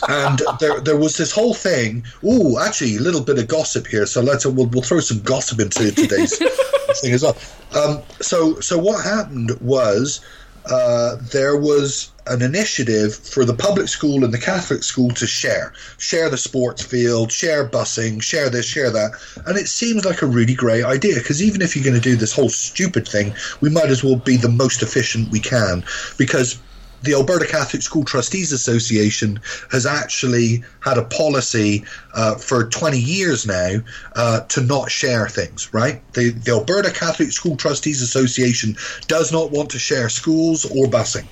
[0.08, 2.04] and there, there was this whole thing.
[2.24, 4.06] Oh, actually, a little bit of gossip here.
[4.06, 6.36] So let's we'll, we'll throw some gossip into today's
[7.00, 7.36] thing as well.
[7.74, 10.20] Um, so so what happened was
[10.66, 15.72] uh, there was an initiative for the public school and the Catholic school to share,
[15.98, 19.12] share the sports field, share busing, share this, share that,
[19.46, 22.16] and it seems like a really great idea because even if you're going to do
[22.16, 25.84] this whole stupid thing, we might as well be the most efficient we can.
[26.16, 26.58] Because
[27.02, 31.84] the Alberta Catholic School Trustees Association has actually had a policy
[32.14, 33.76] uh, for 20 years now
[34.16, 36.00] uh, to not share things, right?
[36.14, 38.76] The, the Alberta Catholic School Trustees Association
[39.08, 41.26] does not want to share schools or busing.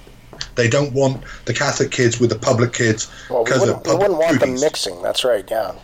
[0.55, 3.93] They don't want the Catholic kids with the public kids Well, we because wouldn't, of
[3.93, 5.01] we wouldn't want them mixing.
[5.03, 5.49] That's right.
[5.49, 5.75] Yeah.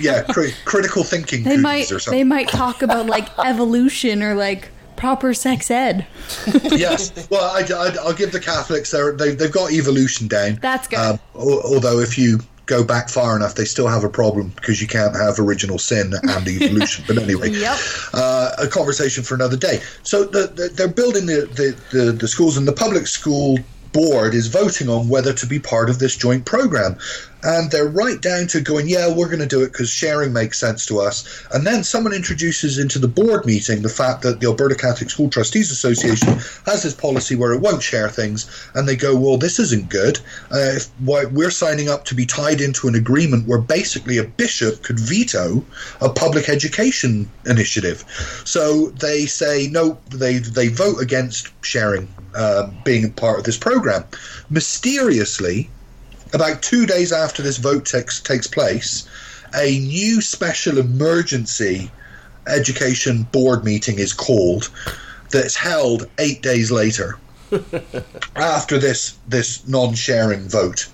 [0.00, 2.18] yeah, cri- critical thinking They might or something.
[2.18, 4.68] they might talk about like evolution or like
[5.02, 6.06] proper sex ed.
[6.62, 7.28] yes.
[7.28, 10.60] Well, I, I, will give the Catholics they, they've got evolution down.
[10.62, 10.96] That's good.
[10.96, 14.86] Um, although if you go back far enough, they still have a problem because you
[14.86, 17.04] can't have original sin and evolution.
[17.08, 17.78] but anyway, Yep.
[18.14, 19.80] uh, a conversation for another day.
[20.04, 23.58] So the, the, they're building the, the, the schools, and the public school
[23.92, 26.96] board is voting on whether to be part of this joint program.
[27.42, 30.58] And they're right down to going, yeah, we're going to do it because sharing makes
[30.58, 31.44] sense to us.
[31.52, 35.28] And then someone introduces into the board meeting the fact that the Alberta Catholic School
[35.28, 38.48] Trustees Association has this policy where it won't share things.
[38.74, 40.18] And they go, well, this isn't good.
[40.52, 44.24] Uh, if why, we're signing up to be tied into an agreement where basically a
[44.24, 45.64] bishop could veto
[46.00, 48.04] a public education initiative.
[48.44, 54.04] So they say, no, they, they vote against sharing uh, being part of this program.
[54.50, 55.70] Mysteriously,
[56.32, 59.08] about two days after this vote takes takes place,
[59.54, 61.90] a new special emergency
[62.46, 64.70] education board meeting is called
[65.30, 67.18] that's held eight days later
[68.36, 70.88] after this this non-sharing vote.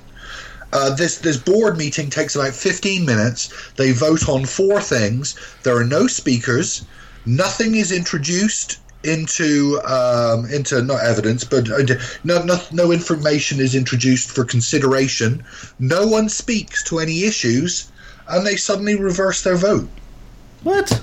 [0.73, 3.51] Uh, this this board meeting takes about 15 minutes.
[3.77, 5.35] They vote on four things.
[5.63, 6.85] There are no speakers.
[7.25, 11.79] Nothing is introduced into um, into not evidence, but uh,
[12.25, 15.45] no, no no information is introduced for consideration.
[15.79, 17.91] No one speaks to any issues,
[18.29, 19.89] and they suddenly reverse their vote.
[20.63, 21.01] What?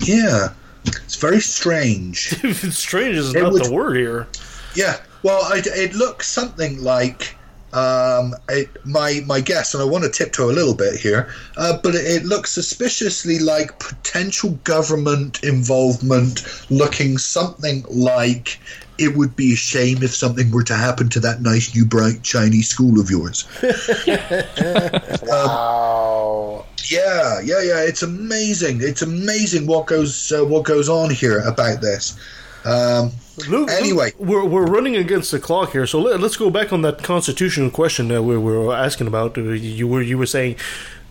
[0.00, 0.52] Yeah,
[0.84, 2.28] it's very strange.
[2.72, 4.28] Strange is It not would- the word here.
[4.74, 7.35] Yeah, well, I, it looks something like
[7.72, 11.78] um, it, my my guess, and I want to tiptoe a little bit here, uh,
[11.82, 18.58] but it, it looks suspiciously like potential government involvement, looking something like
[18.98, 22.22] it would be a shame if something were to happen to that nice new bright
[22.22, 23.46] Chinese school of yours.
[25.22, 26.64] wow.
[26.88, 27.82] Yeah, yeah, yeah.
[27.82, 28.78] It's amazing.
[28.80, 32.18] It's amazing what goes uh, what goes on here about this.
[32.64, 33.12] Um,
[33.48, 36.72] Luke, anyway, Luke, we're, we're running against the clock here, so let, us go back
[36.72, 39.36] on that constitutional question that we were asking about.
[39.36, 40.56] Uh, You were you were saying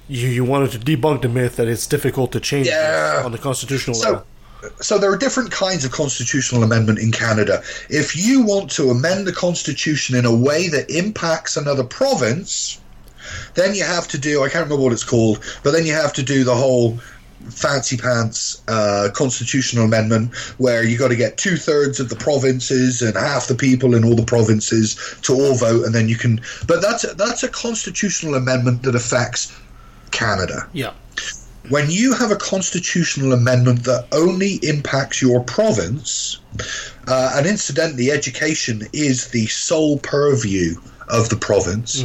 [0.07, 3.21] you, you wanted to debunk the myth that it's difficult to change Yeah.
[3.23, 4.25] on the constitutional So- level.
[4.81, 7.61] so there are different kinds of constitutional amendment in Canada.
[7.89, 12.79] If you want to amend the constitution in a way that impacts another province,
[13.53, 16.13] then you have to do I can't remember what it's called, but then you have
[16.13, 16.99] to do the whole
[17.49, 23.01] fancy pants uh, constitutional amendment where you got to get two thirds of the provinces
[23.01, 26.41] and half the people in all the provinces to all vote, and then you can.
[26.67, 29.55] But that's that's a constitutional amendment that affects
[30.11, 30.93] Canada Yeah.
[31.69, 36.39] when you have a constitutional amendment that only impacts your province,
[37.07, 40.75] uh, and incidentally, education is the sole purview
[41.09, 42.03] of the province.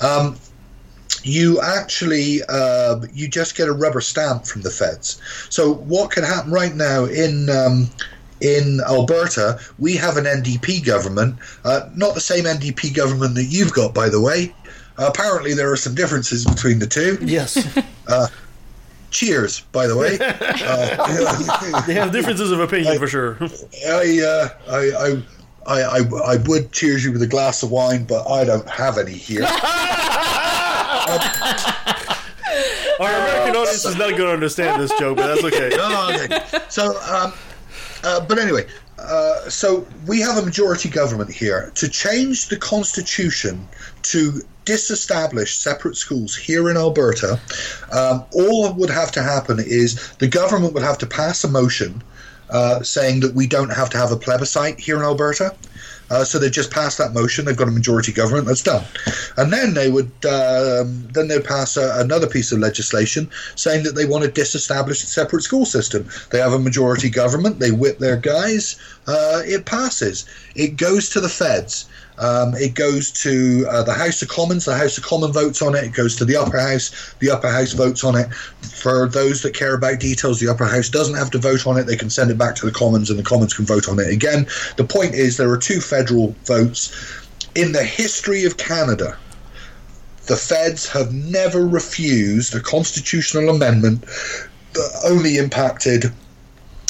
[0.00, 0.36] Um,
[1.24, 5.20] you actually uh, you just get a rubber stamp from the feds.
[5.50, 7.88] So what can happen right now in um,
[8.40, 9.58] in Alberta?
[9.78, 14.08] We have an NDP government, uh, not the same NDP government that you've got, by
[14.08, 14.54] the way.
[14.96, 17.18] apparently, there are some differences between the two.
[17.20, 17.66] Yes.
[18.06, 18.26] Uh,
[19.10, 20.18] cheers, by the way.
[20.66, 23.38] Uh, they have differences of opinion for sure.
[23.40, 25.22] I, uh, I, I,
[25.66, 28.98] I, I, I would cheers you with a glass of wine, but I don't have
[28.98, 29.46] any here.
[33.00, 35.70] Our American audience is not going to understand this joke, but that's okay.
[35.78, 36.40] Oh, okay.
[36.68, 37.32] So, um,
[38.02, 38.66] uh, but anyway,
[38.98, 41.72] uh, so we have a majority government here.
[41.74, 43.68] To change the constitution
[44.02, 47.38] to disestablish separate schools here in Alberta,
[47.92, 51.48] um, all that would have to happen is the government would have to pass a
[51.48, 52.02] motion
[52.50, 55.54] uh, saying that we don't have to have a plebiscite here in Alberta.
[56.10, 57.44] Uh, so they just passed that motion.
[57.44, 58.46] They've got a majority government.
[58.46, 58.84] That's done.
[59.36, 63.94] And then they would um, then they'd pass a, another piece of legislation saying that
[63.94, 66.08] they want to disestablish a separate school system.
[66.30, 67.58] They have a majority government.
[67.58, 68.76] They whip their guys.
[69.06, 70.26] Uh, it passes.
[70.54, 71.86] It goes to the feds.
[72.18, 74.64] Um, it goes to uh, the House of Commons.
[74.64, 75.84] The House of Commons votes on it.
[75.84, 77.14] It goes to the Upper House.
[77.18, 78.32] The Upper House votes on it.
[78.34, 81.84] For those that care about details, the Upper House doesn't have to vote on it.
[81.84, 84.08] They can send it back to the Commons, and the Commons can vote on it
[84.08, 84.46] again.
[84.76, 86.92] The point is, there are two federal votes
[87.54, 89.16] in the history of Canada.
[90.26, 94.04] The feds have never refused a constitutional amendment
[94.72, 96.12] that only impacted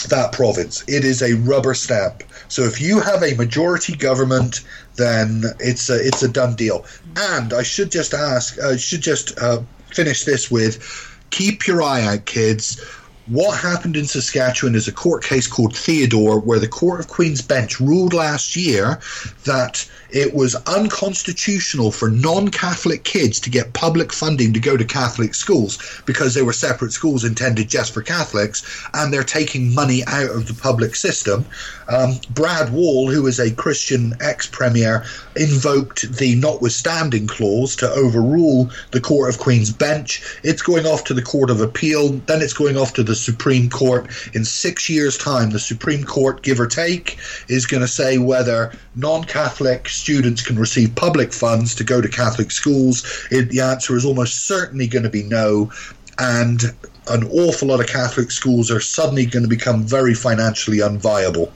[0.09, 0.85] that province.
[0.87, 2.23] It is a rubber stamp.
[2.49, 4.65] So if you have a majority government,
[4.97, 6.85] then it's a, it's a done deal.
[7.17, 9.63] And I should just ask, I should just uh,
[9.93, 12.81] finish this with keep your eye out, kids.
[13.27, 17.41] What happened in Saskatchewan is a court case called Theodore, where the Court of Queen's
[17.41, 19.01] Bench ruled last year
[19.45, 24.85] that it was unconstitutional for non Catholic kids to get public funding to go to
[24.85, 28.63] Catholic schools because they were separate schools intended just for Catholics
[28.95, 31.45] and they're taking money out of the public system.
[31.89, 35.05] Um, Brad Wall, who is a Christian ex premier,
[35.37, 40.23] invoked the notwithstanding clause to overrule the Court of Queen's Bench.
[40.45, 43.69] It's going off to the Court of Appeal, then it's going off to the Supreme
[43.69, 44.09] Court.
[44.35, 47.19] In six years' time, the Supreme Court, give or take,
[47.49, 52.09] is going to say whether non Catholic students can receive public funds to go to
[52.09, 53.27] Catholic schools.
[53.31, 55.73] It, the answer is almost certainly going to be no.
[56.19, 56.63] And
[57.09, 61.51] an awful lot of Catholic schools are suddenly going to become very financially unviable.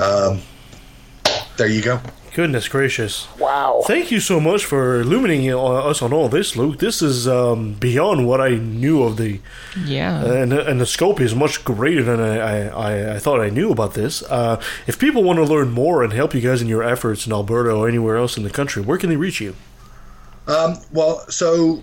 [0.00, 0.40] Um,
[1.58, 2.00] there you go.
[2.34, 3.28] Goodness gracious.
[3.38, 3.82] Wow.
[3.86, 6.80] Thank you so much for illuminating us on all this, Luke.
[6.80, 9.40] This is um, beyond what I knew of the.
[9.84, 10.24] Yeah.
[10.24, 13.94] And, and the scope is much greater than I, I, I thought I knew about
[13.94, 14.24] this.
[14.24, 17.32] Uh, if people want to learn more and help you guys in your efforts in
[17.32, 19.54] Alberta or anywhere else in the country, where can they reach you?
[20.48, 21.82] Um, well, so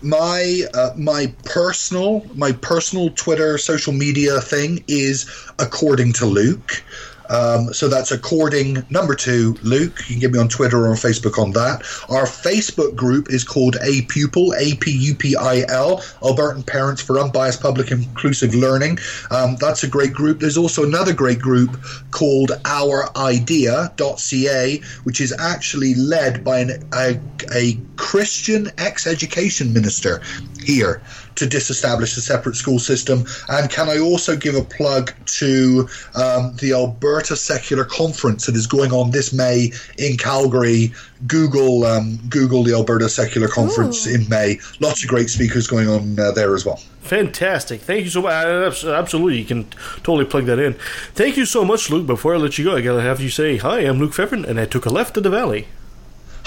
[0.00, 6.84] my uh, my personal my personal Twitter social media thing is according to Luke.
[7.28, 9.98] Um, so that's according number two, Luke.
[10.08, 11.82] You can get me on Twitter or on Facebook on that.
[12.08, 17.02] Our Facebook group is called A Pupil, A P U P I L, Albertan Parents
[17.02, 18.98] for Unbiased Public Inclusive Learning.
[19.30, 20.40] Um, that's a great group.
[20.40, 21.78] There's also another great group
[22.10, 27.20] called Our OurIdea.ca, which is actually led by an, a,
[27.54, 30.22] a Christian ex education minister
[30.62, 31.02] here
[31.38, 33.24] to disestablish a separate school system.
[33.48, 38.66] And can I also give a plug to um, the Alberta Secular Conference that is
[38.66, 40.92] going on this May in Calgary?
[41.26, 44.14] Google um, Google the Alberta Secular Conference Ooh.
[44.14, 44.58] in May.
[44.78, 46.80] Lots of great speakers going on uh, there as well.
[47.00, 47.80] Fantastic.
[47.80, 48.84] Thank you so much.
[48.84, 49.38] Absolutely.
[49.38, 49.64] You can
[50.04, 50.74] totally plug that in.
[51.14, 52.06] Thank you so much, Luke.
[52.06, 54.44] Before I let you go, I got to have you say, Hi, I'm Luke Fevin,
[54.44, 55.66] and I took a left to the valley.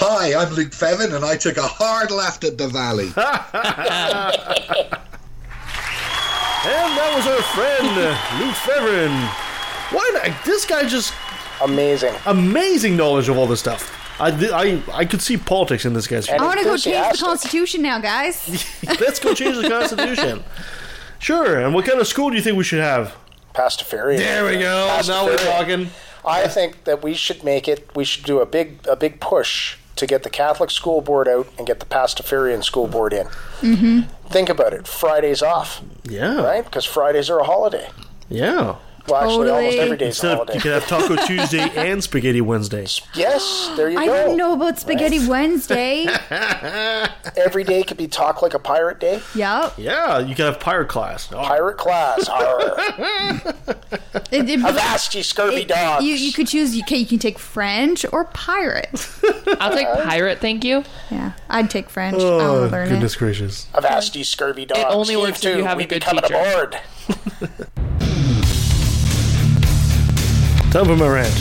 [0.04, 3.04] Hi, I'm Luke Fevin, and I took a hard left at the valley.
[3.14, 3.14] and
[6.98, 7.86] that was our friend,
[8.40, 9.12] Luke Fevin.
[9.96, 10.44] Why not?
[10.44, 11.14] This guy just.
[11.62, 12.16] Amazing.
[12.26, 13.96] Amazing knowledge of all this stuff.
[14.20, 17.24] I, I, I could see politics in this guy's I want to go change the
[17.24, 18.82] Constitution now, guys.
[19.00, 20.42] Let's go change the Constitution.
[21.20, 21.60] Sure.
[21.60, 23.14] And what kind of school do you think we should have?
[23.54, 24.18] Pastafarian.
[24.18, 25.00] There we go.
[25.06, 25.90] Now we're talking.
[26.24, 27.94] I think that we should make it.
[27.94, 31.46] We should do a big a big push to get the Catholic school board out
[31.58, 33.26] and get the Pastafarian school board in.
[33.60, 34.00] Mm-hmm.
[34.28, 34.86] Think about it.
[34.86, 35.82] Fridays off.
[36.04, 36.42] Yeah.
[36.42, 36.64] Right?
[36.64, 37.90] Because Fridays are a holiday.
[38.28, 38.76] Yeah.
[39.08, 39.78] Well, actually, almost Totally.
[39.80, 40.54] every day's a Instead of, holiday.
[40.54, 42.86] you could have Taco Tuesday and Spaghetti Wednesday.
[43.14, 44.12] Yes, there you I go.
[44.14, 46.06] I didn't know about Spaghetti Wednesday.
[47.36, 49.20] Every day could be talk like a pirate day.
[49.34, 49.74] yep.
[49.76, 51.32] Yeah, you could have pirate class.
[51.32, 52.28] Oh, Pirate class.
[52.28, 52.76] Arr.
[54.30, 56.04] It, it, Avast ye scurvy it- dogs.
[56.04, 56.74] You, you could choose.
[56.74, 58.88] You can, you can take French or pirate.
[59.60, 60.84] I'll take pirate, thank you.
[61.10, 62.16] Yeah, I'd take French.
[62.18, 63.18] Oh, I Oh, want to learn goodness it.
[63.18, 63.66] gracious.
[63.74, 64.80] Avast ye scurvy dogs.
[64.80, 66.34] It only Heave works if to, you have a we good coming teacher.
[66.36, 67.82] aboard.
[70.72, 71.34] Time for my rant.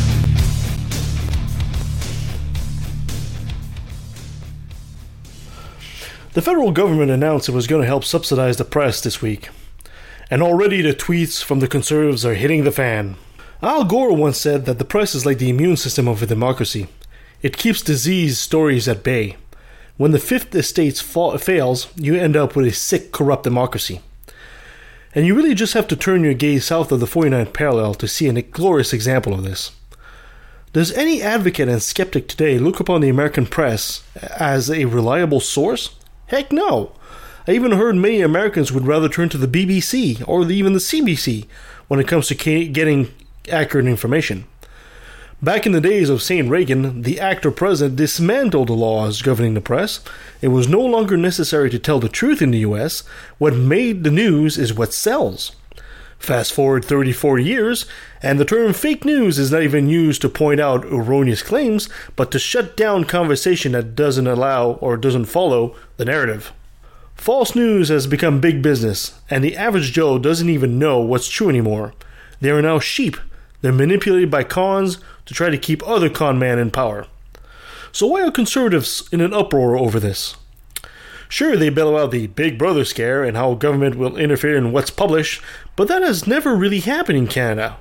[6.34, 9.48] The federal government announced it was going to help subsidize the press this week.
[10.30, 13.16] And already the tweets from the conservatives are hitting the fan.
[13.62, 16.88] Al Gore once said that the press is like the immune system of a democracy.
[17.42, 19.38] It keeps disease stories at bay.
[19.96, 24.02] When the fifth estate fa- fails, you end up with a sick, corrupt democracy.
[25.14, 28.08] And you really just have to turn your gaze south of the 49th parallel to
[28.08, 29.72] see a glorious example of this.
[30.74, 35.96] Does any advocate and skeptic today look upon the American press as a reliable source?
[36.28, 36.94] Heck no.
[37.46, 41.46] I even heard many Americans would rather turn to the BBC or even the CBC
[41.90, 43.14] when it comes to getting
[43.52, 44.46] accurate information.
[45.44, 46.48] Back in the days of St.
[46.48, 50.00] Reagan, the actor president dismantled the laws governing the press.
[50.40, 53.02] It was no longer necessary to tell the truth in the US.
[53.40, 55.56] What made the news is what sells.
[56.20, 57.88] Fast forward 34 years,
[58.22, 62.30] and the term fake news is not even used to point out erroneous claims, but
[62.30, 66.54] to shut down conversation that doesn't allow or doesn't follow the narrative.
[67.16, 71.50] False news has become big business, and the average Joe doesn't even know what's true
[71.50, 71.96] anymore.
[72.42, 73.18] They are now sheep.
[73.62, 75.00] They're manipulated by cons
[75.32, 77.08] to try to keep other con men in power.
[77.94, 80.36] So why are conservatives in an uproar over this?
[81.30, 84.90] Sure, they bellow out the Big Brother scare and how government will interfere in what's
[84.90, 85.42] published,
[85.78, 87.78] but that has never really happened in Canada.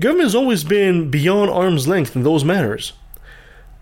[0.00, 2.94] Government has always been beyond arm's length in those matters.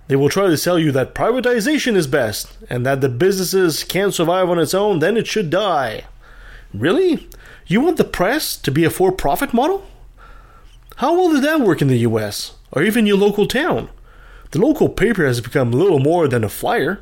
[0.09, 4.12] They will try to sell you that privatization is best, and that the businesses can't
[4.12, 6.05] survive on its own, then it should die.
[6.74, 7.31] Really?
[7.66, 9.86] You want the press to be a for profit model?
[10.97, 13.88] How well did that work in the US, or even your local town?
[14.51, 17.01] The local paper has become little more than a flyer.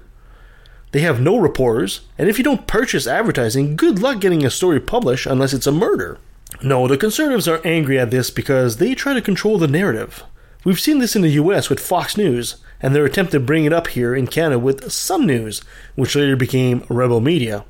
[0.92, 4.80] They have no reporters, and if you don't purchase advertising, good luck getting a story
[4.80, 6.18] published unless it's a murder.
[6.62, 10.22] No, the conservatives are angry at this because they try to control the narrative.
[10.64, 13.72] We've seen this in the US with Fox News, and their attempt to bring it
[13.72, 15.62] up here in Canada with Sun News,
[15.94, 17.64] which later became Rebel Media.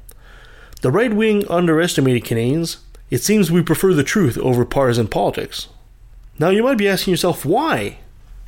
[0.81, 2.79] The right wing underestimated Canadians.
[3.09, 5.69] It seems we prefer the truth over partisan politics.
[6.43, 7.98] Now, you might be asking yourself, why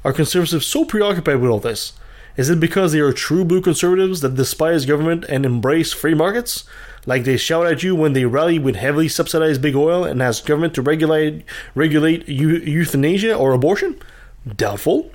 [0.03, 1.93] are conservatives so preoccupied with all this?
[2.37, 6.65] Is it because they are true blue conservatives that despise government and embrace free markets?
[7.07, 10.45] Like they shout at you when they rally with heavily subsidized big oil and ask
[10.45, 11.45] government to regulate
[11.77, 14.01] regulate eu- euthanasia or abortion?
[14.45, 15.13] Doubtful.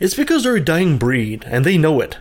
[0.00, 2.16] It's because they're a dying breed and they know it.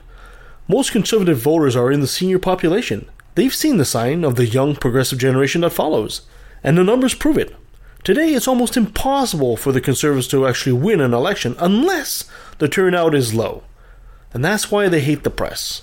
[0.67, 3.09] Most conservative voters are in the senior population.
[3.35, 6.23] They've seen the sign of the young progressive generation that follows,
[6.65, 7.55] and the numbers prove it.
[8.05, 12.29] Today, it's almost impossible for the Conservatives to actually win an election unless
[12.59, 13.63] the turnout is low.
[14.31, 15.81] And that's why they hate the press.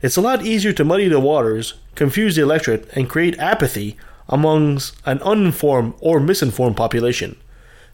[0.00, 3.98] It's a lot easier to muddy the waters, confuse the electorate, and create apathy
[4.30, 7.36] amongst an uninformed or misinformed population.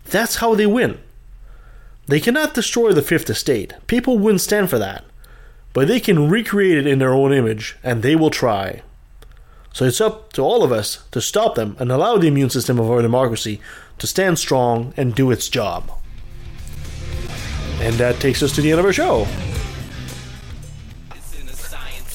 [0.04, 1.00] That's how they win.
[2.06, 3.74] They cannot destroy the Fifth Estate.
[3.88, 5.04] People wouldn't stand for that.
[5.72, 8.82] But they can recreate it in their own image, and they will try.
[9.78, 12.80] So it's up to all of us to stop them and allow the immune system
[12.80, 13.60] of our democracy
[13.98, 15.92] to stand strong and do its job.
[17.78, 19.28] And that takes us to the end of our show.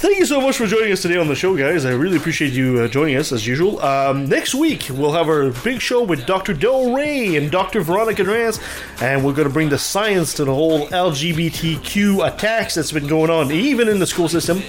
[0.03, 1.85] Thank you so much for joining us today on the show, guys.
[1.85, 3.79] I really appreciate you uh, joining us as usual.
[3.79, 6.53] Um, next week, we'll have our big show with Dr.
[6.53, 7.79] Del Rey and Dr.
[7.79, 8.59] Veronica Reyes,
[8.99, 13.29] and we're going to bring the science to the whole LGBTQ attacks that's been going
[13.29, 14.61] on, even in the school system,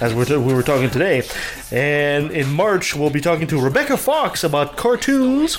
[0.00, 1.22] as we're t- we were talking today.
[1.70, 5.56] And in March, we'll be talking to Rebecca Fox about cartoons,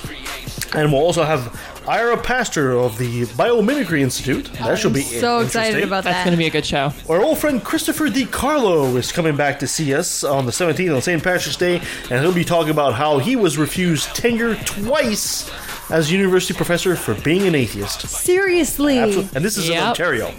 [0.75, 4.45] and we'll also have Ira Pastor of the Biomimicry Institute.
[4.53, 5.83] That should be so excited interesting.
[5.89, 6.11] about that.
[6.11, 6.93] That's going to be a good show.
[7.09, 11.01] Our old friend Christopher DiCarlo is coming back to see us on the 17th on
[11.01, 11.23] St.
[11.23, 11.81] Patrick's Day,
[12.11, 15.49] and he'll be talking about how he was refused tenure twice
[15.89, 18.01] as university professor for being an atheist.
[18.07, 18.99] Seriously.
[18.99, 19.35] Absolutely.
[19.35, 19.83] And this is in Yep.
[19.87, 20.33] Ontario.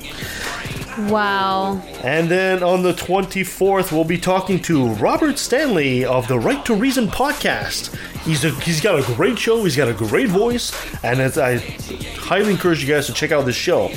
[1.10, 1.78] Wow.
[2.04, 6.74] And then on the 24th, we'll be talking to Robert Stanley of the Right to
[6.74, 7.94] Reason podcast.
[8.24, 10.72] He's, a, he's got a great show, he's got a great voice,
[11.02, 11.58] and it's, I
[12.18, 13.90] highly encourage you guys to check out this show.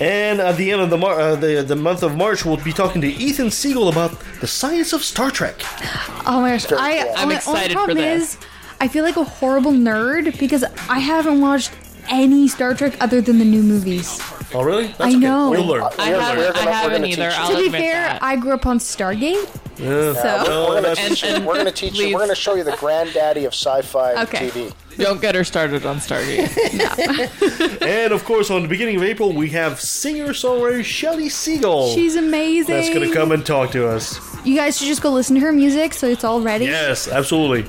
[0.00, 2.72] And at the end of the, mar- uh, the the month of March, we'll be
[2.72, 5.60] talking to Ethan Siegel about the science of Star Trek.
[6.26, 6.72] Oh my gosh.
[6.72, 8.34] I, I'm only- only excited for problem this.
[8.36, 8.46] Is,
[8.80, 11.70] I feel like a horrible nerd because I haven't watched
[12.08, 14.18] any Star Trek other than the new movies.
[14.54, 14.86] Oh, really?
[14.86, 15.16] That's I okay.
[15.18, 15.50] know.
[15.50, 15.82] We'll learn.
[15.82, 17.28] I We're- haven't, we're gonna- I haven't either.
[17.28, 17.42] teach you.
[17.42, 18.22] I'll to be admit fair, that.
[18.22, 19.48] I grew up on Stargate.
[19.78, 20.12] Yeah.
[20.14, 21.40] So We're gonna teach you.
[21.40, 22.12] We're going to teach you.
[22.12, 24.48] We're going to show you the granddaddy of sci-fi Okay.
[24.50, 24.72] TV.
[24.98, 27.82] Don't get her started on Stargate.
[27.82, 31.92] And of course, on the beginning of April, we have singer-songwriter Shelley Siegel.
[31.94, 32.74] she's amazing.
[32.74, 34.18] that's going to come and talk to us.
[34.44, 36.66] You guys should just go listen to her music so it's all ready.
[36.66, 37.60] Yes, absolutely.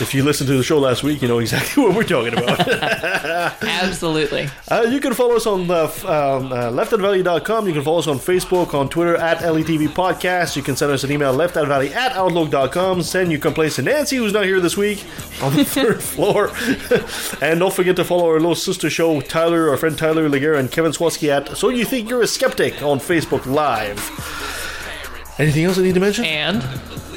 [0.00, 2.60] If you listened to the show last week, you know exactly what we're talking about.
[3.62, 4.48] Absolutely.
[4.68, 7.66] uh, you can follow us on uh, f- um, uh, leftatvalley.com.
[7.66, 10.56] You can follow us on Facebook, on Twitter, at LETV Podcast.
[10.56, 13.02] You can send us an email, leftatvalley at outlook.com.
[13.02, 15.04] Send your complaints to Nancy, who's not here this week,
[15.42, 16.48] on the third floor.
[17.42, 20.70] and don't forget to follow our little sister show, Tyler, our friend Tyler Laguerre, and
[20.70, 23.98] Kevin Swatsky at So You Think You're a Skeptic on Facebook Live.
[25.38, 26.24] Anything else I need to mention?
[26.24, 26.62] And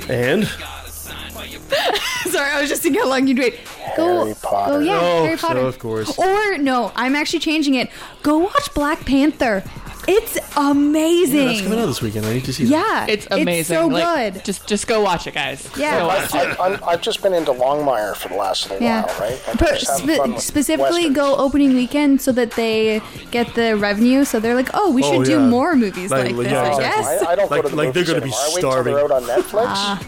[0.09, 0.45] and
[2.25, 3.59] Sorry, I was just thinking how long you'd wait.
[3.97, 4.73] Go, Harry Potter.
[4.73, 5.59] Oh yeah, Oh, Harry Potter.
[5.61, 6.17] so of course.
[6.17, 7.89] Or no, I'm actually changing it.
[8.23, 9.63] Go watch Black Panther.
[10.07, 11.37] It's amazing.
[11.39, 12.25] yeah, that's coming out this weekend.
[12.25, 12.65] I need to see.
[12.65, 13.07] that.
[13.07, 13.75] Yeah, it's amazing.
[13.75, 14.45] so Like, good.
[14.45, 15.67] Just just go watch it, guys.
[15.77, 15.99] Yeah.
[15.99, 16.09] Go.
[16.09, 19.05] I, I'm, I've just been into Longmire for the last little Yeah.
[19.05, 19.41] while, right?
[19.59, 21.15] But spe- specifically, Westerns.
[21.15, 23.01] go opening weekend so that they
[23.31, 24.25] get the revenue.
[24.25, 26.51] So they're like, oh, we should Oh, do more movies Like- like, like, this.
[26.53, 26.83] yeah, I exactly.
[27.15, 27.23] guess.
[27.23, 28.39] I, I don't Like- go to the like they're gonna be anymore.
[28.53, 28.95] Wait starving.
[28.95, 30.01] till they're out on Netflix, Ah.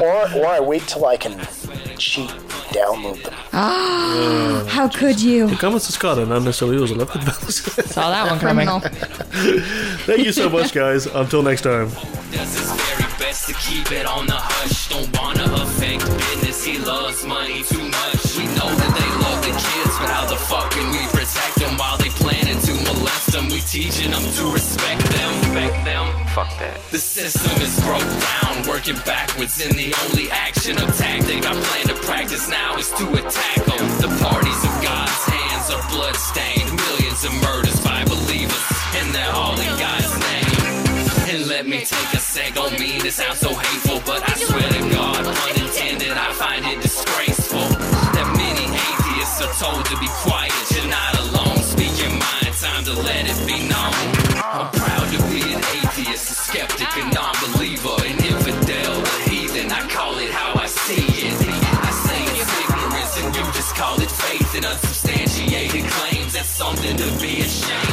[0.00, 1.38] Or or I wait till I can
[1.98, 2.30] cheat
[2.74, 3.34] download them.
[3.52, 5.46] Ah, how could you?
[5.46, 7.56] The comments to Scott and not necessarily those 11 bells.
[7.92, 8.66] Saw that one coming.
[8.66, 8.80] Criminal.
[10.06, 11.06] Thank you so much, guys.
[11.06, 11.88] Until next time.
[12.32, 14.88] does his very best to keep it on the hush.
[14.88, 18.20] Don't wanna affect business, he loves money too much.
[18.36, 21.76] We know that they love the kids, but how the fuck can we protect them
[21.78, 22.58] while they planning
[23.34, 25.30] system we teaching them to respect them.
[25.40, 26.06] Respect them.
[26.34, 26.78] Fuck that.
[26.90, 31.86] The system is broke down, working backwards, in the only action or tactic I plan
[31.88, 33.84] to practice now is to attack them.
[33.98, 38.64] The parties of God's hands are bloodstained, millions of murders by believers,
[39.02, 41.34] and they're all in God's name.
[41.34, 44.68] And let me take a sec, don't mean to sound so hateful, but I swear
[44.68, 45.26] to God,
[46.24, 47.68] I find it disgraceful
[48.16, 50.08] that many atheists are told to be
[56.54, 59.72] skeptic, a non believer, an infidel, a heathen.
[59.72, 61.34] I call it how I see it.
[61.42, 66.32] I say it's ignorance, and you just call it faith and unsubstantiated claims.
[66.34, 67.83] That's something to be ashamed.